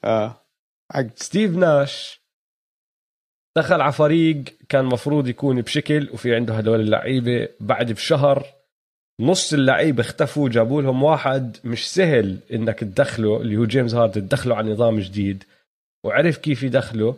[0.03, 0.45] آه.
[0.93, 1.05] حق.
[1.15, 2.22] ستيف ناش
[3.57, 7.49] دخل على فريق كان مفروض يكون بشكل وفي عنده هدول اللعيبة.
[7.59, 8.45] بعد بشهر
[9.21, 14.55] نص اللعيبة اختفوا جابوا لهم واحد مش سهل إنك تدخله اللي هو جيمس هاردن تدخله
[14.55, 15.43] على نظام جديد.
[16.05, 17.17] وعرف كيف يدخله.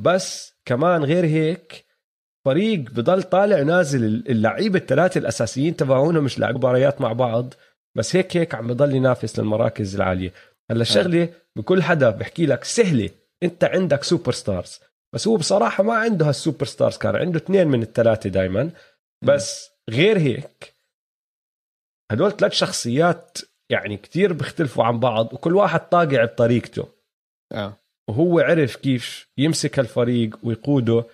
[0.00, 1.84] بس كمان غير هيك
[2.44, 7.54] فريق بضل طالع نازل اللعيبة الثلاثة الأساسيين تبعونه مش لاعب مباريات مع بعض.
[7.96, 10.32] بس هيك هيك عم بضل ينافس للمراكز العالية.
[10.70, 13.10] هلا الشغله بكل حدا بحكي لك سهلة.
[13.42, 14.80] أنت عندك superstars
[15.14, 18.70] بس هو بصراحة ما عنده هال superstars كان عنده اثنين من الثلاثة دائما
[19.24, 20.74] بس غير هيك
[22.12, 23.38] هدول ثلاث شخصيات
[23.70, 26.88] يعني كتير بيختلفوا عن بعض وكل واحد طاقع بطريقته.
[27.52, 27.76] آه.
[28.08, 31.04] وهو عرف كيف يمسك الفريق ويقوده.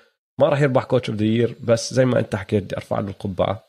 [0.41, 3.65] ما راح يربح coach of the بس زي ما انت حكيت بدي ارفع له القبعة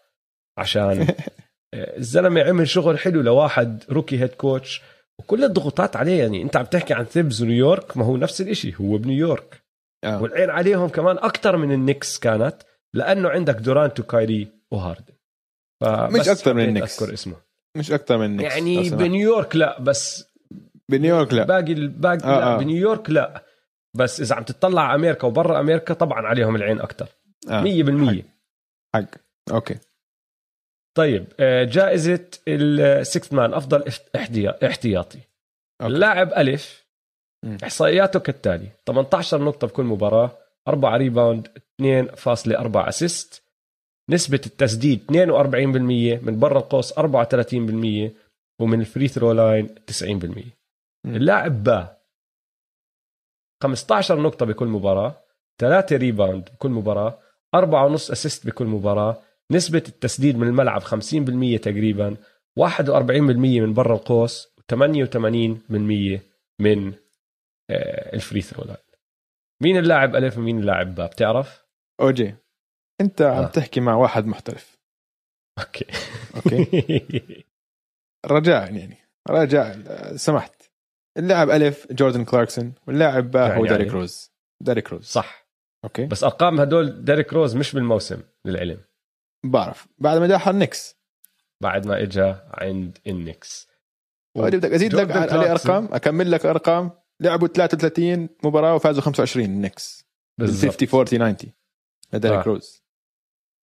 [0.57, 1.07] عشان
[1.73, 4.81] الزلمة عمل شغل حلو لواحد rookie head coach
[5.19, 6.19] وكل الضغوطات عليه.
[6.19, 9.66] يعني انت عم تحكي عن ثيبز ونيويورك ما هو نفس الشيء هو بنيويورك.
[10.03, 10.21] آه.
[10.21, 12.55] والعين عليهم كمان أكثر من النكس كانت
[12.93, 15.13] لأنه عندك دورانت وكايري وهاردن.
[15.83, 17.35] مش أكثر من النكس أذكر اسمه.
[17.77, 20.25] مش أكثر من النكس يعني بنيويورك لا بس
[20.89, 21.43] بنيويورك لا.
[21.43, 22.57] باقي الباقي آه لا آه.
[22.57, 23.43] بنيويورك لا.
[23.93, 27.07] بس إذا عم تطلع أمريكا وبرا أمريكا طبعا عليهم العين أكثر
[27.49, 27.63] آه.
[27.63, 28.23] 100%
[28.95, 29.05] حق.
[29.51, 29.75] أوكي.
[30.97, 33.83] طيب آه، جائزة ال sixth man أفضل
[34.17, 35.17] احتيا- احتياطي.
[35.81, 35.93] okay.
[35.95, 36.86] اللاعب ألف
[37.43, 37.57] مم.
[37.63, 40.31] إحصائياته كالتالي 18 نقطة بكل مباراة
[40.67, 41.47] 4 rebound
[41.81, 43.43] 2.4 assist
[44.09, 45.13] نسبة التسديد 42%
[46.23, 47.03] من برا القوس 34%
[48.59, 49.69] ومن ال free throw line
[50.01, 51.15] 90% مم.
[51.15, 51.97] اللاعب با
[53.63, 55.15] 15 نقطة بكل مباراة
[55.61, 57.19] 3 rebound بكل مباراة
[57.55, 57.61] 4.5
[57.93, 62.15] assist بكل مباراة نسبة التسديد من الملعب 50% تقريبا
[62.59, 62.61] 41%
[63.61, 64.73] من برا القوس و88%
[66.59, 67.06] من آه،
[68.13, 68.75] ال free throw
[69.63, 71.65] مين اللاعب ألف ومين اللاعب با بتعرف؟
[72.01, 72.35] أوجي
[73.01, 73.47] أنت عم آه.
[73.47, 74.79] تحكي مع واحد محترف.
[75.59, 75.85] okay.
[76.35, 77.45] okay.
[78.25, 78.97] رجاء يعني.
[79.29, 79.77] رجاء.
[80.15, 80.71] سمحت.
[81.17, 83.99] اللاعب الف جوردن كلاركسون واللاعب باء هو يعني ديريك يعني.
[83.99, 84.31] روز.
[84.63, 85.03] ديريك روز.
[85.05, 85.47] صح.
[85.83, 86.05] okay.
[86.05, 88.81] بس أرقام هدول ديريك روز مش بالموسم للعلم.
[89.45, 89.87] بعرف.
[89.97, 90.97] بعد ما راح النكس
[91.63, 93.67] بعد ما اجى عند النكس
[94.37, 95.51] بدك أزيد لك عليه.
[95.51, 96.91] أرقام؟ أكمل لك أرقام؟
[97.21, 100.05] لعبوا 33 مباراة وفازوا 25 النكس
[100.39, 100.71] بالضبط.
[100.71, 101.53] 50 40 90
[102.13, 102.43] لديريك آه.
[102.43, 102.83] روز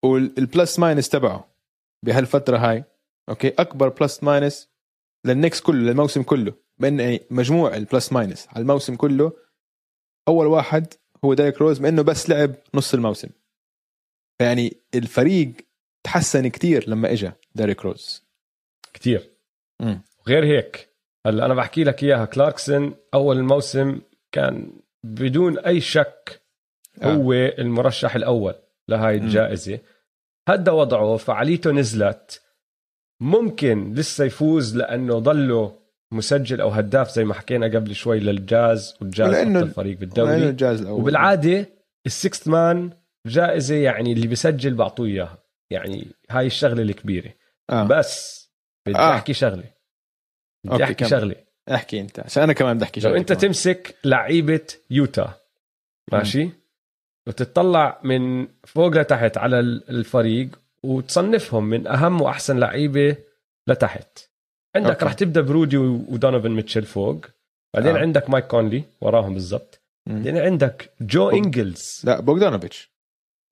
[0.05, 1.55] وال plus minus تبعه
[2.05, 2.85] بهالفترة هاي
[3.29, 4.69] okay؟ أكبر plus minus
[5.27, 6.55] للنكس كله للموسم كله.
[6.79, 9.33] بان يعني مجموع ال plus minus على الموسم كله
[10.29, 10.95] أول واحد
[11.25, 13.29] هو ديريك روز بانه بس لعب نص الموسم.
[14.41, 15.53] يعني الفريق
[16.07, 18.25] تحسن كتير لما اجى ديريك روز
[18.93, 19.31] كتير.
[19.83, 20.03] مم.
[20.29, 20.94] غير هيك
[21.27, 24.01] هلأ أنا بحكي لك إياها كلاركسون أول الموسم
[24.33, 24.73] كان
[25.05, 26.43] بدون أي شك
[27.03, 27.15] آه.
[27.15, 28.55] هو المرشح الأول
[28.89, 29.17] لهاي.
[29.17, 29.79] الجائزة
[30.49, 32.43] هدا وضعه فعاليته نزلت
[33.21, 35.79] ممكن لسه يفوز لأنه ضله
[36.13, 40.49] مسجل أو هداف زي ما حكينا قبل شوي للجاز والجاز ولأنه- افضل فريق لأنه بالدوري
[40.51, 41.67] الجاز الأول وبالعادة
[42.07, 42.91] ال sixth man
[43.27, 45.39] جائزة يعني اللي بيسجل بعطوه إياها
[45.71, 47.31] يعني هاي الشغلة الكبيرة
[47.71, 47.85] آه.
[47.85, 48.45] بس
[48.87, 49.15] بدي آه.
[49.15, 49.65] أحكي شغلة
[50.65, 51.09] بدي أحكي كمل.
[51.11, 51.35] شغلة
[51.75, 53.41] احكي أنت عشان أنا كمان بدي أحكي لو شغلة أنت كمان.
[53.41, 55.35] تمسك لعيبة يوتا
[56.13, 56.49] ماشي
[57.27, 60.49] وتطلع من فوق لتحت على ال- الفريق
[60.83, 63.17] وتصنفهم من أهم وأحسن لعيبة
[63.67, 64.19] لتحت
[64.77, 65.05] عندك okay.
[65.05, 67.27] راح تبدأ برودي ودونوفن ميتشل فوق
[67.75, 68.01] بعدين آه.
[68.01, 69.81] عندك مايك كونلي وراهم بالضبط.
[70.07, 72.91] بعدين عندك جو بوج- إنجلز لا بوغدانوفيتش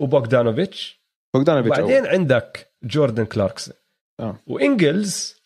[0.00, 1.00] وبوغدانوفيتش
[1.34, 1.84] بوغدانوفيتش أول.
[1.88, 3.74] وبعدين عندك جوردن كلاركسون
[4.20, 4.36] آه.
[4.46, 5.41] وإنجلز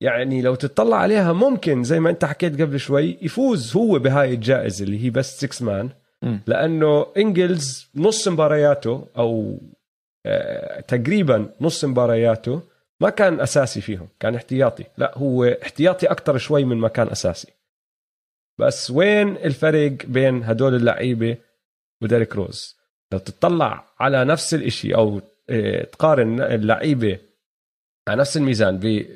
[0.00, 4.84] يعني لو تطلع عليها ممكن زي ما انت حكيت قبل شوي يفوز هو بهاي الجائزة
[4.84, 5.90] اللي هي بس 6 مان.
[6.46, 9.58] لأنه إنجلز نص مبارياته أو
[10.26, 12.62] آه تقريبا نص مبارياته
[13.00, 14.84] ما كان أساسي فيهم كان احتياطي.
[14.98, 17.48] لا هو احتياطي أكثر شوي من ما كان أساسي.
[18.58, 21.36] بس وين الفرق بين هدول اللعيبة
[22.02, 22.76] وديريك روز؟
[23.12, 25.20] لو تطلع على نفس الإشي أو
[25.50, 27.18] آه، تقارن اللعيبة
[28.08, 29.06] على نفس الميزان ب-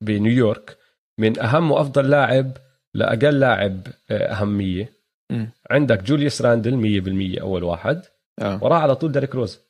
[0.00, 0.78] بنيويورك
[1.20, 2.56] من أهم وأفضل لاعب
[2.94, 4.92] لأقل لاعب آه، أهمية.
[5.32, 5.50] مم.
[5.70, 8.02] عندك جوليوس راندل 100% أول واحد.
[8.38, 8.64] آه.
[8.64, 9.60] وراه على طول ديريك روز.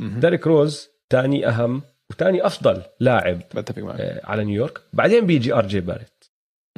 [0.00, 4.00] ديريك روز ثاني أهم وثاني أفضل لاعب بتفق معك.
[4.00, 6.24] آه، على نيويورك بعدين بيجي آر جي باريت.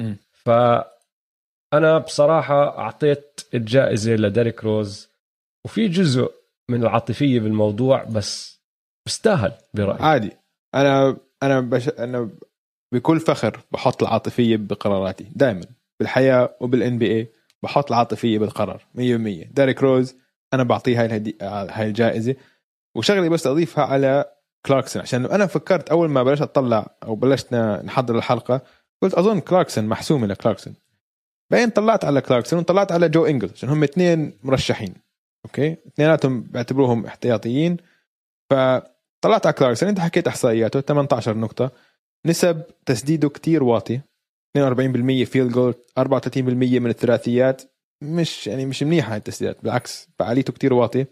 [0.01, 0.17] مم.
[0.33, 5.09] فأنا بصراحة أعطيت الجائزة لديريك روز.
[5.65, 6.33] وفي جزء
[6.71, 8.61] من العاطفية بالموضوع بس
[9.07, 10.03] بيستاهل برأيي.
[10.03, 10.33] عادي.
[10.75, 11.89] أنا أنا بش...
[11.89, 12.31] أنا
[12.93, 15.65] بكل فخر بحط العاطفية بقراراتي دائما
[16.01, 17.29] بالحياة وبال NBA
[17.63, 20.17] بحط العاطفية بالقرار 100% ديريك روز
[20.53, 21.39] أنا بعطيه هاي الهدي...
[21.43, 22.35] هاي الجائزة.
[22.95, 24.25] وشغله بس أضيفها على
[24.67, 28.61] كلاركسون عشان أنا فكرت أول ما بلشت أطلع أو بلشنا نحضر الحلقة
[29.03, 30.75] قلت أظن كلاركسون محسومه لكلاركسون
[31.51, 34.95] بعدين طلعت على كلاركسون وطلعت على جو إنجلز عشان هم اثنين مرشحين.
[35.45, 37.77] أوكي؟ اثنيناتهم بعتبروهم احتياطيين.
[38.51, 39.89] فطلعت على كلاركسون.
[39.89, 41.71] أنت حكيت إحصائياته 18 نقطة.
[42.27, 44.01] نسب تسديده كتير واطي.
[44.59, 46.39] 42% field goal 34%
[46.81, 47.63] من الثلاثيات.
[48.03, 51.07] مش يعني مش منيحه التسديدات بالعكس فعاليته كتير واطي.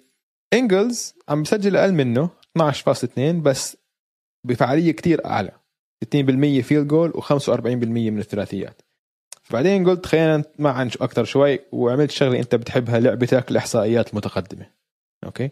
[0.55, 3.77] انجلز عم بسجل أقل منه 12.2 بس
[4.47, 5.53] بفعالية كتير أعلى.
[6.05, 8.83] 60% field goal و45% من الثلاثيات.
[9.51, 14.71] بعدين قلت خلينا معا أكثر شوي وعملت شغلة أنت بتحبها لعبتك الاحصائيات المتقدمه
[15.25, 15.51] أوكي؟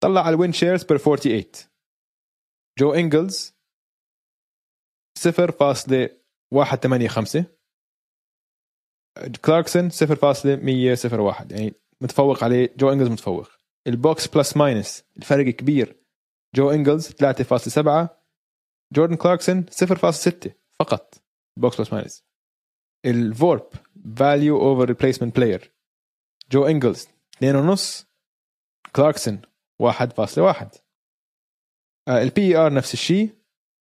[0.00, 1.44] طلع على ال win shares per 48
[2.78, 3.54] جو انجلز
[5.20, 7.44] 0.185
[9.44, 12.74] كلاركسون 0.101 يعني متفوق عليه.
[12.76, 13.48] جو إنجلز متفوق.
[13.86, 15.04] ال box plus minus.
[15.16, 15.96] الفرق كبير.
[16.54, 18.08] جو إنجلز 3.7
[18.92, 21.14] جوردن كلاركسون 0.6 فقط.
[21.56, 22.24] box plus minus.
[23.06, 23.68] ال VORP
[24.16, 25.72] value over replacement player
[26.50, 28.06] جو إنجلز 2.5
[28.96, 29.42] كلاركسون
[29.82, 30.66] 1.1
[32.08, 33.39] ال PER نفس الشيء.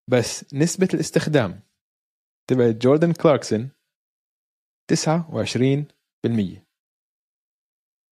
[0.09, 1.59] بس نسبة الاستخدام
[2.49, 3.69] تبعت جوردن كلاركسون
[4.91, 4.95] 29%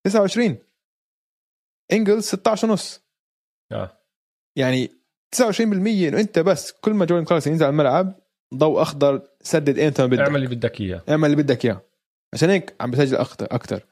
[0.06, 0.58] 29
[1.92, 3.02] انجلز 16 ونص.
[3.72, 3.98] آه.
[4.58, 4.88] يعني
[5.36, 8.20] 29% إنه أنت بس كل ما جوردن كلاركسون ينزل على الملعب
[8.54, 10.20] ضوء أخضر سدد انت ما بدك.
[10.20, 11.04] اعمل اللي بدك إياه.
[11.10, 11.82] اعمل اللي بدك إياه.
[12.34, 13.86] عشان هيك عم بسجل أكثر أكثر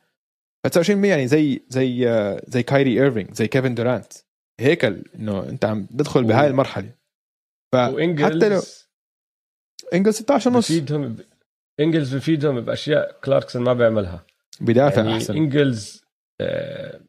[0.64, 2.06] ف 29% يعني زي زي
[2.48, 4.14] زي كايري ايرفينج زي كيفن دورانت.
[4.60, 6.92] هيكل إنه أنت عم تدخل بهاي المرحلة.
[7.76, 8.86] فحتى لو وانجلز
[9.94, 11.22] انجلز 16 ونص بفيدهم ب...
[11.80, 14.26] إنجلز بفيدهم بأشياء كلاركسون ما بيعملها.
[14.62, 15.36] بدافع يعني أحسن.
[15.36, 16.04] إنجلز
[16.42, 17.00] آه،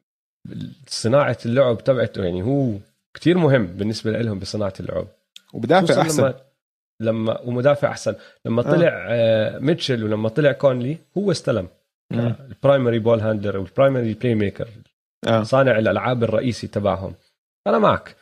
[0.86, 2.78] صناعة اللعب تبعته يعني هو
[3.14, 5.06] كتير مهم بالنسبة لهم بصناعة اللعب.
[5.54, 6.22] وبدافع أحسن.
[6.22, 6.34] لما
[7.00, 8.14] لما ومدافع أحسن.
[8.44, 8.72] لما آه.
[8.72, 9.58] طلع آه.
[9.58, 11.68] ميتشل ولما طلع كونلي هو استلم.
[12.12, 12.34] مم.
[12.40, 14.68] ال primary ball handler وال primary playmaker
[15.42, 17.14] صانع الألعاب الرئيسي تبعهم.
[17.66, 18.16] أنا معك.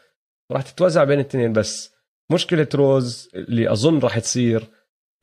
[0.53, 1.94] راح تتوزع بين الاثنين بس.
[2.33, 4.67] مشكلة روز اللي أظن راح تصير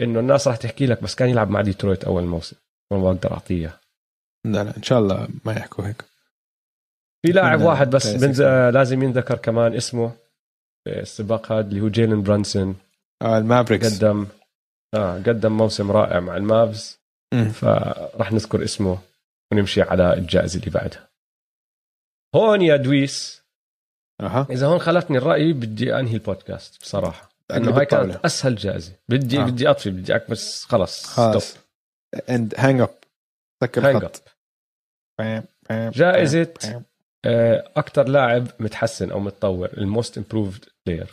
[0.02, 2.56] إنه الناس راح تحكي لك بس كان يلعب مع ديترويت أول موسم.
[2.91, 3.80] ما بقدر أعطيه.
[4.45, 6.06] لا لا إن شاء الله ما يحكوا هيك.
[7.26, 8.07] في لاعب لا، واحد بس.
[8.07, 8.41] بنز...
[8.41, 10.10] آه، لازم ينذكر كمان اسمه
[10.84, 12.76] في السباق هذا اللي هو جيلن برانسون.
[13.22, 13.98] آه المافريكس.
[13.98, 14.28] قدم
[14.95, 16.99] آه قدم موسم رائع مع المافز.
[17.53, 18.99] فراح نذكر اسمه
[19.53, 21.10] ونمشي على الجائزة اللي بعدها.
[22.36, 23.40] هون يا دويس
[24.22, 24.48] أها.
[24.49, 27.30] إذا هون خلتني الرأي بدي أنهي البودكاست بصراحة.
[27.49, 28.93] لأنه هاي كانت أسهل جائزة.
[29.10, 29.41] بدي آه.
[29.41, 29.45] آه.
[29.45, 31.57] بدي أطفي بدي اكبس خلص خلاص.
[32.30, 32.89] end hang up
[33.64, 34.11] سكر hang up
[35.19, 35.91] بام، بام.
[37.77, 41.11] أكثر لاعب متحسن أو متطور ال most improved player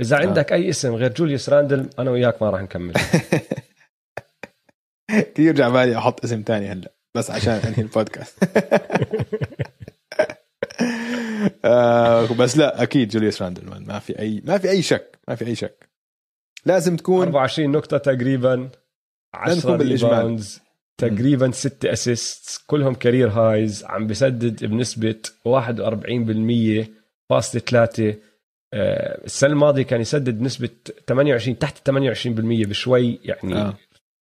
[0.00, 2.94] إذا عندك أي اسم غير جوليوس راندل أنا وياك ما راح نكمل.
[5.10, 8.44] كثير جا بالي أحط اسم تاني هلأ بس عشان أنهي البودكاست.
[11.64, 13.84] آه بس لا أكيد جوليوس راندل.
[13.86, 15.88] ما في أي ما في أي شك ما في أي شك
[16.66, 18.70] لازم تكون 24 نقطة تقريبا نكون
[19.34, 20.12] 10 بالإجمال.
[20.12, 20.60] rebounds
[20.98, 25.16] تقريبا 6 assist كلهم career highs عم بسدد بنسبة
[25.48, 26.84] 41%
[27.30, 28.14] فاصلة 3
[28.76, 30.68] آه، السنة الماضية كان يسدد بنسبة
[31.08, 33.74] 28 تحت 28% بشوي يعني آه.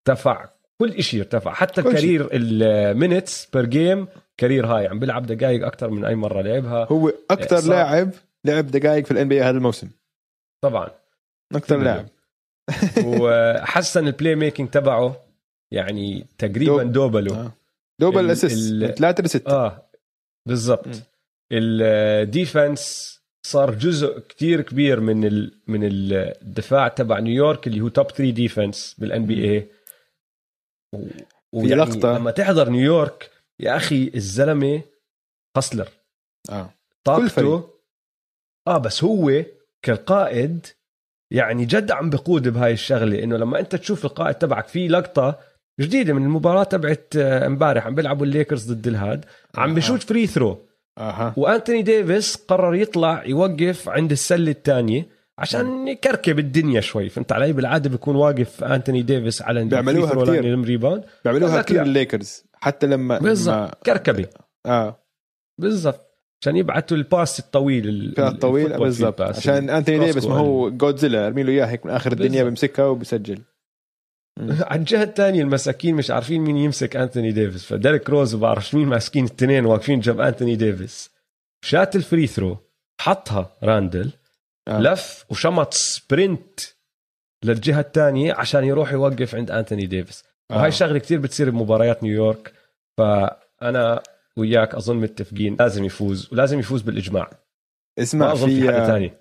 [0.09, 0.49] ارتفع
[0.81, 1.81] كل شيء ارتفع حتى.
[1.81, 6.85] الكارير المينتس بير جيم career high عم بيلعب دقائق أكثر من أي مرة لعبها.
[6.91, 7.69] هو أكثر.
[7.69, 8.09] لاعب
[8.45, 9.89] لعب دقائق في ال NBA هذا الموسم.
[10.63, 10.91] طبعا.
[11.55, 12.05] أكثر لاعب.
[13.05, 15.15] وحسن ال playmaking تبعه
[15.71, 16.91] يعني تقريبا دوب.
[16.91, 17.51] double ه آه.
[18.01, 19.51] double ال- assist ال- من ثلاثة لستة.
[19.51, 19.81] آه
[20.47, 20.87] بالضبط.
[21.53, 23.11] ال defense
[23.47, 25.51] صار جزء كتير كبير من ال...
[25.67, 29.67] من الدفاع تبع نيويورك اللي هو top 3 defense بال NBA
[31.53, 32.17] ويعني لقطة.
[32.17, 33.29] لما تحضر نيويورك
[33.61, 34.81] يا أخي الزلمة
[35.57, 35.87] هسلر.
[36.49, 36.69] آه.
[37.03, 37.69] طاقته.
[38.67, 39.43] آه بس هو
[39.81, 40.67] كالقائد
[41.31, 45.39] يعني جد عم بقود بهاي الشغلة إنه لما أنت تشوف القائد تبعك في لقطة
[45.79, 49.25] جديدة من المباراة تبعت آه، امبارح عم بيلعبوا الليكرز ضد الهاد
[49.55, 49.75] عم.
[49.75, 50.57] بشوت free throw
[50.97, 55.07] أها وأنتوني ديفيس قرر يطلع يوقف عند السلة الثانية
[55.37, 57.09] عشان يكركب الدنيا شوي.
[57.09, 60.13] فهمت علي؟ بالعادة بيكون واقف أنتوني ديفيس على بيعملوها
[60.65, 61.81] rebound بيعملوها كثير.
[61.81, 64.27] الليكرز حتى لما لما- بالضبط كركبه
[64.65, 64.99] آه
[65.61, 66.07] بالضبط
[66.41, 69.37] عشان يبعثوا ال pass الطويل ال- كان طويل ال football بالضبط فيد pass.
[69.37, 70.37] عشان أنتوني ديفيس ما.
[70.37, 72.43] هو جودزيلا أرمي له إياه هيك من آخر الدنيا.
[72.43, 73.41] بمسكها وبسجل
[74.69, 79.25] على الجهه الثانية المساكين مش عارفين مين يمسك أنتوني ديفيس فديريك روز وبعرفش مين ماسكين
[79.25, 81.11] الاثنين واقفين جنب أنتوني ديفيس
[81.65, 82.57] شات ال free throw
[83.01, 84.11] حطها راندل
[84.67, 84.79] آه.
[84.79, 86.59] لف وشمط sprint
[87.45, 90.23] للجهة الثانية عشان يروح يوقف عند أنتوني ديفيس.
[90.51, 92.53] وهي الشغله كثير بتصير بمباريات نيويورك
[92.97, 94.03] فأنا
[94.37, 97.29] وياك أظن متفقين لازم يفوز ولازم يفوز بالإجماع.
[97.99, 99.13] اسمع أظن في, في حل ثاني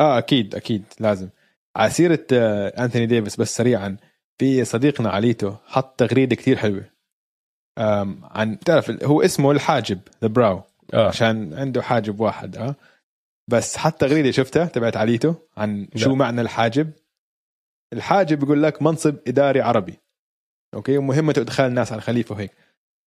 [0.00, 1.28] آه أكيد أكيد لازم.
[1.76, 3.96] على سيرة آه، أنتوني ديفيس بس سريعا
[4.38, 6.84] في صديقنا عليتو حط تغريدة كثير حلوة.
[8.22, 10.62] عن تعرف هو اسمه الحاجب the brow
[10.94, 11.08] آه.
[11.08, 12.74] عشان عنده حاجب واحد آه.
[13.48, 16.90] بس حتى تغريدة شفتها تبعت عليتو عن شو معنى الحاجب.
[17.92, 19.98] الحاجب بيقول لك منصب إداري عربي.
[20.74, 22.52] أوكي؟ ومهمته إدخال الناس على الخليفة وهيك.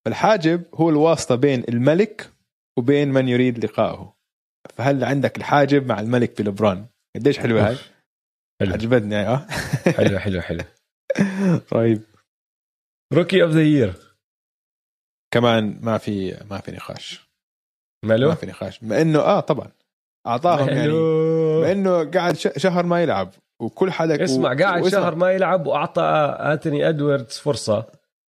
[0.05, 2.31] فالحاجب هو الواسطة بين الملك
[2.77, 4.15] وبين من يريد لقائه
[4.75, 6.85] فهل عندك الحاجب مع الملك ليبرون؟
[7.15, 7.77] قديش حلوة هاي؟
[8.61, 8.73] حلو.
[8.73, 9.47] عجبتني آه.
[9.97, 10.63] حلو حلو حلو.
[11.71, 12.01] طيب.
[13.13, 13.93] rookie of the year
[15.33, 17.31] كمان ما في ما في نقاش.
[18.05, 18.83] مالو ما في نقاش.
[18.83, 19.71] مع إنه آه طبعا.
[20.27, 20.93] أعطاهم يعني.
[21.61, 23.33] مع إنه قاعد شهر ما يلعب.
[23.61, 26.03] وكل حدا اسمع قاعد شهر ما يلعب وأعطى
[26.39, 27.85] أنتوني ادواردز فرصة.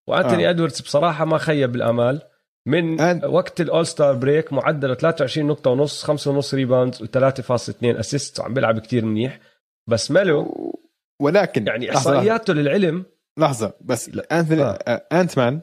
[0.06, 0.50] وأنتوني آه.
[0.50, 2.20] ادواردز بصراحة ما خيب الامال
[2.66, 3.24] من أنت...
[3.24, 8.78] وقت ال all-star break معدله 23 نقطة ونص 5 ونص rebound و3.2 assist وعم بيلعب
[8.78, 9.38] كتير منيح.
[9.86, 10.72] بس ماله؟
[11.20, 13.04] ولكن يعني إحصائياته للعلم.
[13.38, 15.06] لحظة بس انثوني آه.
[15.12, 15.60] Ant-Man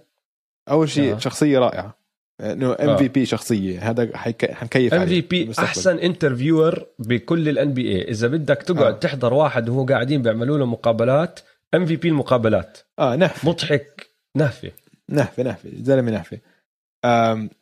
[0.69, 1.17] أول شيء آه.
[1.17, 1.98] شخصية رائعة.
[2.41, 3.89] إنه MVP شخصية.
[3.89, 8.99] هذا حنكيف MVP أحسن interviewer بكل ال NBA إذا بدك تقعد آه.
[8.99, 11.39] تحضر واحد وهو قاعدين بيعملوا له مقابلات
[11.75, 12.77] MVP المقابلات.
[12.99, 13.49] آه نهفة.
[13.49, 14.09] مضحك.
[14.37, 14.71] نهفة.
[15.09, 15.69] نهفة نهفة.
[15.73, 16.39] زلمه نهفة.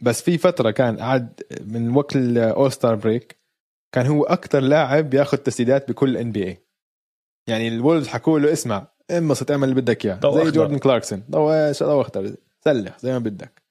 [0.02, 3.38] بس في فترة كان قعد من وقت ال all-star break
[3.92, 6.58] كان هو أكثر لاعب ياخذ تسديدات بكل NBA
[7.50, 10.20] يعني ال Wolves حكوا له اسمع انبسط اعمل اللي بدك إياه.
[10.44, 11.24] زي جوردن كلاركسون.
[11.32, 12.36] ضوء اخضر
[12.66, 13.67] سلخ زي ما بدك.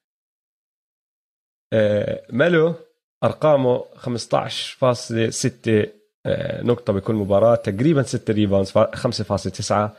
[1.73, 2.75] آه ميلو
[3.23, 5.87] أرقامه 15.6
[6.25, 9.89] آه نقطة بكل مباراة تقريبا 6 rebounds 5.9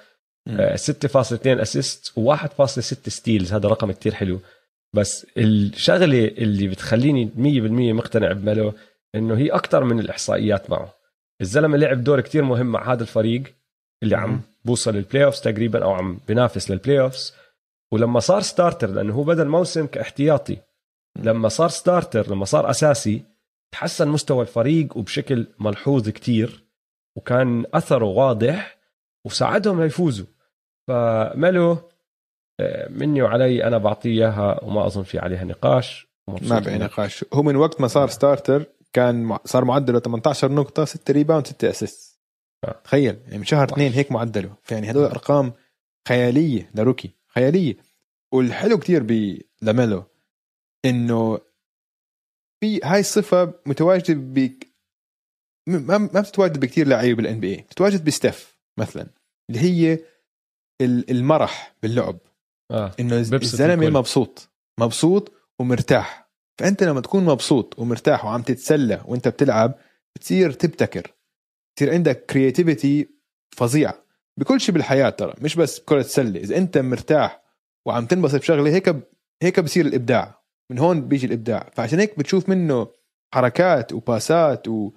[0.49, 2.65] 6.2 assist و1.6
[3.09, 4.41] steals هذا رقم كتير حلو.
[4.95, 8.73] بس الشغلة اللي بتخليني 100% مقتنع بميلو
[9.15, 10.95] إنه هي أكثر من الإحصائيات معه.
[11.41, 13.43] الزلمة لعب دور كتير مهم مع هذا الفريق
[14.03, 17.35] اللي عم بوصل لل playoffs تقريبا أو عم بينافس لل playoffs
[17.93, 20.57] ولما صار starter لأنه هو بدا الموسم كاحتياطي
[21.17, 23.25] لما صار starter لما صار أساسي
[23.73, 26.65] تحسن مستوى الفريق وبشكل ملحوظ كتير
[27.17, 28.79] وكان أثره واضح
[29.25, 30.27] وساعدهم ليفوزوا
[30.89, 31.79] فميلو
[32.61, 36.09] آه، مني وعلي أنا بعطيه إياها وما أظن في عليها نقاش.
[36.29, 37.25] ما في نقاش.
[37.35, 42.21] هو من وقت ما صار starter كان صار معدله 18 نقطة 6 rebound 6 assist
[42.65, 42.81] آه.
[42.85, 44.55] تخيل يعني من شهر اثنين هيك معدله.
[44.71, 45.53] يعني هدول أرقام
[46.09, 47.77] خيالية ل rookie خيالية.
[48.33, 49.03] والحلو كتير
[49.63, 50.05] بلاميلو
[50.85, 51.39] إنه
[52.61, 54.59] في هاي الصفه متواجدة ب
[55.69, 59.07] ما ما بتتواجد بكثير لعيبه بال NBA بتتواجد بستيف مثلا
[59.51, 59.99] اللي هي
[60.83, 62.19] المرح باللعب.
[62.71, 62.93] آه.
[63.01, 64.51] إنه الزلمة مبسوط
[64.81, 66.29] مبسوط ومرتاح.
[66.59, 69.75] فأنت لما تكون مبسوط ومرتاح وعم تتسلى وأنت بتلعب
[70.17, 71.15] بتصير تبتكر
[71.73, 73.09] بتصير عندك كرياتيفيتي
[73.57, 74.05] فظيعه
[74.39, 77.43] بكل شيء بالحياة ترى مش بس كره سله إذا أنت مرتاح
[77.87, 78.97] وعم تنبسط بشغلة هيك
[79.43, 80.38] هيك بصير الإبداع.
[80.71, 81.71] من هون بيجي الإبداع.
[81.75, 82.89] فعشان هيك بتشوف منه
[83.35, 84.91] حركات وباسات و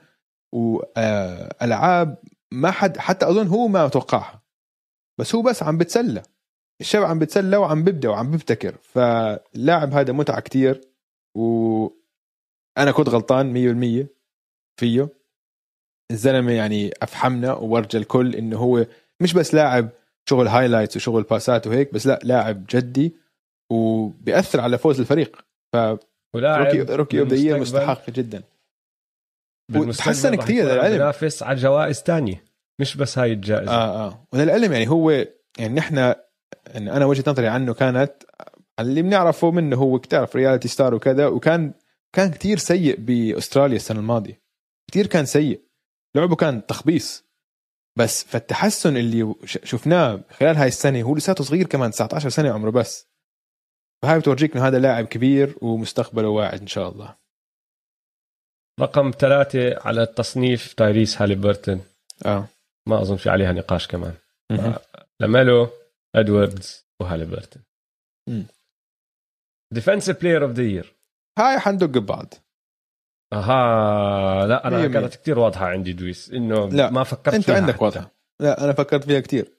[0.54, 2.18] والعاب آه،
[2.52, 4.42] ما حد حتى أظن هو ما توقعها.
[5.20, 6.24] بس هو بس عم بتسلى.
[6.82, 8.76] الشباب عم بتسلى وعم ببدع وعم ببتكر.
[8.82, 10.82] فاللاعب هذا متعة كتير
[11.38, 14.08] وأنا كنت غلطان 100%
[14.80, 15.10] فيه.
[16.12, 18.86] الزلمة يعني أفحمنا وورجى الكل إنه هو
[19.20, 19.90] مش بس لاعب
[20.30, 23.16] شغل highlights وشغل باسات وهيك بس لا لاعب جدي
[23.72, 25.46] وبيأثر على فوز الفريق.
[25.74, 25.76] ف
[26.36, 28.44] rookie rookie of the مستحق جدا.
[29.76, 32.44] وتحسن كثير للعلم بينافس على جوائز ثانية
[32.80, 33.72] مش بس هاي الجائزة.
[33.72, 34.28] آه آه.
[34.34, 35.12] وللعلم يعني هو
[35.60, 35.98] يعني نحن
[36.68, 38.14] يعني أنا وجهة نظري عنه كانت
[38.80, 41.74] اللي بنعرفه منه هو بتعرف reality star وكذا وكان
[42.14, 44.42] كان كثير سيء بأستراليا السنة الماضية.
[44.92, 45.62] كثير كان سيء.
[46.16, 47.26] لعبه كان تخبيص.
[47.98, 53.11] بس فالتحسن اللي شفناه خلال هاي السنة هو لساته صغير كمان 19 سنة عمره بس.
[54.04, 57.16] فهاي بتورجيك إنه هذا لاعب كبير ومستقبله واعد إن شاء الله.
[58.80, 61.86] رقم ثلاثة على التصنيف تايريس هاليبرتون.
[62.26, 62.48] آه.
[62.88, 64.14] ما أظن في عليها نقاش كمان.
[65.20, 65.70] لميلو
[66.16, 67.64] إدواردز وهاليبرتون.
[69.74, 70.96] defensive player of the year
[71.40, 72.34] هاي حندق ببعض.
[73.34, 76.90] أها لا أنا كانت كثير واضحة عندي دويس إنه لا.
[76.90, 78.12] ما فكرت أنت فيها عندك واضحة.
[78.40, 79.52] لا أنا فكرت فيها كثير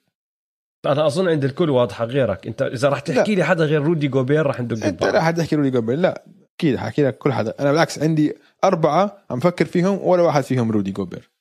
[0.85, 2.47] أنا أظن عند الكل واضحة غيرك.
[2.47, 3.35] أنت إذا راح تحكي لا.
[3.35, 5.95] لي حدا غير رودي جوبير راح ندق أنت راح تحكي رودي جوبير.
[5.97, 6.25] لا
[6.59, 7.55] أكيد حكي لك كل حدا.
[7.59, 8.33] أنا بالعكس عندي
[8.63, 11.31] أربعة عم فكر فيهم ولا واحد فيهم رودي جوبير.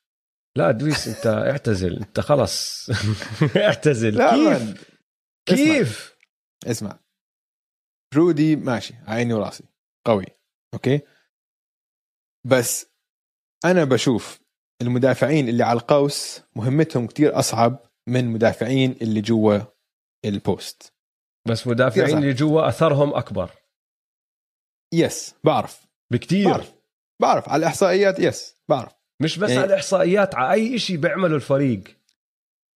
[0.57, 1.97] لا دويس أنت اعتزل.
[1.97, 2.91] أنت خلص
[3.57, 4.15] اعتزل.
[4.15, 4.75] لا كيف؟ man.
[5.47, 6.17] كيف؟
[6.67, 6.99] اسمع.
[8.15, 9.65] رودي ماشي عيني وراسي.
[10.07, 10.27] قوي.
[10.75, 11.01] okay؟
[12.47, 12.87] بس
[13.65, 14.41] أنا بشوف
[14.83, 19.59] المدافعين اللي على القوس مهمتهم كتير أصعب من مدافعين اللي جوا
[20.25, 20.93] ال post
[21.49, 22.19] بس مدافعين.
[22.19, 23.51] اللي جوا أثرهم أكبر.
[24.95, 25.87] yes بعرف.
[26.13, 26.49] بكتير.
[26.51, 26.73] بعرف.
[27.23, 27.49] بعرف.
[27.49, 28.93] على الإحصائيات yes بعرف.
[29.23, 31.83] مش بس يعني- على الإحصائيات على أي شيء بيعمله الفريق.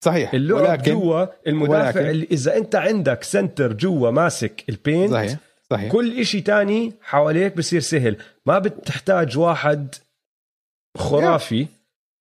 [0.05, 0.35] صحيح.
[0.35, 5.37] اللعب ولكن جوا المدافع ولكن- اللي إذا أنت عندك center جوا ماسك ال paint صحيح
[5.71, 5.93] صحيح.
[5.93, 8.17] كل إشي تاني حواليك بصير سهل.
[8.47, 9.95] ما بتحتاج واحد
[10.99, 11.67] خرافي.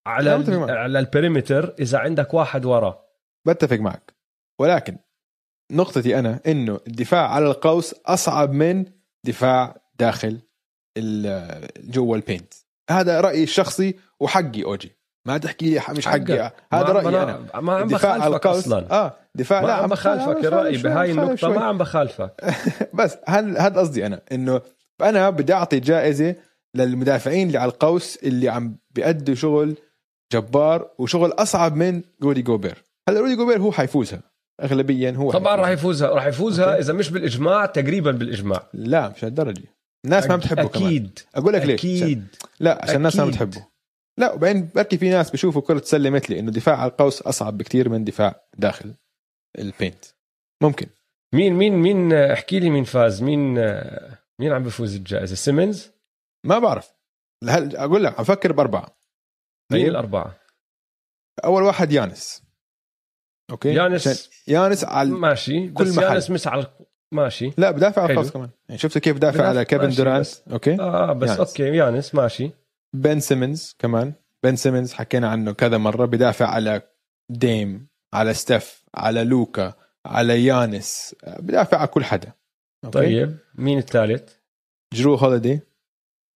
[0.08, 0.30] على.
[0.72, 3.06] على ال perimeter إذا عندك واحد ورا.
[3.48, 4.14] بتفق معك.
[4.60, 4.98] ولكن
[5.72, 8.86] نقطتي أنا إنه الدفاع على القوس أصعب من
[9.24, 10.40] دفاع داخل
[10.98, 12.54] ال- جوا البينت
[12.90, 14.92] هذا رأيي الشخصي وحقي أوجي.
[15.28, 16.52] ما تحكي لي مش حقي.
[16.74, 17.62] هذا رأيي أنا.
[17.62, 18.92] ما عم بخالفك أصلا.
[18.92, 21.56] آه دفاع ما لا عم بخالفك الراي بهاي النقطه شوي.
[21.56, 22.32] ما عم بخالفك.
[23.00, 24.62] بس هذا قصدي أنا إنه
[25.02, 26.36] أنا بدي أعطي جائزة
[26.76, 29.76] للمدافعين اللي على القوس اللي عم بيأدوا شغل
[30.34, 32.84] جبار وشغل أصعب من رودي جوبير.
[33.10, 34.22] هلا رودي جوبير هو حيفوزها.
[34.64, 35.56] اغلبيا هو طبعا.
[35.56, 36.10] راح يفوزها.
[36.10, 36.80] راح يفوزها.
[36.80, 38.68] إذا مش بالإجماع تقريبا بالإجماع.
[38.74, 39.64] لا مش هالدرجة.
[40.06, 40.86] الناس ما بتحبه كمان.
[40.86, 41.20] أكيد.
[41.36, 41.80] أقول لك ليش.
[41.80, 42.28] أكيد.
[42.60, 43.26] لا عشان الناس ما.
[43.26, 43.68] بتحبه.
[44.18, 47.90] لا وبعدين بركي في ناس بيشوفوا كرة سلة مثلي إنه دفاع على القوس أصعب بكتير
[47.90, 48.94] من دفاع داخل
[49.60, 50.06] ال paint.
[50.64, 50.88] ممكن.
[51.34, 53.24] مين مين مين احكي لي مين فاز.
[53.24, 53.54] مين
[54.40, 55.92] مين عم بفوز الجائزة؟ سيمنز
[56.46, 56.94] ما بعرف.
[57.48, 58.82] هل أقول لك أفكر بأربعة.
[58.82, 59.05] مين
[59.72, 59.88] طيب.
[59.88, 60.36] الأربعة
[61.46, 62.44] أول واحد يانس
[63.52, 66.04] okay يانس يانس على ماشي كل بس محل.
[66.14, 66.68] يانس مش على
[67.12, 68.14] ماشي لا بدافع على.
[68.14, 71.40] القوس كمان يعني شفت كيف دافع بدافع- على كيفن دورانت بس- okay آه بس يانس.
[71.40, 72.52] okay يانس ماشي
[72.96, 74.14] بن سيمنز كمان
[74.44, 76.82] بن سيمنز حكينا عنه كذا مرة بدافع على
[77.32, 79.74] ديم على ستيف على لوكا
[80.06, 82.32] على يانس بدافع على كل حدا
[82.86, 84.34] okay؟ طيب مين الثالث
[84.94, 85.60] جرو هوليدي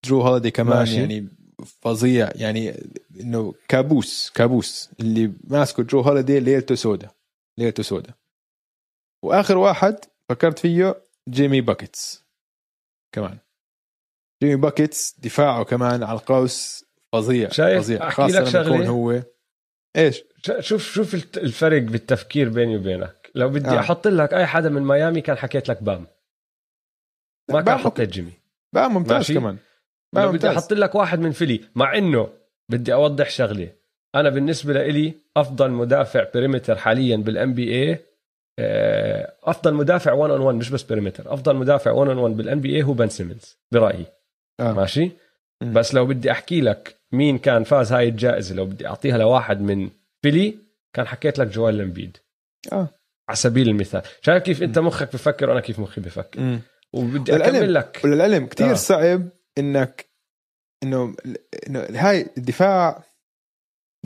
[0.06, 0.78] جرو هوليدي كمان.
[0.80, 0.96] ماشي.
[0.96, 1.30] يعني
[1.66, 2.30] فظيع.
[2.36, 7.10] يعني إنه كابوس كابوس اللي ماسكه جرو هوليدي ليلته سودا
[7.58, 8.14] ليلته سودا
[9.24, 9.98] وآخر واحد
[10.30, 12.26] فكرت فيه جيمي باكيتس
[13.12, 13.38] كمان.
[14.44, 18.08] جيمي باكيتس دفاعه كمان على القوس فظيع شايف؟ فظيع.
[18.08, 19.24] أحكي خاصة لك لما يكون شغلة؟ هو.
[19.96, 20.24] إيش؟
[20.60, 23.32] شوف شوف الفرق بالتفكير بيني وبينك.
[23.36, 23.80] لو بدي آه.
[23.80, 26.08] أحط لك أي حدا من ميامي كان حكيت لك بام.
[27.50, 28.34] ما كان بام حطيت جيمي
[28.74, 29.34] بقى ممتاز ماشي.
[29.34, 29.58] كمان.
[30.14, 32.30] بدي أحط لك واحد من فيلي مع إنه
[32.70, 33.70] بدي أوضح شغلة
[34.16, 38.00] أنا بالنسبة لإلي أفضل مدافع perimeter حاليا بال NBA
[39.44, 42.84] أفضل مدافع 1 on 1 مش بس perimeter أفضل مدافع 1 on 1 بال NBA
[42.84, 44.06] هو بن سيمنز برأيي
[44.60, 44.74] آه.
[44.74, 45.12] ماشي
[45.64, 45.74] مم.
[45.74, 49.90] بس لو بدي أحكي لك مين كان فاز هاي الجائزة لو بدي أعطيها لواحد من
[50.22, 50.56] فيلي
[50.94, 52.18] كان حكيت لك جويل امبيد
[52.72, 52.88] آه
[53.30, 56.62] على سبيل المثال شايف كيف أنت مخك بفكر وأنا كيف مخي بفكر مم.
[56.94, 58.72] وبدي أكمل لك وللعلم كتير آه.
[58.72, 58.74] آه.
[58.74, 59.24] صعب
[59.58, 60.10] إنك
[60.84, 61.16] إنه
[61.68, 63.04] إنه هاي الدفاع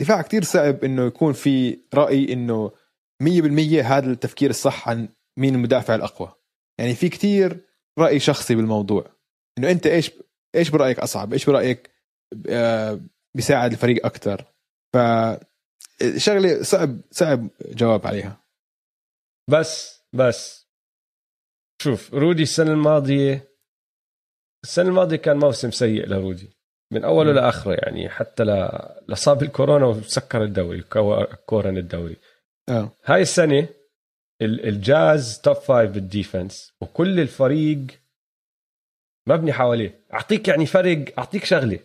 [0.00, 2.70] دفاع كتير صعب إنه يكون في رأي إنه
[3.22, 5.08] 100% هذا التفكير الصح عن
[5.38, 6.32] مين المدافع الأقوى.
[6.78, 7.66] يعني في كتير
[7.98, 9.16] رأي شخصي بالموضوع.
[9.58, 10.10] إنه أنت إيش
[10.54, 11.90] إيش برأيك أصعب؟ إيش برأيك
[12.48, 13.00] آه،
[13.36, 14.44] بيساعد الفريق أكثر
[14.94, 14.98] ف
[16.16, 18.44] شغلة صعب صعب جواب عليها.
[19.50, 20.68] بس بس.
[21.82, 23.53] شوف رودي السنة الماضية
[24.64, 26.50] السنة الماضية كان موسم سيء لرودي.
[26.92, 27.32] من أوله.
[27.32, 28.68] لآخره يعني حتى ل...
[29.08, 32.16] لصاب الكورونا وسكر الدوري كو- كورن الدوري.
[32.68, 32.90] آه.
[33.04, 33.68] هاي السنة
[34.42, 37.78] ال- الجاز top five بال defense وكل الفريق
[39.28, 40.00] مبني حواليه.
[40.14, 41.78] أعطيك يعني فرق أعطيك شغلة.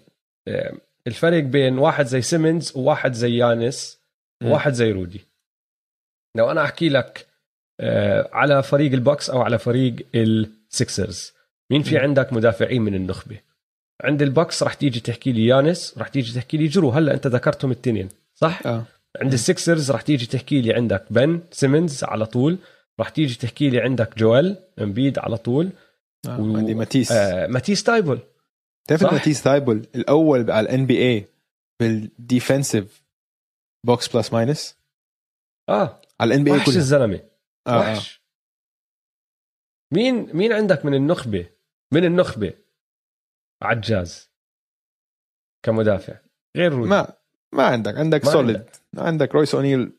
[1.07, 3.99] الفرق بين واحد زي سيمنز وواحد زي يانس.
[4.43, 5.21] وواحد زي رودي.
[6.35, 7.27] لو أنا أحكي لك
[7.81, 11.33] آه، على فريق البوكس أو على فريق السكسرز
[11.71, 11.97] مين في.
[11.97, 13.39] عندك مدافعين من النخبة؟
[14.03, 16.89] عند البوكس راح تيجي تحكي لي يانس راح تيجي تحكي لي جرو.
[16.89, 18.83] هلا انت ذكرتهم الاثنين صح؟ آه.
[19.21, 22.57] عند السكسرز راح تيجي تحكي لي عندك بن سيمنز على طول
[22.99, 25.69] راح تيجي تحكي لي عندك جويل امبيد على طول
[26.27, 26.41] آه.
[26.41, 27.11] و- عندي ماتيس.
[27.11, 28.19] آه ماتيس تايبل
[28.87, 29.03] تعرف.
[29.03, 31.25] ماتيس ثايبل الأول على ال NBA بال
[31.79, 33.03] defensive
[33.85, 34.75] box plus minus؟
[35.69, 36.01] آه.
[36.19, 37.19] على ال NBA وحش الزلمة.
[37.67, 37.79] آه آه.
[37.79, 38.21] وحش.
[39.93, 41.45] مين مين عندك من النخبة؟
[41.93, 42.53] من النخبة.
[43.61, 44.29] عالجاز.
[45.65, 46.13] كمدافع.
[46.57, 47.13] غير رودي ما
[47.53, 47.97] ما عندك.
[47.97, 48.71] عندك ما solid عندك.
[48.97, 49.91] عندك رويس أونيل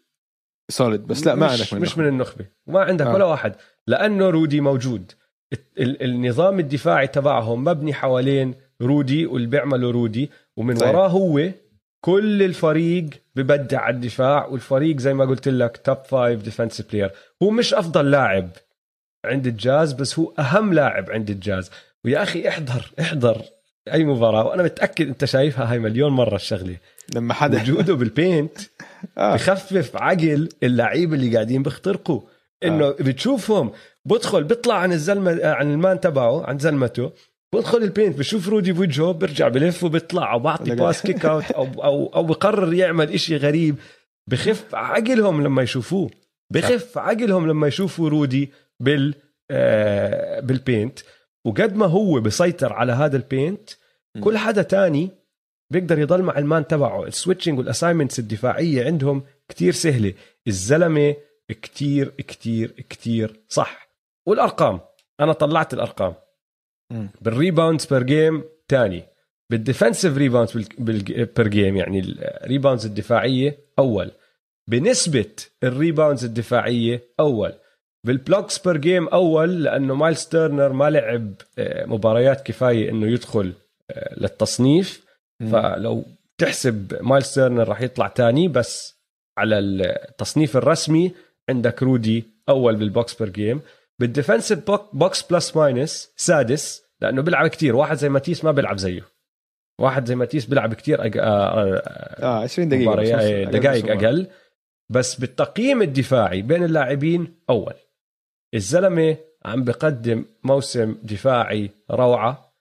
[0.71, 2.47] solid بس لا ما مش عندك من مش من النخبة.
[2.67, 3.15] وما عندك آه.
[3.15, 3.55] ولا واحد.
[3.87, 5.13] لأنه رودي موجود.
[5.53, 10.31] ال- ال- النظام الدفاعي تبعهم مبني حوالين رودي واللي بيعمله رودي.
[10.57, 10.95] ومن صحيح.
[10.95, 11.51] وراه هو
[12.05, 14.47] كل الفريق ببدع على الدفاع.
[14.47, 17.13] والفريق زي ما قلت لك top five defense player
[17.43, 18.51] هو مش أفضل لاعب.
[19.25, 21.71] عند الجاز بس هو أهم لاعب عند الجاز.
[22.05, 23.43] ويا أخي احضر احضر
[23.93, 26.77] أي مباراة وأنا متأكد أنت شايفها هاي مليون مرة الشغلة.
[27.15, 28.59] لما حدا وجوده بال paint
[29.19, 29.35] آه.
[29.35, 32.21] بخفف عقل اللعيبه اللي قاعدين بيخترقوا.
[32.65, 32.97] إنه آه.
[33.01, 33.73] بتشوفهم
[34.05, 37.13] بدخل بيطلع عن الزلمة عن ال man تبعه عن زلمته
[37.55, 41.65] بدخل ال paint بشوف رودي بوجهه برجع بلف وبيطلع أو بعطي pass kick out أو
[41.85, 43.77] أو أو بقرر يعمل إشي غريب.
[44.27, 46.11] بخف عقلهم لما يشوفوه.
[46.53, 49.15] بخف عقلهم لما يشوفوا رودي بال
[49.51, 50.99] آه بال paint
[51.45, 53.71] وقد ما هو بيسيطر على هذا ال paint.
[54.21, 55.11] كل حدا تاني
[55.73, 57.05] بيقدر يضل مع ال man تبعه.
[57.05, 60.15] ال switching وال assignments الدفاعية عندهم كتير سهلة.
[60.47, 61.17] الزلمة
[61.49, 63.89] كتير كتير كتير صح.
[64.27, 64.81] والأرقام
[65.21, 66.15] أنا طلعت الأرقام.
[67.21, 69.03] بال rebounds per game تاني.
[69.51, 74.11] بال defensive rebounds per game يعني ال rebounds الدفاعية أول.
[74.69, 77.53] بنسبة ال rebounds الدفاعية أول.
[78.07, 83.53] بال blocks per game أول لأنه مايلز تيرنر ما لعب آه، مباريات كفاية إنه يدخل
[83.91, 85.05] آه، للتصنيف.
[85.53, 86.05] فلو
[86.39, 89.01] تحسب مايلز تيرنر راح يطلع تاني بس
[89.39, 91.13] على التصنيف الرسمي
[91.49, 93.61] عندك رودي أول بال blocks per game.
[93.99, 94.59] بال defensive
[94.93, 97.77] box plus minus سادس لأنه بيلعب كتير.
[97.77, 99.03] واحد زي ماتيس ما بيلعب زيه.
[99.81, 101.19] واحد زي ماتيس بيلعب كتير أج...
[101.19, 101.23] آه،
[102.23, 103.91] آه 20 دقيقة مباريات بس نص- دقائق.
[104.05, 104.27] أقل.
[104.91, 107.75] بس بالتقييم الدفاعي بين اللاعبين أول.
[108.55, 112.55] الزلمة عم بقدم موسم دفاعي روعة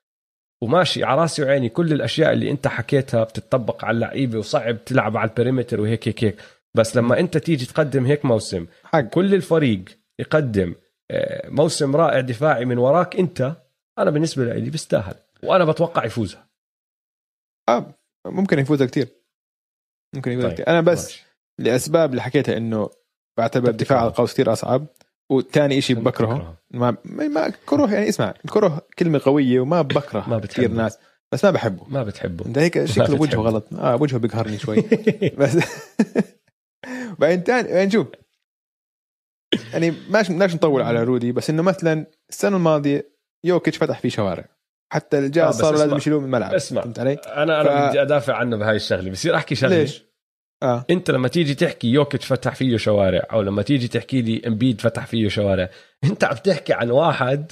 [0.62, 1.70] وماشي على راسي وعيني.
[1.70, 6.42] كل الأشياء اللي أنت حكيتها بتطبق على اللعيبة وصعب تلعب على البريمتر وهيك هيك هيك.
[6.76, 9.02] بس لما أنت تيجي تقدم هيك موسم حق.
[9.02, 9.86] كل الفريق
[10.20, 10.76] يقدم
[11.12, 13.56] آه، موسم رائع دفاعي من وراك أنت
[14.00, 16.50] أنا بالنسبة لي بيستاهل وأنا بتوقع يفوزها.
[17.70, 17.94] آه
[18.28, 19.08] ممكن يفوزها كثير
[20.16, 21.26] ممكن يفوزها طيب، كثير أنا بس ماشي.
[21.60, 22.90] لأسباب اللي حكيتها إنه
[23.38, 24.24] بعتبر أنت الدفاع على بتكرهه.
[24.24, 24.86] القوس كثير أصعب.
[25.30, 30.40] وثاني شيء بكرهه ما ما ما- كره يعني اسمع كره كلمة قوية وما بكره ما
[30.40, 30.72] كثير.
[30.72, 30.98] ناس
[31.32, 33.40] بس ما بحبه ما بتحبه أنت هيك شكله وجهه.
[33.40, 34.84] غلط آه وجهه بيقهرني شوي
[35.40, 35.58] بس
[37.20, 38.08] بعدين ثاني بعدين شوف
[39.74, 43.10] يعني ماشي بدناش نطول على رودي بس إنه مثلا السنة الماضية
[43.44, 44.46] يوكيتش فتح فيه شوارع
[44.94, 45.98] حتى آه، الجاز بس صاروا لازم.
[45.98, 46.82] يشيلوه من الملعب اسمع.
[46.82, 50.04] فهمت علي؟ أنا أنا ف- بدي أدافع عنه بهاي الشغلة بصير احكي شغلة ليش؟
[50.64, 50.86] آه.
[50.90, 55.06] انت لما تيجي تحكي يوكيتش فتح فيه شوارع أو لما تيجي تحكي لي إمبيد فتح
[55.06, 55.70] فيه شوارع
[56.04, 57.52] انت عم تحكي عن واحد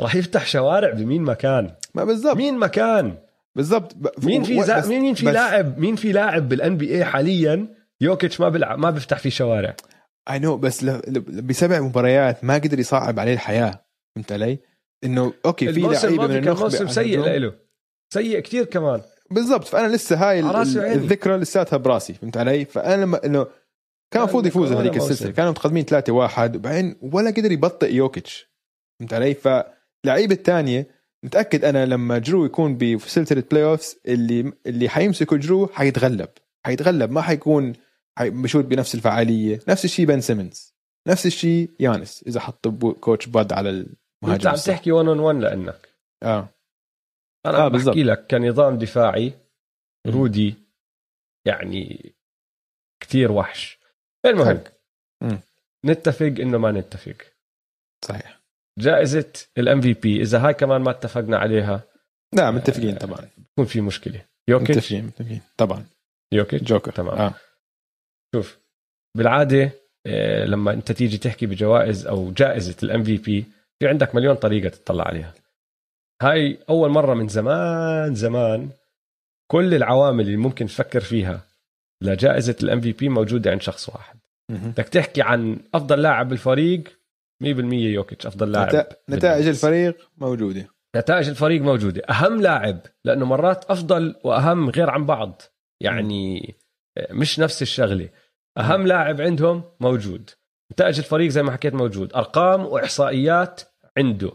[0.00, 2.36] راح يفتح شوارع بمين مكان ما بالضبط.
[2.36, 3.18] مين مكان
[3.54, 3.94] بالضبط.
[3.94, 4.78] ب- مين في زا...
[4.78, 7.68] بس- مين في بس- لاعب مين في لاعب بال NBA حاليا
[8.00, 9.76] يوكيتش ما بيلعب ما بيفتح فيه شوارع؟
[10.30, 10.90] I know بس ل...
[10.90, 11.20] ل...
[11.20, 13.84] بسبع مباريات ما قدر يصعب عليه الحياة.
[14.16, 14.58] فهمت علي؟
[15.04, 17.20] إنه أوكي في الموسم لعيبة من الماضي كان النخبه موسم سيء.
[17.38, 17.52] له.
[18.12, 19.00] سيء كتير كمان.
[19.30, 20.40] بالضبط فأنا لسه هاي.
[20.94, 23.46] الذكرى لساتها براسي فهمت علي؟ فأنا لما إنه
[24.10, 24.96] كان المفروض يفوز هذيك.
[24.96, 28.50] السلسلة كانوا متقدمين 3 1 وبعدين ولا قدر يبطئ يوكيتش
[29.00, 30.86] فهمت علي؟ فلعيبه الثانية
[31.22, 36.28] متأكد أنا لما جرو يكون بسلسلة playoffs اللي اللي حيمسكوا جرو حيتغلب
[36.66, 37.72] حيتغلب ما حيكون
[38.18, 40.74] حي- بشوت بنفس الفعالية نفس الشيء بن سيمونز
[41.08, 42.68] نفس الشيء يانس إذا حط
[43.00, 43.88] coach بود على انت
[44.22, 44.66] المهاجم عم الصح.
[44.72, 45.88] تحكي 1 on 1 لأنك
[46.22, 46.48] آه
[47.46, 47.68] أنا آه، آه.
[47.68, 49.32] بحكي لك كنظام دفاعي.
[50.06, 50.54] رودي
[51.46, 52.12] يعني
[53.02, 53.78] كتير وحش
[54.26, 54.64] المهم.
[55.22, 55.38] مم.
[55.84, 57.16] نتفق إنه ما نتفق
[58.04, 58.40] صحيح
[58.78, 61.82] جائزة ال MVP إذا هاي كمان ما اتفقنا عليها
[62.34, 65.84] لا متفقين طبعا بكون في مشكلة يوكيتش متفقين متفقين طبعا
[66.32, 67.18] يوكيتش جوكر تمام.
[67.18, 67.34] آه.
[68.34, 68.58] شوف
[69.16, 69.70] بالعادة
[70.06, 73.44] آه، لما أنت تيجي تحكي بجوائز أو جائزة ال MVP
[73.78, 75.34] في عندك مليون طريقة تطلع عليها
[76.22, 78.68] هاي أول مرة من زمان زمان
[79.50, 81.40] كل العوامل اللي ممكن تفكر فيها
[82.02, 84.16] لجائزة ال MVP موجودة عند شخص واحد.
[84.50, 86.82] بدك تحكي عن أفضل لاعب بالفريق
[87.42, 89.46] 100% يوكيتش أفضل لاعب نتا- نتائج.
[89.48, 90.68] الفريق موجودة.
[90.96, 92.02] نتائج الفريق موجودة.
[92.10, 95.42] أهم لاعب لأنه مرات أفضل وأهم غير عن بعض.
[95.80, 96.54] يعني
[97.10, 98.08] مش نفس الشغلة.
[98.58, 100.30] أهم لاعب عندهم موجود.
[100.72, 102.12] نتائج الفريق زي ما حكيت موجود.
[102.14, 103.60] أرقام وإحصائيات
[103.98, 104.32] عنده.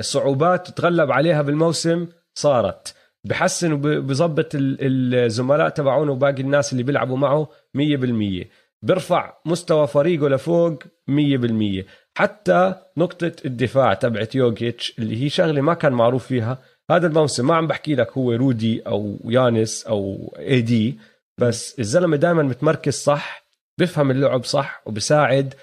[0.00, 2.94] صعوبات تتغلب عليها بالموسم صارت.
[3.24, 8.46] بحسن وبظبط ال- الزملاء تبعونه وباقي الناس اللي بيلعبوا معه 100%
[8.82, 11.84] بيرفع مستوى فريقه لفوق 100%
[12.18, 16.58] حتى نقطة الدفاع تبعت يوكيتش اللي هي شغلة ما كان معروف فيها
[16.90, 17.46] هذا الموسم.
[17.46, 20.98] ما عم بحكي لك هو رودي أو يانس أو AD
[21.38, 23.44] بس الزلمة دائما متمركز صح
[23.80, 25.54] بفهم اللعب صح وبساعد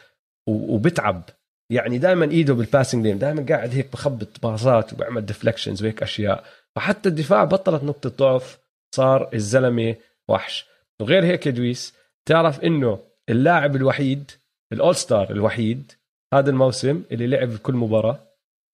[0.48, 1.24] وبتعب.
[1.72, 6.44] يعني دائما إيده بال passing lane دائما قاعد هيك بخبط باصات وبعمل deflections وهيك أشياء.
[6.76, 8.60] فحتى الدفاع بطلت نقطة ضعف
[8.96, 9.96] صار الزلمة
[10.30, 10.66] وحش.
[11.02, 11.94] وغير هيك يا دويس
[12.26, 13.00] تعرف إنه
[13.30, 14.32] اللاعب الوحيد
[14.74, 15.92] ال All-Star الوحيد
[16.34, 18.20] هذا الموسم اللي لعب كل مباراة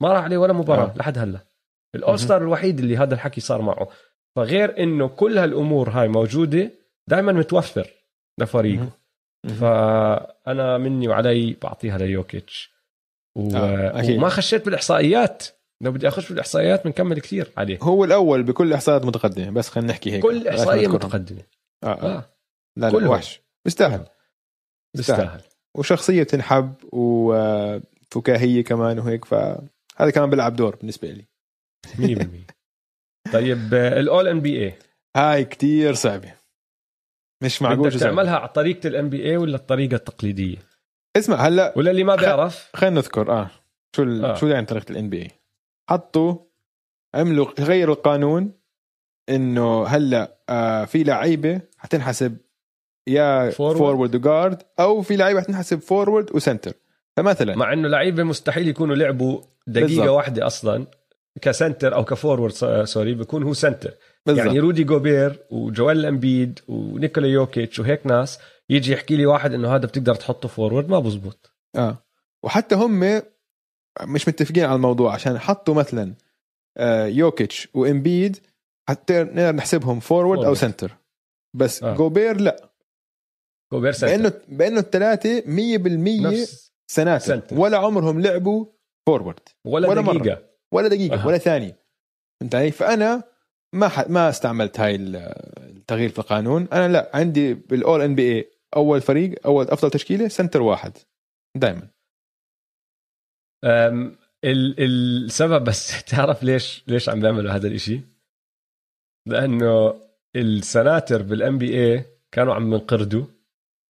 [0.01, 0.97] ما راح عليه ولا مباراة آه.
[0.97, 1.39] لحد هلأ.
[1.95, 3.87] الأول ستار الوحيد اللي هذا الحكي صار معه.
[4.35, 6.71] فغير إنه كل هالأمور هاي موجودة
[7.09, 7.87] دائما متوفر
[8.39, 8.89] لفريقه.
[9.59, 12.76] فأنا مني وعلي بعطيها ليوكيتش.
[13.37, 13.55] و...
[13.55, 14.17] آه، أكيد.
[14.17, 15.43] وما خشيت بالإحصائيات
[15.81, 20.11] لو بدي أخش بالإحصائيات بنكمل كثير عليه هو الأول بكل إحصائيات متقدمة بس خلينا نحكي
[20.11, 20.87] هيك كل إحصائية.
[20.87, 21.43] متقدمة
[21.83, 21.87] آه.
[21.87, 22.17] آه.
[22.17, 22.29] آه
[22.77, 23.09] لا لا.
[23.09, 24.05] وحش بيستاهل
[24.95, 25.41] بيستاهل.
[25.77, 31.25] وشخصية تنحب وفكاهية كمان وهيك فهذا كمان بيلعب دور بالنسبة لي
[31.87, 34.73] 100% طيب ال All NBA
[35.17, 36.33] هاي كتير صعبة
[37.43, 37.99] مش معقول بدك.
[37.99, 40.57] تعملها على طريقة ال NBA ولا الطريقة التقليدية
[41.17, 43.49] اسمع هلا ولا اللي ما بيعرف خلينا نذكر آه
[43.95, 44.25] شو ال...
[44.25, 44.31] آه.
[44.31, 44.35] آه.
[44.35, 45.31] شو يعني طريقه ال NBA
[45.89, 46.35] حطوا
[47.15, 48.51] عملوا غيروا القانون
[49.29, 52.37] إنه هلا آه في لعيبة حتنحسب
[53.07, 53.49] يا.
[53.49, 56.73] forward و guard أو في لعيبة حتنحسب forward و center
[57.17, 60.07] فمثلا مع إنه لعيبة مستحيل يكونوا لعبوا دقيقة بالضبط.
[60.09, 60.85] واحدة أصلا
[61.41, 62.53] ك center أو ك forward
[62.83, 63.91] sorry بيكون هو center
[64.25, 68.39] بالضبط يعني رودي جوبير وجويل أمبيد ونيكولا يوكيتش وهيك ناس
[68.69, 72.03] يجي يحكي لي واحد إنه هذا بتقدر تحطه forward ما بزبط آه
[72.43, 73.21] وحتى هم
[74.03, 76.13] مش متفقين على الموضوع عشان حطوا مثلا
[76.77, 78.37] آه يوكيتش وامبيد
[78.89, 80.53] حتى نقدر نحسبهم forward أو.
[80.53, 80.97] center
[81.55, 81.91] بس آه.
[81.91, 81.95] آه.
[81.95, 82.69] جوبير لا
[83.73, 85.45] جوبير center بانه بأنه الثلاثة 100%
[86.25, 87.59] نفس سناتر center.
[87.59, 88.65] ولا عمرهم لعبوا
[89.07, 90.17] forward ولا, ولا مرة.
[90.17, 90.41] دقيقة
[90.71, 91.23] ولا دقيقة.
[91.23, 91.27] أه.
[91.27, 91.79] ولا ثانية
[92.41, 93.23] فهمت علي فأنا
[93.73, 94.09] ما ح...
[94.09, 95.15] ما استعملت هاي ال-
[95.77, 100.61] التغيير في القانون أنا لا عندي بال All NBA أول فريق أول أفضل تشكيلة center
[100.61, 100.97] واحد.
[101.55, 101.89] دائما
[104.43, 108.01] السبب بس تعرف ليش ليش عم بيعملوا هذا الإشي؟
[109.27, 110.01] لأنه
[110.35, 113.25] السناتر بال NBA كانوا عم ينقرضوا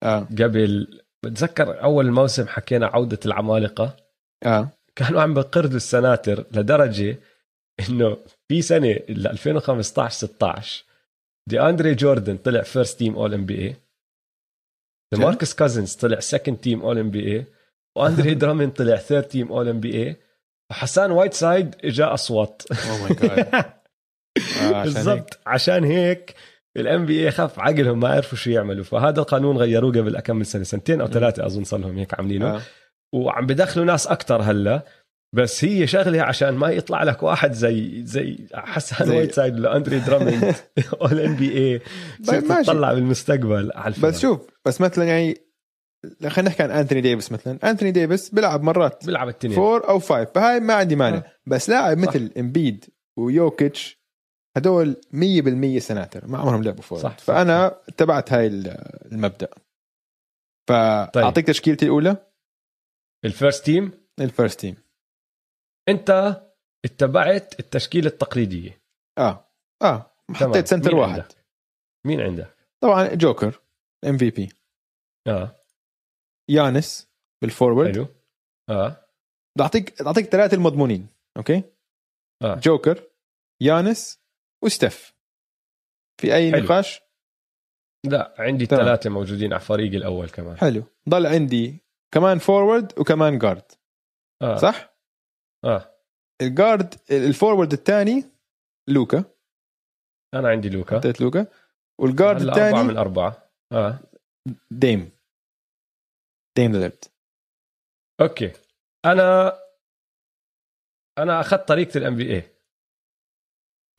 [0.04, 0.20] آه.
[0.20, 3.98] قبل بتذكر أول موسم حكينا عودة العمالقة؟
[4.45, 4.70] آه.
[4.95, 7.20] كانوا عم بنقرضوا السناتر لدرجة
[7.90, 8.18] إنه
[8.48, 10.86] في سنة ال 2015 16
[11.49, 13.76] دي أندري جوردن طلع first team All NBA
[15.14, 17.45] ماركس كازنز طلع second team All NBA
[17.98, 20.16] واندري دراموند طلع third team All NBA
[20.72, 22.62] وحسان وايت سايد اجى اصوات
[23.22, 23.66] جاد
[24.84, 26.36] بالضبط عشان هيك.
[26.78, 28.84] ال NBA خف عقلهم ما عرفوا شو يعملوا.
[28.84, 32.56] فهذا القانون غيروه قبل أكمل سنة سنتين أو ثلاثة أظن صار لهم هيك عاملينه.
[32.56, 32.62] آه.
[33.14, 34.86] وعم بدخلوا ناس أكتر هلأ.
[35.36, 39.78] بس هي شغلة عشان ما يطلع لك واحد زي زي حسان زي- وايت سايد ولا
[39.78, 40.56] اندري دراموند
[41.02, 41.82] All NBA
[42.28, 42.44] طيب.
[42.64, 44.10] تطلع بالمستقبل على الفرق.
[44.10, 45.38] بس شوف بس مثلا يعني
[46.28, 47.60] خلينا نحكي عن انثوني ديفيس مثلا.
[47.70, 49.06] انثوني ديفيس بيلعب مرات.
[49.06, 49.56] بيلعب التنين.
[49.56, 51.18] four أو five فهاي ما عندي مانع.
[51.18, 51.32] آه.
[51.45, 52.08] بس لاعب صح.
[52.10, 52.86] مثل امبيد
[53.20, 53.98] ويوكيتش
[54.58, 56.28] هدول 100% سناتر.
[56.28, 58.78] ما عمرهم لعبوا four صح، صح، فأنا اتبعت هاي ال-
[59.12, 59.48] المبدأ.
[60.70, 62.18] فأعطيك تشكيلتي الأولى.
[63.26, 64.76] ال first team؟ ال first team.
[65.90, 66.42] انت
[66.86, 68.82] اتبعت التشكيلة التقليدية.
[69.18, 69.52] آه.
[69.82, 70.12] آه.
[70.34, 71.20] حطيت center مين واحد.
[71.20, 71.46] عندك؟
[72.06, 73.62] مين عندك؟ طبعا جوكر
[74.06, 74.49] MVP
[75.28, 75.56] آه.
[76.50, 77.10] يانس
[77.41, 77.95] بال forward.
[77.96, 78.08] حلو.
[78.70, 78.88] آه.
[79.56, 81.64] بدي اعطيك اعطيك ثلاثة المضمونين okay؟
[82.44, 82.56] آه.
[82.56, 83.04] جوكر
[83.62, 84.20] يانس
[84.64, 85.14] وستيف.
[86.22, 86.64] في أي حلو.
[86.64, 87.02] نقاش؟
[88.06, 88.64] لا عندي.
[88.64, 90.58] الثلاثه موجودين على فريقي الأول كمان.
[90.58, 90.84] حلو.
[91.10, 91.84] ضل عندي
[92.14, 93.72] كمان forward وكمان guard
[94.42, 94.56] آه.
[94.56, 94.97] صح؟
[95.66, 95.94] آه.
[96.41, 98.24] ال guard ال forward الثاني
[98.90, 99.24] لوكا.
[100.34, 100.98] أنا عندي لوكا.
[100.98, 101.48] حطيت لوكا.
[102.02, 103.50] وال guard هلا أربعة الثاني من أربعة.
[103.74, 104.00] آه.
[104.72, 105.12] ديم.
[106.58, 107.06] ديم ليلرد
[108.22, 108.52] okay.
[109.06, 109.60] أنا
[111.18, 112.41] أنا أخذت طريقة ال NBA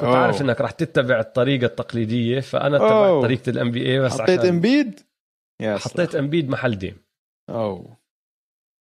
[0.01, 0.19] كنت أوه.
[0.19, 3.23] عارف إنك راح تتبع الطريقة التقليدية فأنا اتبعت.
[3.23, 5.01] طريقة ال NBA بس حطيت عشان امبيد
[5.63, 7.03] يا حطيت امبيد محل ديم.
[7.51, 7.97] أوه.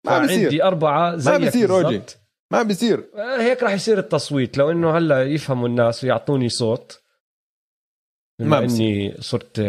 [0.06, 2.02] ما بصير عندي أربعة زيك بصير OG.
[2.52, 4.58] ما بصير آه، هيك راح يصير التصويت.
[4.58, 7.02] لو إنه هلأ يفهموا الناس ويعطوني صوت.
[8.40, 8.78] ما بصير.
[8.78, 9.62] إني صرت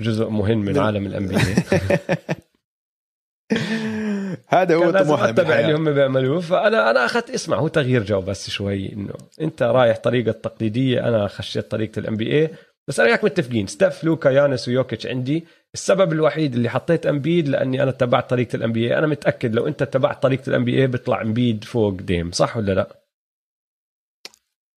[0.00, 1.36] جزء مهم من عالم ال NBA
[4.48, 6.40] هذا هو طموحنا أتبع اللي هم بيعملوه.
[6.40, 11.08] فانا أنا اخذت اسمع هو تغيير جو بس شوي إنه أنت رايح طريقة تقليدية.
[11.08, 12.50] أنا خشيت طريقة ال NBA
[12.88, 13.66] بس أنا وياك متفقين.
[13.66, 15.46] ستيف لوكا يانس ويوكيتش عندي.
[15.74, 19.82] السبب الوحيد اللي حطيت امبيد لأني أنا اتبعت طريقة ال NBA أنا متأكد لو أنت
[19.82, 23.02] اتبعت طريقة ال NBA بيطلع امبيد فوق ديم صح ولا لا.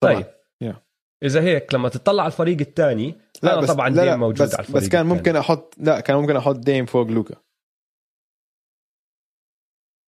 [0.03, 0.25] طيب
[0.63, 0.75] Yeah.
[1.23, 4.53] إذا هيك لما تطلع على الفريق الثاني لا أنا بس طبعا لا ديم موجود بس
[4.55, 5.17] على الفريق بس كان الثاني.
[5.19, 7.35] ممكن أحط لا كان ممكن أحط ديم فوق لوكا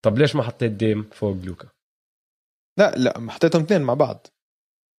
[0.06, 1.68] طب ليش ما حطيت ديم فوق لوكا
[2.80, 4.28] لا لا حطيتهم اثنين مع بعض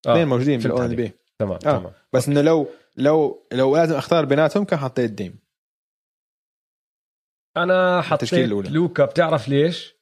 [0.06, 0.97] آه، اثنين موجودين بال All N عليك.
[0.97, 1.59] B تمام آه.
[1.59, 5.39] تمام بس إنه لو لو لو لازم أختار بيناتهم كان حطيت ديم
[7.56, 8.68] أنا حطيت الأولى.
[8.70, 9.94] لوكا بتعرف ليش؟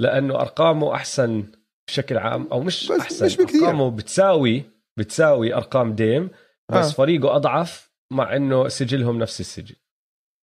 [0.00, 1.44] لأنه أرقامه أحسن
[1.88, 3.60] بشكل عام أو مش بس أحسن مش بكتير.
[3.60, 4.62] أرقامه بتساوي
[4.98, 6.30] بتساوي أرقام ديم
[6.72, 6.92] بس آه.
[6.92, 9.74] فريقه أضعف مع إنه سجلهم نفس السجل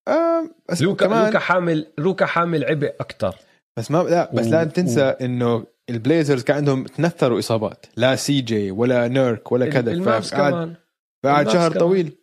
[0.08, 3.36] آه بس لوكا كمان لوكا حامل لوكا حامل عبء أكثر
[3.78, 8.72] بس ما لا بس و- لا تنسى إنه البليزرز كان عندهم كثير إصابات لا CJ
[8.72, 10.76] ولا نيرك ولا كذا فقعد
[11.24, 11.80] بعد شهر كمان.
[11.80, 12.18] طويل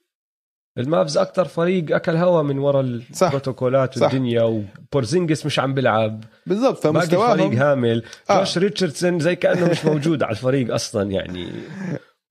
[0.78, 3.26] المافز أكثر فريق أكل هوا من وراء صح.
[3.26, 3.98] البروتوكولات.
[4.02, 8.38] والدنيا وبورزينجس مش عم بيلعب بالضبط فمستواهم هامل آه.
[8.38, 11.48] جوش ريتشاردسون زي كأنه مش موجود على الفريق أصلا يعني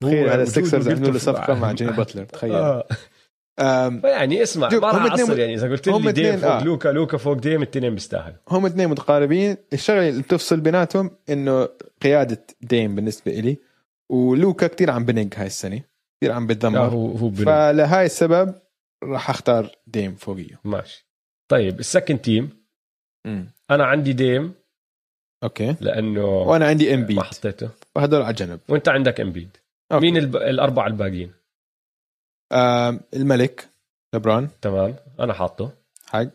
[0.00, 1.18] تخيل هذا وجوده السكسرز عملوا له.
[1.18, 2.86] صفقة مع جيمي باتلر تخيل آه.
[3.60, 6.64] آم، فيعني اسمع ما راح اعصر يعني إذا قلت لي ديم فوق آه.
[6.64, 11.68] لوكا لوكا فوق ديم الاثنين بيستاهلوا هم اثنين متقاربين الشغلة اللي بتفصل بيناتهم إنه
[12.02, 13.58] قيادة ديم بالنسبة إلي
[14.10, 15.80] ولوكا كتير عم بنق هاي السنة
[16.20, 17.44] كثير عم آه بتدمر هو هو بن...
[17.44, 18.54] فلهاي السبب
[19.04, 21.06] راح أختار ديم فوقيه ماشي.
[21.50, 22.66] طيب ال second team.
[23.70, 24.54] أنا عندي ديم.
[25.44, 25.76] okay.
[25.80, 27.70] لأنه وأنا عندي ام بي ما حطيته.
[27.94, 29.56] فهدول على جنب وأنت عندك امبيد
[29.92, 30.06] okay.
[30.06, 30.36] مين الب...
[30.36, 31.32] الأربعة الباقيين؟
[32.52, 33.68] آم، الملك
[34.14, 34.96] لبران تمام.
[35.20, 35.72] أنا حاطه.
[36.06, 36.28] حق.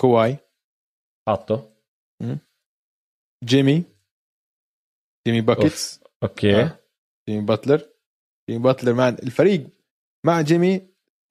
[0.00, 0.36] كواي.
[1.28, 1.72] حاطه.
[3.44, 3.84] جيمي.
[5.26, 6.62] جيمي Buckets okay.
[6.62, 6.78] آه.
[7.28, 7.89] جيمي باتلر
[8.50, 9.66] جيمي باتلر مع الفريق
[10.24, 10.76] مع جيمي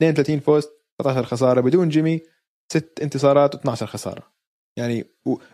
[0.01, 0.67] 32 فوز
[1.01, 2.21] 13 خسارة بدون جيمي
[2.71, 4.31] ست انتصارات و12 خسارة.
[4.77, 5.05] يعني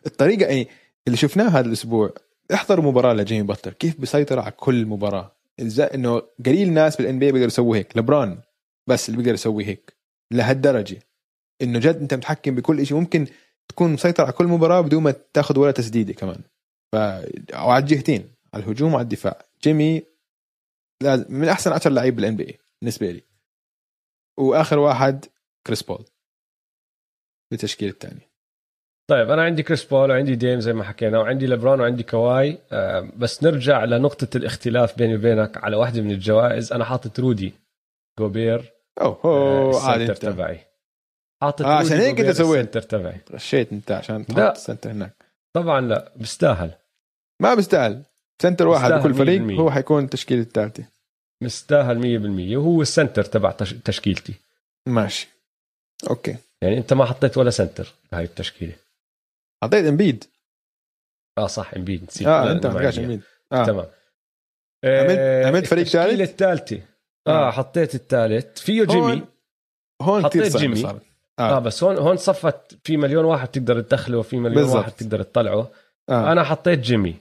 [0.05, 0.67] الطريقة يعني
[1.07, 2.13] اللي شفناه هذا الأسبوع
[2.53, 5.35] احضروا مباراة لجيمي باتلر كيف بيسيطر على كل مباراة؟
[5.93, 8.39] إنه قليل ناس بال NBA بيقدروا يسووا هيك لبران
[8.87, 9.93] بس اللي بيقدر يسوي هيك
[10.31, 10.99] لهالدرجة.
[11.61, 13.27] إنه جد أنت متحكم بكل شيء ممكن
[13.67, 16.41] تكون مسيطر على كل مباراة بدون ما تاخذ ولا تسديدة كمان.
[16.91, 16.95] ف
[17.53, 19.45] وعلى الجهتين على الهجوم وعلى الدفاع.
[19.63, 20.14] جيمي
[21.03, 23.23] لازم من أحسن 10 لعيب بال NBA بالنسبة لي.
[24.39, 25.25] وآخر واحد
[25.67, 26.05] كريس بول.
[27.51, 28.29] بالتشكيل الثاني
[29.09, 32.59] طيب أنا عندي كريس بول وعندي ديم زي ما حكينا وعندي لبران وعندي كواي.
[32.71, 36.73] آه، بس نرجع لنقطة الاختلاف بيني وبينك على واحدة من الجوائز.
[36.73, 37.53] أنا حاطط رودي
[38.19, 40.11] جوبير أوه اوه عادي أنت.
[40.17, 40.59] تبعي.
[41.41, 42.77] حاطط آه، عشان هيك أنت سويت.
[42.77, 43.21] تبعي.
[43.31, 44.39] غشيت أنت عشان تحط.
[44.39, 45.25] ال center هناك.
[45.55, 46.71] طبعا لا بيستاهل.
[47.41, 48.03] ما بيستاهل.
[48.41, 49.59] center واحد بكل فريق 100%.
[49.59, 50.83] هو حيكون التشكيله الثالثه
[51.43, 51.99] مستاهل
[52.53, 54.33] 100% وهو ال center تبع تش- تشكيلتي.
[54.87, 55.27] ماشي.
[56.09, 56.35] okay.
[56.61, 58.73] يعني أنت ما حطيت ولا center بهاي التشكيلة.
[59.63, 60.23] حطيت إمبيد.
[61.37, 62.03] آه صح إمبيد.
[62.03, 62.27] نسيت.
[62.27, 62.89] آه أنت ما.
[62.97, 63.21] إمبيد.
[63.51, 63.65] آه.
[63.65, 63.85] تمام.
[64.85, 66.81] عملت- آه، عملت فريق التشكيلة ثالث؟ الثالثة
[67.27, 67.51] آه آه.
[67.51, 68.59] حطيت الثالث.
[68.59, 69.01] فيه جيمي.
[69.01, 69.25] هون
[70.01, 70.75] هون كثير صعب جيمي.
[70.75, 71.01] صارت
[71.39, 71.55] آه.
[71.55, 74.75] آه, بس هون هون صفت في مليون واحد تقدر تدخله وفي مليون بالضبط.
[74.75, 75.71] واحد تقدر تطلعه.
[76.09, 76.31] آه.
[76.31, 77.15] أنا حطيت جيمي.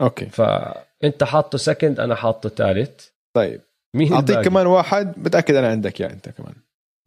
[0.00, 0.26] okay.
[0.26, 3.60] فأنت حاطه second أنا حاطه ثالث طيب.
[3.96, 6.54] مين أعطيك؟ كمان واحد متأكد أنا عندك يا أنت كمان.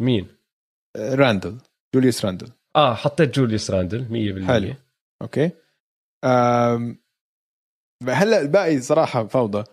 [0.01, 0.27] مين؟
[0.97, 1.57] راندل
[1.95, 4.05] جوليوس راندل آه حطيت جوليوس راندل
[4.45, 4.73] 100% حلو.
[5.21, 5.51] okay.
[6.25, 6.99] أم...
[8.07, 9.63] هلأ الباقي صراحة فوضى.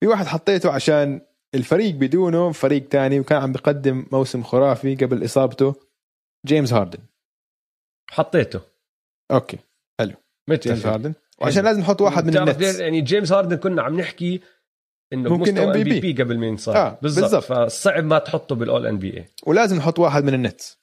[0.00, 1.20] في واحد حطيته عشان
[1.54, 5.74] الفريق بدونه فريق تاني وكان عم بقدم موسم خرافي قبل إصابته
[6.46, 6.98] جيمس هاردن.
[8.10, 8.60] حطيته.
[9.30, 9.58] okay.
[10.00, 10.16] جيمس
[10.48, 11.14] متفق هاردن.
[11.42, 14.40] وعشان لازم نحط واحد من النتس ليه؟ يعني جيمس هاردن كنا عم نحكي
[15.12, 15.72] إنه ممكن M.
[15.82, 17.44] VP قبل ما ينصاب آه، بالضبط.
[17.44, 20.80] فصعب ما تحطه بال All NBA ولازم نحط واحد من النتس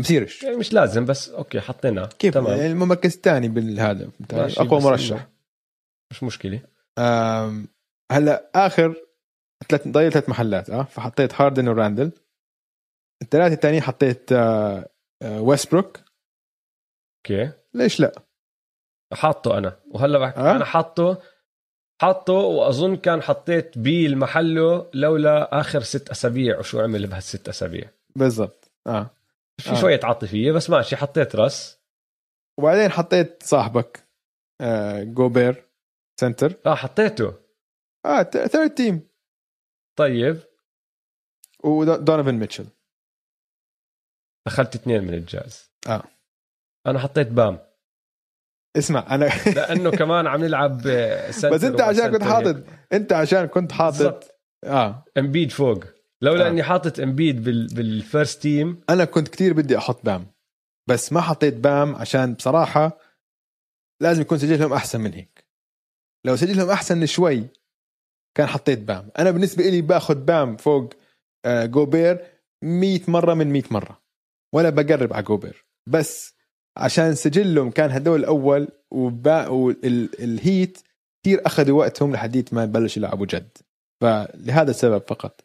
[0.00, 0.42] بصيرش.
[0.42, 2.58] يعني مش لازم بس okay حطيناه كيف؟ تمام.
[2.58, 5.28] يعني المركز الثاني بالهذا أقوى مرشح.
[6.10, 6.60] مش مشكلة.
[8.12, 8.94] هلا آخر
[9.68, 12.12] ثلاث ضايل ثلاث محلات آه فحطيت هاردن وراندل
[13.22, 14.88] الثلاثة الثانيين حطيت آه
[15.22, 16.00] آه ويستبروك
[17.18, 17.52] أوكي.
[17.74, 18.12] ليش لا؟
[19.14, 19.76] حاطه أنا.
[19.90, 21.22] وهلا بحكي آه؟ أنا حاطه
[22.02, 27.90] حاطه وأظن كان حطيت بي محله لولا آخر ست أسابيع وشو عمل بهالست أسابيع.
[28.16, 28.70] بالضبط.
[28.86, 29.10] آه.
[29.60, 29.80] في آه.
[29.80, 31.78] شوية عاطفية بس ماشي حطيت رأس.
[32.58, 34.04] وبعدين حطيت صاحبك
[34.60, 35.64] آه جوبير
[36.20, 36.54] center.
[36.66, 37.34] آه حطيته.
[38.06, 39.08] آه third team
[39.96, 40.40] طيب.
[41.64, 42.66] ودونوفان ميتشل
[44.46, 45.70] دخلت اثنين من الجاز.
[45.88, 46.02] آه.
[46.86, 47.58] أنا حطيت بام.
[48.76, 49.24] اسمع أنا
[49.56, 50.80] لأنه كمان عم نلعب
[51.30, 52.64] center بس أنت عشان كنت حاطط.
[52.92, 55.84] أنت عشان كنت حاطط آه امبيد فوق
[56.22, 56.46] لولا آه.
[56.46, 56.50] آه.
[56.50, 57.66] إني حاطط امبيد بال...
[57.74, 60.26] بال first team أنا كنت كتير بدي أحط بام
[60.88, 62.98] بس ما حطيت بام عشان بصراحة
[64.02, 65.44] لازم يكون سجلهم أحسن من هيك
[66.26, 67.46] لو سجلهم أحسن شوي
[68.36, 70.92] كان حطيت بام أنا بالنسبة لي باخذ بام فوق
[71.44, 72.24] آه جوبير
[72.62, 74.02] 100 مرة من 100 مرة
[74.54, 76.33] ولا بقرب على جوبير بس
[76.76, 80.78] عشان سجلهم كان هدول الأول وبا والهيت
[81.22, 83.58] كثير أخذوا وقتهم لحديت ما بلشوا يلعبوا جد.
[84.00, 85.40] فلهذا السبب فقط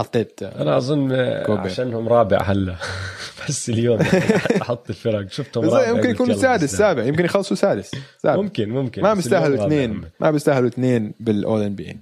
[0.00, 1.08] حطيت أنا أظن
[1.46, 1.60] كوبي.
[1.60, 2.76] عشانهم رابع هلا.
[3.48, 3.98] بس اليوم
[4.62, 5.28] أحط الفرق.
[5.30, 6.74] شفتهم رابع يمكن يكونوا سادس.
[6.76, 7.04] سابع.
[7.04, 7.90] يمكن يخلصوا سادس.
[8.18, 8.42] سابع.
[8.42, 9.02] ممكن ممكن.
[9.02, 10.04] ما بيستاهلوا اثنين.
[10.20, 11.96] ما بيستاهلوا اثنين بال All-NBA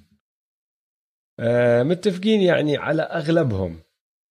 [1.40, 3.76] آه متفقين يعني على أغلبهم.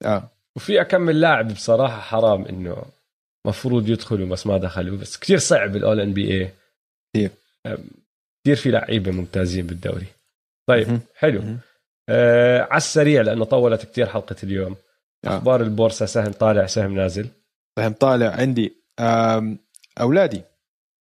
[0.05, 0.29] آه.
[0.55, 2.75] وفي كم لاعب بصراحة حرام إنه
[3.49, 4.97] مفروض يدخلوا بس ما دخلوا.
[4.97, 6.51] بس كثير صعب ال All-NBA
[7.13, 7.31] كثير.
[8.43, 10.05] كثير في لعيبة ممتازين بالدوري.
[10.69, 10.99] طيب.
[11.15, 11.43] حلو.
[12.09, 14.75] آه على السريع لأنه طولت كثير حلقة اليوم.
[15.25, 15.37] آه.
[15.37, 17.27] أخبار البورصة سهم طالع سهم نازل.
[17.77, 18.73] سهم طالع عندي.
[20.01, 20.41] أولادي.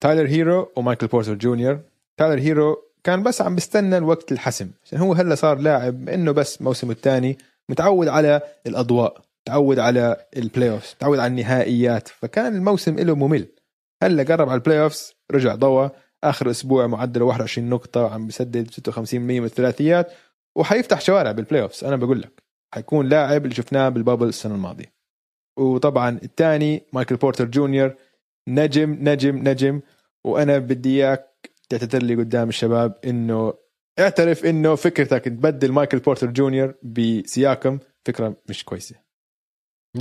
[0.00, 1.80] تايلر هيرو ومايكل بورتر جونيور.
[2.16, 4.70] تايلر هيرو كان بس عم بستنى الوقت الحسم.
[4.84, 7.38] عشان هو هلا صار لاعب إنه بس موسمه الثاني
[7.68, 9.22] متعود على الأضواء.
[9.48, 12.08] متعود على ال playoff متعود على النهائيات.
[12.08, 13.48] فكان الموسم له ممل.
[14.02, 15.90] هلا قرب على ال playoff رجع ضوى
[16.24, 20.12] آخر أسبوع معدله 21 نقطة عم بسدد 56% من الثلاثيات
[20.56, 22.42] وحيفتح شوارع بال playoff أنا بقول لك.
[22.74, 24.92] حيكون لاعب اللي شفناه بال bubble السنة الماضية.
[25.58, 27.94] وطبعا الثاني مايكل بورتر جونيور
[28.48, 29.80] نجم نجم نجم.
[30.24, 33.54] وأنا بدي إياك تعتذر لي قدام الشباب إنه
[33.98, 39.07] اعترف إنه فكرتك تبدل مايكل بورتر جونيور بسياكام فكرة مش كويسة.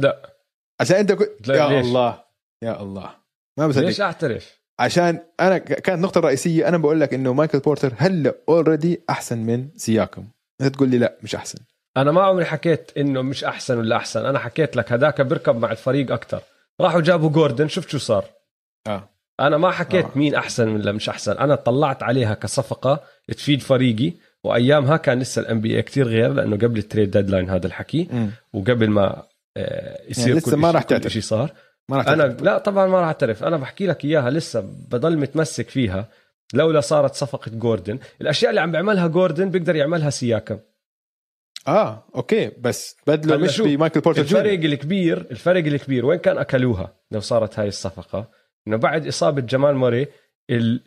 [0.02, 0.38] لا.
[0.80, 2.24] عشان أنت كنت يا ليش؟ الله
[2.64, 3.10] يا الله.
[3.58, 7.94] ما ليش بصدق أعترف؟ عشان أنا كانت النقطة الرئيسية أنا بقول لك إنه مايكل بورتر
[7.98, 10.28] هلأ already أحسن من سياكام.
[10.62, 11.60] أنت تقول لي لا مش أحسن.
[11.98, 14.26] أنا ما عمري حكيت إنه مش أحسن ولا أحسن.
[14.26, 16.42] أنا حكيت لك هداك بيركب مع الفريق أكثر
[16.82, 18.26] راحوا جابوا جوردن شفت شو صار.
[18.88, 19.10] آه.
[19.40, 20.12] أنا ما حكيت آه.
[20.16, 21.38] مين أحسن ولا مش أحسن.
[21.38, 24.14] أنا طلعت عليها كصفقة تفيد فريقي
[24.44, 28.32] وأيامها كان لسه ال NBA كثير غير لأنه قبل ال trade deadline هذا الحكي مم.
[28.54, 29.24] وقبل ما
[30.10, 31.12] يصير يعني لسه كل ما راح تعترف.
[31.14, 31.52] شيء صار.
[31.90, 32.24] ما راح أنا.
[32.24, 33.44] لا طبعا ما راح أعترف.
[33.44, 36.10] أنا بحكي لك إياها لسه بضل متمسك فيها
[36.54, 38.00] لولا صارت صفقة جوردن.
[38.22, 40.60] الأشياء اللي عم بيعملها جوردن بيقدر يعملها سياكام
[41.68, 44.74] آه okay بس بدلة مش بمايكل بورتر الفرق جونيور.
[44.74, 48.30] الكبير الفرق الكبير وين كان أكلوها لو صارت هاي الصفقة؟
[48.68, 50.08] إنه بعد إصابة جمال موري
[50.50, 50.82] ال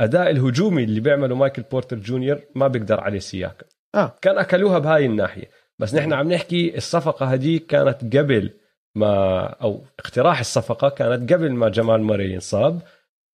[0.00, 3.66] الاداء الهجومي اللي بيعمله مايكل بورتر جونيور ما بيقدر عليه سياكام.
[3.94, 4.18] آه.
[4.22, 5.50] كان أكلوها بهاي الناحية.
[5.80, 8.50] بس نحن عم نحكي الصفقة هديك كانت قبل
[8.94, 12.80] ما أو اقتراح الصفقة كانت قبل ما جمال موري ينصاب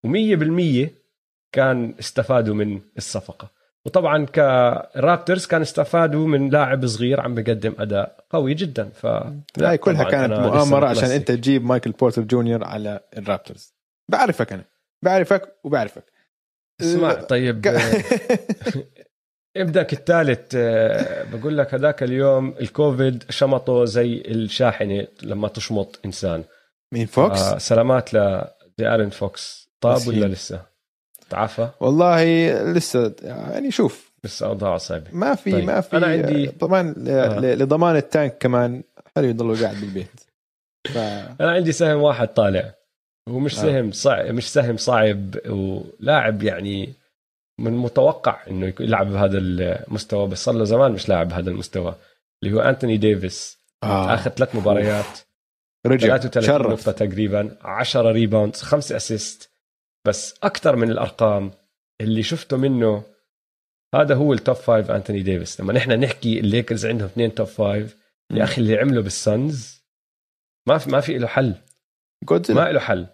[0.07, 0.89] و100%
[1.53, 3.51] كان استفادوا من الصفقة.
[3.87, 8.89] وطبعا كرابتورز كان استفادوا من لاعب صغير عم بقدم أداء قوي جدا.
[8.89, 9.07] ف
[9.59, 11.11] هاي كلها كانت مؤامرة عشان.
[11.11, 13.75] أنت تجيب مايكل بورتر جونيور على الرابتورز.
[14.09, 14.65] بعرفك أنا.
[15.05, 16.05] بعرفك وبعرفك.
[16.81, 17.67] اسمع طيب
[19.57, 26.45] ك- ابدك الثالث آه، بقول لك هذاك اليوم الكوفيد شمطه زي الشاحنة لما تشمط إنسان
[26.93, 28.15] مين فوكس؟ آه سلامات
[28.79, 30.09] لارن فوكس طاب.
[30.09, 30.63] ولا لسه
[31.31, 32.25] تعافى والله
[32.73, 37.39] لسه يعني شوف لسه اوضاعه صعبة ما في طيب، ما في أنا عندي- طبعا آه.
[37.41, 38.83] لضمان ال tank كمان
[39.17, 40.21] حلو يضلوا قاعد بالبيت
[40.89, 40.99] ف
[41.41, 42.75] أنا عندي سهم واحد طالع
[43.29, 43.63] هو مش آه.
[43.63, 46.93] سهم صعب مش سهم صعب ولاعب يعني
[47.59, 51.95] من المتوقع إنه يلعب بهذا المستوى بس صار له زمان مش لاعب بهذا المستوى
[52.43, 53.59] اللي هو أنتوني ديفيس.
[53.83, 54.15] آه.
[54.15, 55.19] آخر ثلاث مباريات.
[55.87, 56.07] رجع.
[56.07, 56.67] 33 شرف.
[56.67, 59.51] نقطة تقريبا 10 rebound 5 assist
[60.07, 61.51] بس أكثر من الأرقام
[62.01, 63.03] اللي شفته منه
[63.95, 65.61] هذا هو ال top five أنتوني ديفيس.
[65.61, 67.97] لما نحن نحكي الليكرز عندهم اثنين top five
[68.33, 69.83] يا أخي اللي عمله بالسنز
[70.69, 71.55] ما في ما في له حل.
[72.25, 73.07] جودزيلا ما له حل.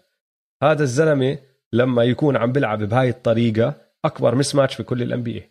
[0.63, 1.39] هذا الزلمة
[1.73, 5.51] لما يكون عم بيلعب بهاي الطريقة أكبر mismatch في كل ال NBA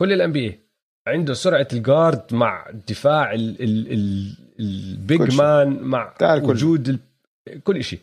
[0.00, 0.60] كل ال NBA
[1.08, 3.32] عنده سرعة ال guard مع الدفاع
[4.60, 5.36] ال big.
[5.36, 7.00] man مع وجود.
[7.64, 8.00] كل شيء.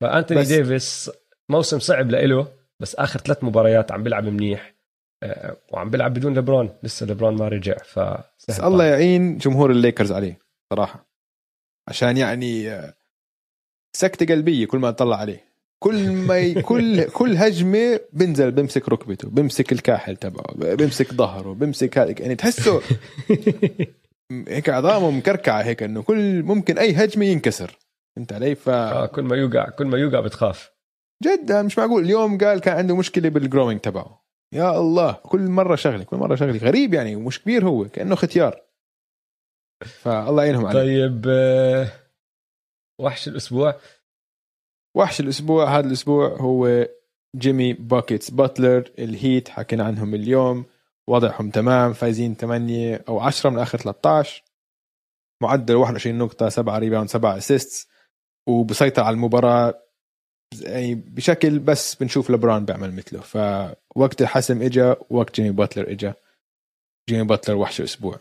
[0.00, 1.10] فأنتوني ديفيس
[1.48, 4.74] موسم صعب لإله بس آخر ثلاث مباريات عم بيلعب منيح
[5.22, 7.98] آه، وعم بيلعب بدون لبرون لسه لبرون ما رجع ف
[8.48, 10.38] بس الله يعين جمهور الليكرز عليه
[10.72, 11.06] صراحة.
[11.88, 12.94] عشان يعني آه،
[13.96, 15.49] سكتة قلبية كل ما اطلع عليه.
[15.82, 16.62] كل ما ي...
[16.62, 22.80] كل كل هجمة بنزل بمسك ركبته بمسك الكاحل تبعه بمسك ظهره بمسك هذا يعني تحسه
[24.48, 27.78] هيك عظامه مكركعة هيك إنه كل ممكن أي هجمة ينكسر.
[28.16, 30.72] فهمت علي؟ ف آه، كل ما يوقع كل ما يوقع بتخاف.
[31.22, 32.04] جدا مش معقول.
[32.04, 34.24] اليوم قال كان عنده مشكلة بال groin تبعه.
[34.54, 36.58] يا الله كل مرة شغلة كل مرة شغلة.
[36.58, 38.62] غريب يعني مش كبير هو كأنه ختيار.
[39.84, 40.80] فالله يعينهم عليه.
[40.80, 41.88] طيب آه،
[43.00, 43.74] وحش الأسبوع.
[44.94, 45.78] وحش الأسبوع.
[45.78, 46.88] هذا الأسبوع هو
[47.36, 48.90] جيمي buckets باتلر.
[48.98, 50.64] الهيت حكينا عنهم اليوم.
[51.08, 51.92] وضعهم تمام.
[51.92, 54.44] فايزين 8 أو 10 من آخر 13
[55.42, 57.88] معدل 21 نقطة 7 rebound 7 assists
[58.48, 59.82] وبسيطر على المباراة.
[60.60, 63.20] يعني بشكل بس بنشوف لبران بيعمل مثله.
[63.20, 66.12] فوقت الحسم اجى وقت جيمي باتلر اجى
[67.08, 68.18] جيمي باتلر وحش أسبوع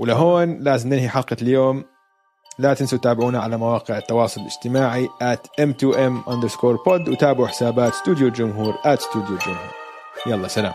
[0.00, 1.84] ولهون لازم ننهي حلقة اليوم.
[2.58, 8.74] لا تنسوا تتابعونا على مواقع التواصل الاجتماعي at m2m underscore pod وتابعوا حسابات استوديو الجمهور
[8.74, 9.70] at استوديو الجمهور
[10.26, 10.74] يلا سلام.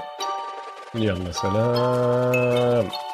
[0.95, 3.12] يلا سلام.